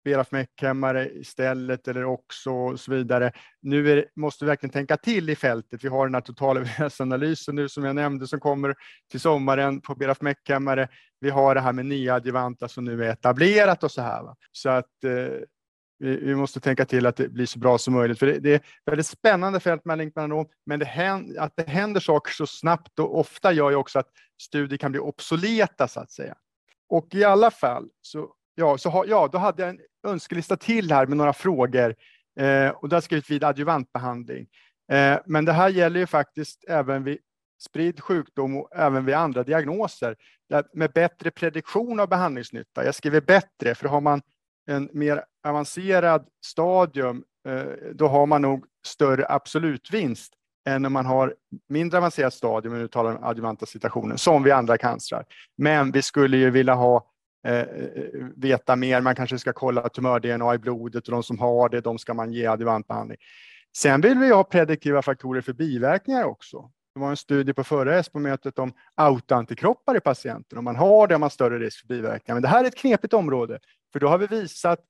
BRAF 0.04 0.30
meckhämmare 0.30 1.10
istället 1.10 1.88
eller 1.88 2.04
också 2.04 2.50
och 2.50 2.80
så 2.80 2.92
vidare. 2.92 3.32
Nu 3.62 3.90
är, 3.90 4.06
måste 4.16 4.44
vi 4.44 4.48
verkligen 4.48 4.72
tänka 4.72 4.96
till 4.96 5.30
i 5.30 5.36
fältet. 5.36 5.84
Vi 5.84 5.88
har 5.88 6.06
den 6.06 6.14
här 6.14 6.20
totalanalysen 6.20 7.54
nu 7.54 7.68
som 7.68 7.84
jag 7.84 7.94
nämnde 7.94 8.26
som 8.26 8.40
kommer 8.40 8.74
till 9.10 9.20
sommaren 9.20 9.80
på 9.80 9.94
BRAF 9.94 10.20
meckhämmare. 10.20 10.88
Vi 11.20 11.30
har 11.30 11.54
det 11.54 11.60
här 11.60 11.72
med 11.72 11.86
nya 11.86 12.14
adjuvanta 12.14 12.64
alltså 12.64 12.74
som 12.74 12.84
nu 12.84 13.04
är 13.04 13.10
etablerat 13.10 13.84
och 13.84 13.90
så 13.90 14.02
här. 14.02 14.22
Va? 14.22 14.36
Så 14.52 14.68
att 14.68 15.04
eh, 15.04 15.40
vi, 15.98 16.16
vi, 16.16 16.34
måste 16.34 16.60
tänka 16.60 16.84
till 16.84 17.06
att 17.06 17.16
det 17.16 17.28
blir 17.28 17.46
så 17.46 17.58
bra 17.58 17.78
som 17.78 17.94
möjligt. 17.94 18.18
För 18.18 18.26
det, 18.26 18.38
det 18.38 18.54
är 18.54 18.60
väldigt 18.86 19.06
spännande 19.06 19.60
fält 19.60 19.84
med 19.84 19.98
melanom, 19.98 20.46
men 20.66 20.78
det 20.78 20.84
händer, 20.84 21.40
att 21.40 21.52
det 21.56 21.68
händer 21.68 22.00
saker 22.00 22.32
så 22.32 22.46
snabbt 22.46 22.98
och 22.98 23.18
ofta 23.18 23.52
gör 23.52 23.70
ju 23.70 23.76
också 23.76 23.98
att 23.98 24.08
studier 24.42 24.78
kan 24.78 24.92
bli 24.92 25.00
obsoleta 25.00 25.88
så 25.88 26.00
att 26.00 26.10
säga. 26.10 26.34
Och 26.88 27.14
i 27.14 27.24
alla 27.24 27.50
fall 27.50 27.88
så, 28.00 28.28
ja, 28.54 28.78
så 28.78 28.90
ha, 28.90 29.04
ja, 29.06 29.28
då 29.32 29.38
hade 29.38 29.62
jag 29.62 29.70
en 29.70 29.80
önskelista 30.06 30.56
till 30.56 30.92
här 30.92 31.06
med 31.06 31.16
några 31.16 31.32
frågor 31.32 31.94
eh, 32.40 32.68
och 32.68 32.88
där 32.88 32.96
har 32.96 32.96
jag 32.96 33.02
skrivit 33.02 33.30
vid 33.30 33.44
adjuvantbehandling. 33.44 34.46
Eh, 34.92 35.18
men 35.26 35.44
det 35.44 35.52
här 35.52 35.68
gäller 35.68 36.00
ju 36.00 36.06
faktiskt 36.06 36.64
även 36.68 37.04
vid 37.04 37.18
spridd 37.58 38.00
sjukdom 38.00 38.56
och 38.56 38.76
även 38.76 39.04
vid 39.04 39.14
andra 39.14 39.42
diagnoser 39.42 40.16
med 40.72 40.92
bättre 40.92 41.30
prediktion 41.30 42.00
av 42.00 42.08
behandlingsnytta. 42.08 42.84
Jag 42.84 42.94
skriver 42.94 43.20
bättre, 43.20 43.74
för 43.74 43.88
har 43.88 44.00
man 44.00 44.22
en 44.66 44.88
mer 44.92 45.24
avancerad 45.44 46.26
stadium, 46.44 47.24
eh, 47.48 47.62
då 47.94 48.08
har 48.08 48.26
man 48.26 48.42
nog 48.42 48.64
större 48.86 49.26
absolut 49.28 49.90
vinst 49.92 50.32
än 50.68 50.84
om 50.84 50.92
man 50.92 51.06
har 51.06 51.34
mindre 51.68 51.98
avancerat 51.98 52.34
stadium, 52.34 52.74
om 52.74 52.80
vi 52.80 52.88
talar 52.88 53.16
om 53.16 53.24
adjuvanta 53.24 53.66
situationen, 53.66 54.18
som 54.18 54.42
vid 54.42 54.52
andra 54.52 54.78
cancrar. 54.78 55.24
Men 55.56 55.92
vi 55.92 56.02
skulle 56.02 56.36
ju 56.36 56.50
vilja 56.50 56.74
ha 56.74 57.10
eh, 57.46 57.66
veta 58.36 58.76
mer. 58.76 59.00
Man 59.00 59.14
kanske 59.14 59.38
ska 59.38 59.52
kolla 59.52 59.88
tumör-DNA 59.88 60.54
i 60.54 60.58
blodet 60.58 61.08
och 61.08 61.12
de 61.12 61.22
som 61.22 61.38
har 61.38 61.68
det, 61.68 61.80
de 61.80 61.98
ska 61.98 62.14
man 62.14 62.32
ge 62.32 62.46
adjuvantbehandling. 62.46 63.18
Sen 63.76 64.00
vill 64.00 64.18
vi 64.18 64.30
ha 64.30 64.44
prediktiva 64.44 65.02
faktorer 65.02 65.40
för 65.40 65.52
biverkningar 65.52 66.24
också. 66.24 66.70
Det 66.96 67.00
var 67.00 67.10
en 67.10 67.16
studie 67.16 67.52
på 67.52 67.64
förra 67.64 67.98
ESPO-mötet 67.98 68.58
om 68.58 68.72
autoantikroppar 68.94 69.96
i 69.96 70.00
patienten. 70.00 70.58
Om 70.58 70.64
man 70.64 70.76
har 70.76 71.06
det 71.06 71.14
har 71.14 71.18
man 71.18 71.30
större 71.30 71.58
risk 71.58 71.80
för 71.80 71.86
biverkningar. 71.86 72.34
Men 72.34 72.42
det 72.42 72.48
här 72.48 72.64
är 72.64 72.68
ett 72.68 72.76
knepigt 72.76 73.14
område, 73.14 73.58
för 73.92 74.00
då 74.00 74.08
har 74.08 74.18
vi 74.18 74.26
visat 74.26 74.80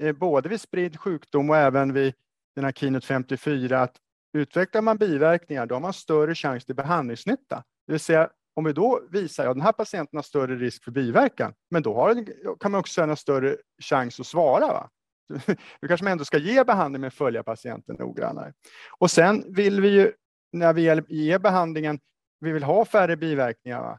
eh, 0.00 0.12
både 0.12 0.48
vid 0.48 0.60
spridd 0.60 1.00
sjukdom 1.00 1.50
och 1.50 1.56
även 1.56 1.92
vid 1.92 2.14
den 2.54 2.64
här 2.64 2.72
Keynote 2.72 3.06
54 3.06 3.80
att 3.80 3.96
utvecklar 4.32 4.82
man 4.82 4.96
biverkningar, 4.96 5.66
då 5.66 5.74
har 5.74 5.80
man 5.80 5.92
större 5.92 6.34
chans 6.34 6.64
till 6.64 6.74
behandlingsnytta. 6.74 7.64
Det 7.86 7.92
vill 7.92 8.00
säga, 8.00 8.28
om 8.54 8.64
vi 8.64 8.72
då 8.72 9.02
visar 9.10 9.42
att 9.42 9.46
ja, 9.46 9.54
den 9.54 9.62
här 9.62 9.72
patienten 9.72 10.16
har 10.16 10.22
större 10.22 10.56
risk 10.56 10.84
för 10.84 10.90
biverkan, 10.90 11.54
men 11.70 11.82
då 11.82 11.94
har, 11.94 12.24
kan 12.60 12.70
man 12.70 12.78
också 12.78 13.02
ha 13.02 13.16
större 13.16 13.56
chans 13.82 14.20
att 14.20 14.26
svara. 14.26 14.66
Va? 14.66 14.90
Då 15.80 15.88
kanske 15.88 16.04
man 16.04 16.12
ändå 16.12 16.24
ska 16.24 16.38
ge 16.38 16.64
behandling 16.64 17.00
men 17.00 17.10
följa 17.10 17.42
patienten 17.42 17.96
noggrannare. 17.98 18.52
Och 18.98 19.10
sen 19.10 19.54
vill 19.54 19.80
vi 19.80 19.88
ju 19.88 20.12
när 20.52 20.72
vi 20.72 21.02
ger 21.08 21.38
behandlingen, 21.38 21.98
vi 22.40 22.52
vill 22.52 22.62
ha 22.62 22.84
färre 22.84 23.16
biverkningar, 23.16 23.80
va? 23.80 23.98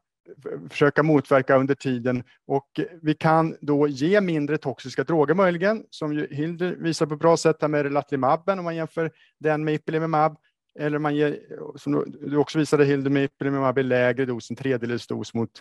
försöka 0.69 1.03
motverka 1.03 1.57
under 1.57 1.75
tiden 1.75 2.23
och 2.47 2.79
vi 3.01 3.13
kan 3.13 3.57
då 3.61 3.87
ge 3.87 4.21
mindre 4.21 4.57
toxiska 4.57 5.03
droger 5.03 5.33
möjligen, 5.33 5.85
som 5.89 6.13
ju 6.13 6.27
Hildur 6.31 6.75
visar 6.75 7.05
på 7.05 7.13
ett 7.13 7.19
bra 7.19 7.37
sätt 7.37 7.57
här 7.61 7.67
med 7.67 7.83
relatlimabben 7.83 8.59
om 8.59 8.65
man 8.65 8.75
jämför 8.75 9.11
den 9.39 9.63
med 9.63 9.73
ipilimumab, 9.73 10.37
eller 10.79 10.99
man 10.99 11.15
ger, 11.15 11.39
som 11.75 12.05
du 12.21 12.37
också 12.37 12.59
visade 12.59 12.85
Hildur, 12.85 13.11
med 13.11 13.23
ipilimumab 13.23 13.77
i 13.77 13.83
lägre 13.83 14.25
dos, 14.25 14.49
en 14.49 14.55
tredjedels 14.55 15.07
dos 15.07 15.33
mot 15.33 15.51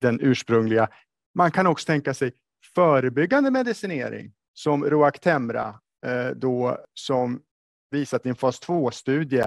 den 0.00 0.20
ursprungliga. 0.20 0.88
Man 1.34 1.50
kan 1.50 1.66
också 1.66 1.86
tänka 1.86 2.14
sig 2.14 2.32
förebyggande 2.74 3.50
medicinering 3.50 4.32
som 4.52 4.84
Roactemra, 4.84 5.80
eh, 6.06 6.30
då, 6.36 6.78
som 6.94 7.40
visat 7.90 8.26
i 8.26 8.28
en 8.28 8.34
fas 8.34 8.60
2-studie 8.60 9.44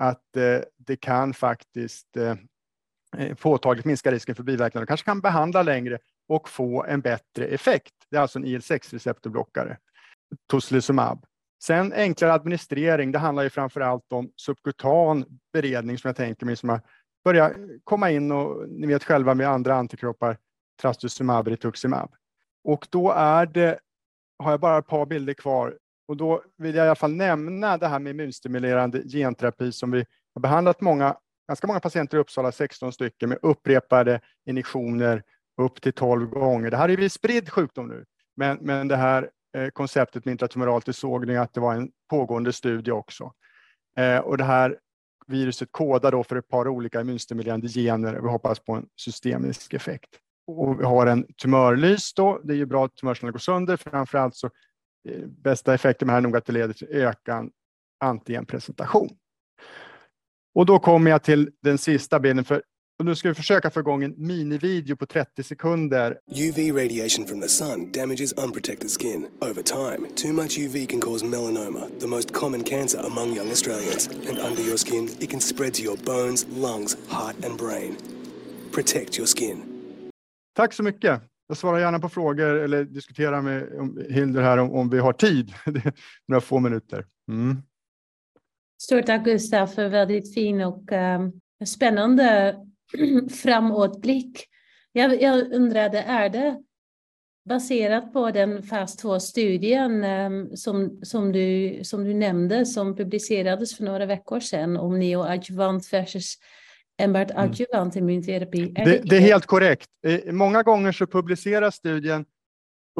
att 0.00 0.36
eh, 0.36 0.58
det 0.76 0.96
kan 0.96 1.34
faktiskt 1.34 2.16
eh, 2.16 2.34
eh, 3.16 3.34
påtagligt 3.34 3.84
minska 3.86 4.12
risken 4.12 4.34
för 4.34 4.42
biverkningar. 4.42 4.86
De 4.86 4.86
kanske 4.86 5.04
kan 5.04 5.20
behandla 5.20 5.62
längre 5.62 5.98
och 6.28 6.48
få 6.48 6.84
en 6.84 7.00
bättre 7.00 7.46
effekt. 7.46 7.94
Det 8.10 8.16
är 8.16 8.20
alltså 8.20 8.38
en 8.38 8.44
IL-6-receptorblockare, 8.44 9.76
tocilizumab. 10.50 11.26
Sen 11.62 11.92
enklare 11.92 12.32
administrering, 12.32 13.12
det 13.12 13.18
handlar 13.18 13.42
ju 13.42 13.50
framför 13.50 13.80
allt 13.80 14.12
om 14.12 14.32
subkutan 14.36 15.24
beredning 15.52 15.98
som 15.98 16.08
jag 16.08 16.16
tänker 16.16 16.46
mig, 16.46 16.56
som 16.56 16.68
har 16.68 16.80
börjat 17.24 17.52
komma 17.84 18.10
in 18.10 18.32
och 18.32 18.68
ni 18.68 18.86
vet 18.86 19.04
själva 19.04 19.34
med 19.34 19.48
andra 19.48 19.74
antikroppar, 19.74 20.36
trastuzumab, 20.80 21.48
rituximab. 21.48 22.14
Och 22.64 22.86
då 22.90 23.12
är 23.12 23.46
det, 23.46 23.78
har 24.38 24.50
jag 24.50 24.60
bara 24.60 24.78
ett 24.78 24.86
par 24.86 25.06
bilder 25.06 25.34
kvar, 25.34 25.78
och 26.10 26.16
då 26.16 26.42
vill 26.56 26.74
jag 26.74 26.84
i 26.84 26.88
alla 26.88 26.94
fall 26.94 27.12
nämna 27.12 27.76
det 27.76 27.88
här 27.88 27.98
med 27.98 28.10
immunstimulerande 28.10 29.02
genterapi 29.02 29.72
som 29.72 29.90
vi 29.90 30.04
har 30.34 30.40
behandlat 30.40 30.80
många, 30.80 31.16
ganska 31.48 31.66
många 31.66 31.80
patienter 31.80 32.16
i 32.16 32.20
Uppsala, 32.20 32.52
16 32.52 32.92
stycken, 32.92 33.28
med 33.28 33.38
upprepade 33.42 34.20
injektioner 34.46 35.22
upp 35.62 35.80
till 35.80 35.92
12 35.92 36.26
gånger. 36.26 36.70
Det 36.70 36.76
här 36.76 36.88
är 36.88 36.96
ju 36.96 37.08
spridd 37.08 37.50
sjukdom 37.50 37.88
nu, 37.88 38.04
men, 38.36 38.58
men 38.60 38.88
det 38.88 38.96
här 38.96 39.30
eh, 39.56 39.68
konceptet 39.68 40.24
med 40.24 40.32
intratumoral 40.32 40.82
det 40.84 40.92
såg 40.92 41.26
ni 41.26 41.36
att 41.36 41.54
det 41.54 41.60
var 41.60 41.74
en 41.74 41.90
pågående 42.10 42.52
studie 42.52 42.90
också. 42.90 43.32
Eh, 43.96 44.18
och 44.18 44.38
det 44.38 44.44
här 44.44 44.78
viruset 45.26 45.68
kodar 45.72 46.12
då 46.12 46.24
för 46.24 46.36
ett 46.36 46.48
par 46.48 46.68
olika 46.68 47.00
immunstimulerande 47.00 47.68
gener. 47.68 48.20
Vi 48.20 48.28
hoppas 48.28 48.58
på 48.60 48.72
en 48.72 48.86
systemisk 48.96 49.74
effekt. 49.74 50.10
Och 50.46 50.80
vi 50.80 50.84
har 50.84 51.06
en 51.06 51.26
tumörlys 51.42 52.14
då. 52.14 52.40
Det 52.44 52.52
är 52.52 52.56
ju 52.56 52.66
bra 52.66 52.84
att 52.84 52.96
tumörcellerna 52.96 53.32
går 53.32 53.38
sönder. 53.38 53.76
Framförallt 53.76 54.36
så 54.36 54.50
bästa 55.26 55.74
effekten 55.74 56.06
med 56.06 56.12
här 56.12 56.18
är 56.18 56.22
nog 56.22 56.36
att 56.36 56.46
det 56.46 56.52
leder 56.52 56.74
till 56.74 56.88
ökad 56.90 57.50
antigenpresentation. 58.00 59.08
Och 60.54 60.66
då 60.66 60.78
kommer 60.78 61.10
jag 61.10 61.22
till 61.22 61.50
den 61.62 61.78
sista 61.78 62.20
bilden. 62.20 62.44
För 62.44 62.62
och 63.00 63.06
nu 63.06 63.14
ska 63.14 63.28
vi 63.28 63.34
försöka 63.34 63.70
få 63.70 63.80
igång 63.80 64.02
en 64.04 64.14
minivideo 64.16 64.96
på 64.96 65.06
30 65.06 65.42
sekunder. 65.42 66.18
UV 66.28 66.76
radiation 66.76 67.26
from 67.26 67.40
the 67.40 67.48
sun 67.48 67.92
damages 67.92 68.32
unprotected 68.32 68.90
skin. 68.90 69.26
Over 69.40 69.62
time, 69.62 70.08
too 70.14 70.32
much 70.32 70.58
UV 70.58 70.86
can 70.86 71.00
cause 71.00 71.24
melanoma, 71.24 72.00
the 72.00 72.06
most 72.06 72.34
common 72.34 72.64
cancer 72.64 72.98
among 72.98 73.36
young 73.36 73.50
Australians. 73.50 74.08
And 74.28 74.38
under 74.38 74.62
your 74.62 74.76
skin, 74.76 75.08
it 75.20 75.30
can 75.30 75.40
spread 75.40 75.74
to 75.74 75.82
your 75.82 75.96
bones, 75.96 76.46
lungs, 76.50 76.96
heart 77.08 77.36
and 77.44 77.58
brain. 77.58 77.96
Protect 78.72 79.18
your 79.18 79.26
skin. 79.26 79.62
Tack 80.56 80.72
så 80.72 80.82
mycket. 80.82 81.29
Jag 81.50 81.56
svarar 81.56 81.78
gärna 81.78 81.98
på 81.98 82.08
frågor 82.08 82.54
eller 82.54 82.84
diskuterar 82.84 83.42
med 83.42 83.68
Hildur 84.10 84.42
här 84.42 84.58
om, 84.58 84.72
om 84.72 84.90
vi 84.90 84.98
har 84.98 85.12
tid. 85.12 85.52
Några 86.28 86.40
få 86.40 86.58
minuter. 86.58 87.06
Mm. 87.28 87.62
Stort 88.82 89.06
tack 89.06 89.24
Gustav 89.24 89.66
för 89.66 89.88
väldigt 89.88 90.34
fin 90.34 90.60
och 90.60 90.92
um, 90.92 91.40
spännande 91.66 92.56
framåtblick. 93.42 94.46
Jag, 94.92 95.22
jag 95.22 95.52
undrade, 95.52 95.98
är 95.98 96.28
det 96.28 96.62
baserat 97.48 98.12
på 98.12 98.30
den 98.30 98.62
fas 98.62 99.04
2-studien 99.04 99.92
um, 99.92 100.04
ehm, 100.04 100.56
som, 100.56 101.00
som, 101.02 101.32
du, 101.32 101.80
som 101.82 102.04
du 102.04 102.14
nämnde 102.14 102.66
som 102.66 102.96
publicerades 102.96 103.76
för 103.76 103.84
några 103.84 104.06
veckor 104.06 104.40
sedan 104.40 104.76
om 104.76 104.98
neoadjuvant 104.98 105.92
versus 105.92 106.34
enbart 107.00 107.30
mm. 107.30 107.42
adjuvant 107.42 107.96
immunterapi. 107.96 108.72
Är 108.76 108.84
det, 108.84 109.00
det, 109.04 109.16
är 109.16 109.20
helt 109.20 109.46
korrekt. 109.46 109.88
Eh, 110.06 110.32
många 110.32 110.62
gånger 110.62 110.92
så 110.92 111.06
publiceras 111.06 111.74
studien 111.74 112.24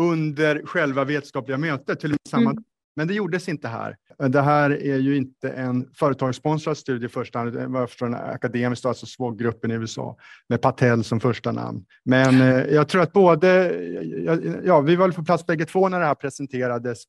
under 0.01 0.63
själva 0.67 1.05
vetenskapliga 1.05 1.59
mötet, 1.59 2.01
till 2.01 2.17
samma 2.29 2.51
mm. 2.51 2.65
Men 2.97 3.09
det 3.09 3.15
gjordes 3.15 3.49
inte 3.49 3.69
här. 3.69 3.97
Det 4.29 4.41
här 4.41 4.71
är 4.71 4.97
ju 4.97 5.17
inte 5.17 5.51
en 5.51 5.89
företagssponsrad 5.95 6.77
studie 6.77 7.07
i 7.07 7.09
första 7.09 7.39
hand, 7.39 7.55
var 7.55 7.87
förstår 7.87 8.07
en 8.07 8.15
akademisk, 8.15 8.85
alltså 8.85 9.07
SWOG-gruppen 9.07 9.71
i 9.71 9.75
USA 9.75 10.17
med 10.49 10.61
Patel 10.61 11.05
som 11.05 11.21
första 11.21 11.53
namn. 11.53 11.85
Men 12.05 12.41
eh, 12.41 12.75
jag 12.75 12.89
tror 12.89 13.03
att 13.03 13.13
både, 13.13 13.75
ja, 14.65 14.81
vi 14.81 14.97
var 14.97 15.11
på 15.11 15.25
plats 15.25 15.47
bägge 15.47 15.65
två 15.65 15.89
när 15.89 16.01
det 16.01 16.07
här 16.07 16.15
presenterades 16.15 17.03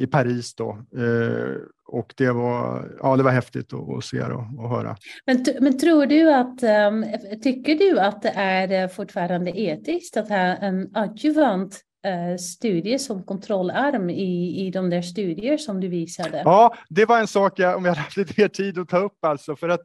i 0.00 0.06
Paris 0.06 0.54
då. 0.54 0.70
Eh, 0.96 1.56
och 1.86 2.14
det 2.16 2.30
var, 2.30 2.90
ja, 3.02 3.16
det 3.16 3.22
var 3.22 3.30
häftigt 3.30 3.72
att, 3.72 4.04
se 4.04 4.22
och, 4.22 4.64
och 4.64 4.68
höra. 4.68 4.96
Men, 5.26 5.44
men 5.60 5.78
tror 5.78 6.06
du 6.06 6.32
att, 6.34 6.62
um, 6.92 7.06
tycker 7.42 7.74
du 7.74 8.00
att 8.00 8.22
det 8.22 8.28
är 8.28 8.88
fortfarande 8.88 9.60
etiskt 9.60 10.16
att 10.16 10.28
ha 10.28 10.36
en 10.36 10.96
adjuvant 10.96 11.80
studie 12.40 12.98
som 12.98 13.22
kontrollarm 13.22 14.10
i, 14.10 14.66
i 14.66 14.70
de 14.70 14.90
där 14.90 15.02
studier 15.02 15.56
som 15.56 15.80
du 15.80 15.88
visade? 15.88 16.42
Ja, 16.44 16.74
det 16.88 17.04
var 17.04 17.20
en 17.20 17.26
sak 17.26 17.58
jag, 17.58 17.76
om 17.76 17.84
jag 17.84 17.92
hade 17.92 18.00
haft 18.00 18.16
lite 18.16 18.34
mer 18.36 18.48
tid 18.48 18.78
att 18.78 18.88
ta 18.88 18.98
upp 18.98 19.24
alltså, 19.24 19.56
för 19.56 19.68
att 19.68 19.80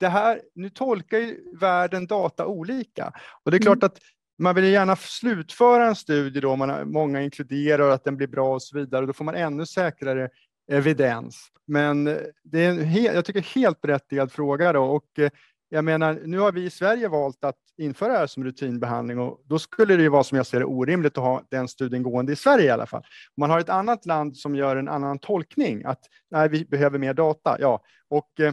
det 0.00 0.08
här, 0.08 0.40
nu 0.54 0.70
tolkar 0.70 1.18
ju 1.18 1.36
världen 1.60 2.06
data 2.06 2.46
olika. 2.46 3.12
Och 3.44 3.50
det 3.50 3.56
är 3.56 3.60
klart 3.60 3.76
mm. 3.76 3.86
att 3.86 3.98
man 4.38 4.54
vill 4.54 4.64
gärna 4.64 4.96
slutföra 4.96 5.86
en 5.86 5.96
studie 5.96 6.40
då 6.40 6.56
man 6.56 6.70
har 6.70 6.84
många 6.84 7.22
inkluderar 7.22 7.90
att 7.90 8.04
den 8.04 8.16
blir 8.16 8.26
bra 8.26 8.54
och 8.54 8.62
så 8.62 8.78
vidare. 8.78 9.00
Och 9.00 9.06
då 9.06 9.12
får 9.12 9.24
man 9.24 9.34
ännu 9.34 9.66
säkrare 9.66 10.28
evidens. 10.72 11.50
Men 11.66 12.06
eh, 12.06 12.16
det 12.44 12.64
är 12.64 12.70
en 12.70 12.84
helt, 12.84 13.14
jag 13.14 13.24
tycker 13.24 13.40
helt 13.40 13.80
berättigad 13.80 14.32
fråga 14.32 14.72
då 14.72 14.82
och 14.82 15.18
eh, 15.18 15.30
jag 15.68 15.84
menar, 15.84 16.20
nu 16.24 16.38
har 16.38 16.52
vi 16.52 16.64
i 16.64 16.70
Sverige 16.70 17.08
valt 17.08 17.44
att 17.44 17.56
införa 17.78 18.12
det 18.12 18.18
här 18.18 18.26
som 18.26 18.44
rutinbehandling 18.44 19.18
och 19.18 19.42
då 19.44 19.58
skulle 19.58 19.96
det 19.96 20.02
ju 20.02 20.08
vara 20.08 20.24
som 20.24 20.36
jag 20.36 20.46
ser 20.46 20.58
det 20.58 20.64
orimligt 20.64 21.18
att 21.18 21.24
ha 21.24 21.42
den 21.50 21.68
studien 21.68 22.02
gående 22.02 22.32
i 22.32 22.36
Sverige 22.36 22.64
i 22.64 22.70
alla 22.70 22.86
fall. 22.86 23.00
Om 23.00 23.40
man 23.40 23.50
har 23.50 23.60
ett 23.60 23.68
annat 23.68 24.06
land 24.06 24.36
som 24.36 24.54
gör 24.54 24.76
en 24.76 24.88
annan 24.88 25.18
tolkning, 25.18 25.84
att 25.84 26.00
nej, 26.30 26.48
vi 26.48 26.64
behöver 26.64 26.98
mer 26.98 27.14
data, 27.14 27.56
ja, 27.60 27.82
och 28.08 28.40
eh, 28.40 28.52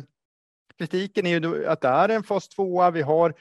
kritiken 0.78 1.26
är 1.26 1.40
ju 1.40 1.68
att 1.68 1.82
det 1.82 1.88
är 1.88 2.10
en 2.10 2.24
fas 2.24 2.50
2, 2.50 2.92
vi 2.92 3.02
har 3.02 3.34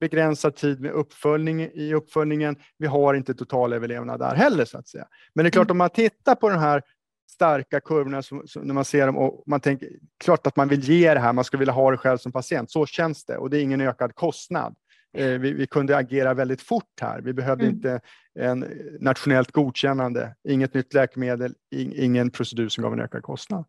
begränsad 0.00 0.56
tid 0.56 0.80
med 0.80 0.90
uppföljning 0.90 1.60
i 1.60 1.94
uppföljningen. 1.94 2.56
Vi 2.78 2.86
har 2.86 3.14
inte 3.14 3.34
totalöverlevnad 3.34 4.20
där 4.20 4.34
heller 4.34 4.64
så 4.64 4.78
att 4.78 4.88
säga. 4.88 5.06
Men 5.34 5.44
det 5.44 5.48
är 5.48 5.50
klart 5.50 5.66
mm. 5.66 5.74
om 5.74 5.78
man 5.78 5.90
tittar 5.90 6.34
på 6.34 6.48
den 6.48 6.58
här 6.58 6.82
starka 7.30 7.80
kurvorna 7.80 8.22
som, 8.22 8.42
som, 8.46 8.62
när 8.62 8.74
man 8.74 8.84
ser 8.84 9.06
dem 9.06 9.16
och 9.16 9.42
man 9.46 9.60
tänker 9.60 9.88
klart 10.24 10.46
att 10.46 10.56
man 10.56 10.68
vill 10.68 10.80
ge 10.80 11.14
det 11.14 11.20
här, 11.20 11.32
man 11.32 11.44
skulle 11.44 11.58
vilja 11.58 11.72
ha 11.72 11.90
det 11.90 11.96
själv 11.96 12.18
som 12.18 12.32
patient. 12.32 12.70
Så 12.70 12.86
känns 12.86 13.24
det 13.24 13.36
och 13.36 13.50
det 13.50 13.58
är 13.58 13.62
ingen 13.62 13.80
ökad 13.80 14.14
kostnad. 14.14 14.74
Eh, 15.16 15.28
vi, 15.28 15.52
vi, 15.52 15.66
kunde 15.66 15.96
agera 15.96 16.34
väldigt 16.34 16.62
fort 16.62 17.00
här. 17.00 17.20
Vi 17.20 17.32
behövde 17.32 17.64
mm. 17.64 17.74
inte 17.74 18.00
en 18.38 18.66
nationellt 19.00 19.52
godkännande, 19.52 20.34
inget 20.48 20.74
nytt 20.74 20.94
läkemedel, 20.94 21.54
in, 21.74 21.92
ingen 21.96 22.30
procedur 22.30 22.68
som 22.68 22.82
gav 22.82 22.92
en 22.92 23.00
ökad 23.00 23.22
kostnad. 23.22 23.64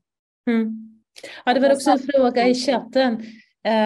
Mm. 0.50 1.02
Ja, 1.46 1.54
det 1.54 1.60
var 1.60 1.72
också 1.72 1.90
en 1.90 2.00
fråga 2.00 2.48
i 2.48 2.56
chatten. 2.56 3.24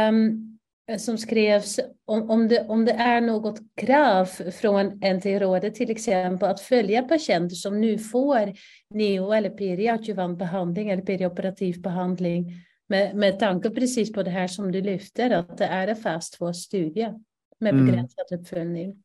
Um, 0.09 0.59
som 0.97 1.17
skrevs 1.17 1.79
om, 2.05 2.29
om, 2.29 2.47
det, 2.47 2.65
om 2.67 2.85
det 2.85 2.91
är 2.91 3.21
något 3.21 3.59
krav 3.75 4.25
från 4.25 4.85
NT-rådet 4.87 5.75
till 5.75 5.91
exempel 5.91 6.49
att 6.49 6.61
följa 6.61 7.03
patienter 7.03 7.55
som 7.55 7.81
nu 7.81 7.97
får 7.97 8.53
neo 8.89 9.31
eller 9.31 9.49
periadjuvant 9.49 10.39
behandling 10.39 10.89
eller 10.89 11.03
perioperativ 11.03 11.81
behandling 11.81 12.53
med, 12.89 13.15
med 13.15 13.39
tanke 13.39 13.69
precis 13.69 14.13
på 14.13 14.23
det 14.23 14.31
här 14.31 14.47
som 14.47 14.71
du 14.71 14.81
lyfter, 14.81 15.29
att 15.29 15.57
det 15.57 15.65
är 15.65 15.87
en 15.87 15.95
fast 15.95 16.37
studie 16.55 17.13
med 17.59 17.73
mm. 17.73 17.85
begränsad 17.85 18.25
mm. 18.31 18.41
uppföljning. 18.41 19.03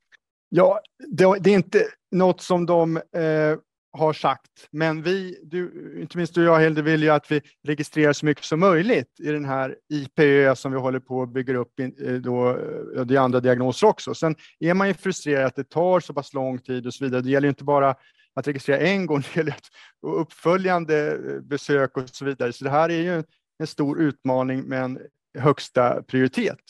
Ja, 0.49 0.80
det, 1.09 1.39
det, 1.41 1.51
är 1.51 1.55
inte 1.55 1.82
något 2.11 2.41
som 2.41 2.66
de 2.66 2.97
eh, 2.97 3.57
har 3.95 4.12
sagt. 4.12 4.68
Men 4.70 5.03
vi, 5.03 5.40
du, 5.42 5.97
inte 6.01 6.16
minst 6.16 6.34
du 6.34 6.49
och 6.49 6.55
jag 6.55 6.61
Hilde, 6.61 6.82
vill 6.82 7.03
ju 7.03 7.11
att 7.11 7.30
vi 7.30 7.42
registrerar 7.62 8.12
så 8.12 8.26
mycket 8.26 8.45
som 8.45 8.61
möjligt 8.61 9.20
i 9.20 9.26
den 9.26 9.45
här 9.45 9.76
IPÖ 9.88 10.57
som 10.57 10.72
vi 10.72 10.78
håller 10.78 11.01
på 11.01 11.22
att 11.22 11.32
bygga 11.32 11.57
upp. 11.57 11.80
in, 11.80 11.95
eh, 12.07 12.14
då, 12.14 12.51
eh, 12.51 13.05
det 13.05 13.14
är 13.14 13.18
andra 13.18 13.40
diagnoser 13.40 13.86
också. 13.86 14.14
Sen 14.14 14.36
är 14.61 14.74
man 14.74 14.88
ju 14.88 14.95
frustrerad 14.95 15.47
att 15.47 15.57
det 15.57 15.64
tar 15.64 16.01
så 16.01 16.14
pass 16.14 16.34
lång 16.34 16.59
tid 16.59 16.86
och 16.86 16.95
så 16.95 17.05
vidare. 17.05 17.20
Det 17.20 17.30
gäller 17.30 17.47
ju 17.47 17.51
inte 17.51 17.64
bara 17.64 17.95
att 18.34 18.49
registrera 18.49 18.78
en 18.78 19.07
gång, 19.07 19.20
det 19.34 19.36
gäller 19.36 19.55
uppföljande 20.03 21.12
eh, 21.12 21.40
besök 21.40 21.97
och 21.97 22.09
så 22.09 22.24
vidare. 22.24 22.53
Så 22.53 22.64
det 22.64 22.70
här 22.70 22.88
är 22.88 23.03
ju 23.03 23.22
en 23.59 23.66
stor 23.66 24.01
utmaning 24.01 24.62
med 24.62 24.82
en 24.82 24.99
högsta 25.38 26.03
prioritet. 26.03 26.61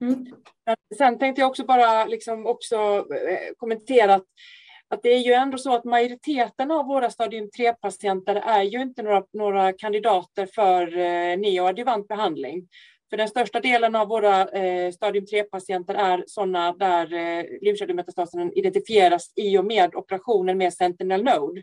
Mm. 0.00 0.26
Sen 0.98 1.18
tänkte 1.18 1.40
jag 1.40 1.48
också 1.48 1.64
bara 1.64 2.04
liksom 2.04 2.46
också 2.46 3.06
kommentera 3.56 4.14
att 4.14 4.24
att 4.88 5.02
det 5.02 5.08
är 5.08 5.18
ju 5.18 5.32
ändå 5.32 5.58
så 5.58 5.74
att 5.74 5.84
majoriteten 5.84 6.70
av 6.70 6.86
våra 6.86 7.10
stadium 7.10 7.48
3-patienter 7.58 8.34
är 8.36 8.62
ju 8.62 8.82
inte 8.82 9.02
några, 9.02 9.24
några 9.32 9.72
kandidater 9.72 10.48
för 10.54 10.98
eh, 10.98 11.38
neoadjuvant 11.38 12.08
behandling. 12.08 12.68
För 13.10 13.16
den 13.16 13.28
största 13.28 13.60
delen 13.60 13.94
av 13.94 14.08
våra 14.08 14.48
eh, 14.48 14.92
stadium 14.92 15.24
3-patienter 15.24 15.94
är 15.94 16.24
sådana 16.26 16.72
där 16.72 17.12
eh, 17.14 17.44
lymfkörtelmetastasen 17.60 18.52
identifieras 18.58 19.32
i 19.36 19.58
och 19.58 19.64
med 19.64 19.94
operationen 19.94 20.58
med 20.58 20.74
Sentinel 20.74 21.24
Node. 21.24 21.62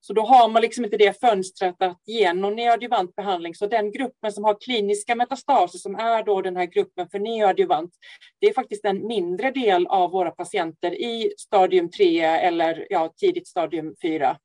Så 0.00 0.12
då 0.12 0.22
har 0.22 0.48
man 0.48 0.62
liksom 0.62 0.84
inte 0.84 0.96
det 0.96 1.20
fönstret 1.20 1.82
att 1.82 2.02
ge 2.06 2.32
någon 2.32 2.56
neoadjuvant 2.56 3.16
behandling. 3.16 3.54
Så 3.54 3.66
den 3.66 3.92
gruppen 3.92 4.32
som 4.32 4.44
har 4.44 4.60
kliniska 4.60 5.14
metastaser, 5.14 5.78
som 5.78 5.94
är 5.94 6.22
då 6.24 6.42
den 6.42 6.56
här 6.56 6.66
gruppen 6.66 7.08
för 7.08 7.18
neoadjuvant, 7.18 7.94
det 8.40 8.46
är 8.46 8.54
faktiskt 8.54 8.84
en 8.84 9.06
mindre 9.06 9.50
del 9.50 9.86
av 9.86 10.10
våra 10.10 10.30
patienter 10.30 10.92
i 10.92 11.32
stadium 11.38 11.90
3 11.90 12.20
eller 12.20 12.86
ja, 12.90 13.12
tidigt 13.16 13.48
stadium 13.48 13.94
4. 14.02 14.36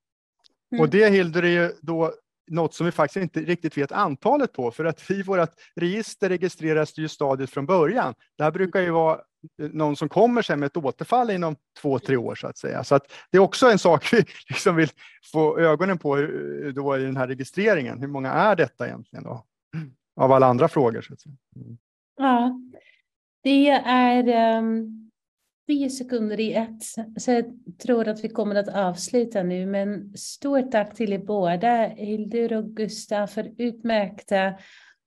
Mm. 0.71 0.81
Och 0.81 0.89
det 0.89 1.09
Hildur 1.09 1.43
är 1.43 1.49
ju 1.49 1.71
då 1.81 2.13
något 2.47 2.73
som 2.73 2.85
vi 2.85 2.91
faktiskt 2.91 3.23
inte 3.23 3.39
riktigt 3.39 3.77
vet 3.77 3.91
antalet 3.91 4.53
på, 4.53 4.71
för 4.71 4.85
att 4.85 5.11
i 5.11 5.23
vårt 5.23 5.49
register 5.75 6.29
registreras 6.29 6.93
det 6.93 7.01
ju 7.01 7.07
stadiet 7.07 7.49
från 7.49 7.65
början. 7.65 8.13
Det 8.37 8.43
här 8.43 8.51
brukar 8.51 8.81
ju 8.81 8.89
vara 8.89 9.19
eh, 9.61 9.69
någon 9.69 9.95
som 9.95 10.09
kommer 10.09 10.41
sen 10.41 10.59
med 10.59 10.67
ett 10.67 10.77
återfall 10.77 11.29
inom 11.29 11.55
två, 11.81 11.99
tre 11.99 12.17
år 12.17 12.35
så 12.35 12.47
att 12.47 12.57
säga. 12.57 12.83
Så 12.83 12.95
att 12.95 13.11
det 13.31 13.37
är 13.37 13.41
också 13.41 13.71
en 13.71 13.79
sak 13.79 14.09
vi 14.13 14.25
liksom 14.49 14.75
vill 14.75 14.89
få 15.31 15.59
ögonen 15.59 15.97
på 15.97 16.17
eh, 16.17 16.27
då 16.75 16.97
i 16.97 17.03
den 17.03 17.17
här 17.17 17.27
registreringen. 17.27 17.99
Hur 17.99 18.07
många 18.07 18.31
är 18.31 18.55
detta 18.55 18.87
egentligen 18.87 19.23
då? 19.23 19.43
Av 20.15 20.31
alla 20.31 20.45
andra 20.45 20.67
frågor. 20.67 21.01
Så 21.01 21.13
att 21.13 21.21
säga. 21.21 21.35
Mm. 21.55 21.77
Ja, 22.17 22.59
det 23.43 23.69
är 23.69 24.57
um, 24.57 25.02
tio 25.67 25.89
sekunder 25.89 26.39
i 26.39 26.53
ett. 26.53 26.83
Så 27.17 27.31
jag 27.31 27.45
tror 27.83 28.07
att 28.07 28.23
vi 28.23 28.29
kommer 28.29 28.55
att 28.55 28.75
avsluta 28.75 29.43
nu. 29.43 29.65
Men 29.65 30.17
stort 30.17 30.71
tack 30.71 30.95
till 30.95 31.13
er 31.13 31.17
båda, 31.17 31.87
Hildur 31.87 32.53
och 32.53 32.65
Gustav, 32.65 33.27
för 33.27 33.51
utmärkta 33.57 34.53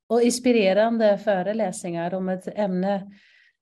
och 0.09 0.23
inspirerande 0.23 1.19
föreläsningar 1.19 2.15
om 2.15 2.29
ett 2.29 2.59
ämne 2.59 3.11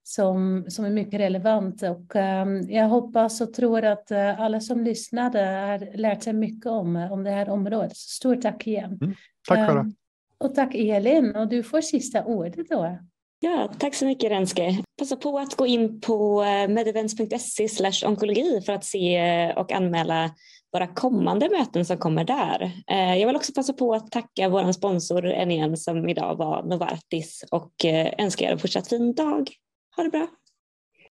som, 0.02 0.64
som 0.68 0.84
är 0.84 0.90
mycket 0.90 1.20
relevant. 1.20 1.82
Och, 1.82 2.16
um, 2.16 2.70
jag 2.70 2.88
hoppas 2.88 3.40
och 3.40 3.52
tror 3.52 3.84
att 3.84 4.12
uh, 4.12 4.40
alla 4.40 4.60
som 4.60 4.84
lyssnade 4.84 5.40
har 5.40 5.96
lärt 5.96 6.22
sig 6.22 6.32
mycket 6.32 6.66
om, 6.66 6.96
om 6.96 7.24
det 7.24 7.30
här 7.30 7.48
området. 7.48 7.96
Så 7.96 8.08
stort 8.08 8.42
tack 8.42 8.66
igen. 8.66 8.98
Mm, 9.02 9.14
tack 9.48 9.68
det. 9.68 9.80
Um, 9.80 9.94
och 10.38 10.54
tack 10.54 10.74
Elin, 10.74 11.36
och 11.36 11.48
du 11.48 11.62
får 11.62 11.80
sista 11.80 12.24
ordet 12.24 12.68
då. 12.68 12.98
Ja, 13.44 13.68
tack 13.78 13.94
så 13.94 14.06
mycket 14.06 14.30
Renske. 14.30 14.82
Passa 14.98 15.16
på 15.16 15.38
att 15.38 15.54
gå 15.54 15.66
in 15.66 16.00
på 16.00 16.42
eh, 16.42 16.68
medevents.se 16.68 18.06
onkologi 18.06 18.60
för 18.66 18.72
att 18.72 18.84
se 18.84 19.16
eh, 19.16 19.58
och 19.58 19.72
anmäla 19.72 20.30
våra 20.72 20.86
kommande 20.86 21.48
möten 21.50 21.84
som 21.84 21.98
kommer 21.98 22.24
där. 22.24 22.72
Eh, 22.90 23.16
jag 23.16 23.26
vill 23.26 23.36
också 23.36 23.52
passa 23.52 23.72
på 23.72 23.94
att 23.94 24.10
tacka 24.10 24.48
vår 24.48 24.72
sponsor 24.72 25.26
än 25.26 25.50
igen 25.50 25.76
som 25.76 26.08
idag 26.08 26.36
var 26.36 26.62
Novartis 26.62 27.44
och 27.50 27.72
önska 28.18 28.44
er 28.44 28.52
en 28.52 28.58
fortsatt 28.58 28.88
fin 28.88 29.14
dag. 29.14 29.50
Ha 29.96 30.02
det 30.02 30.10
bra! 30.10 30.26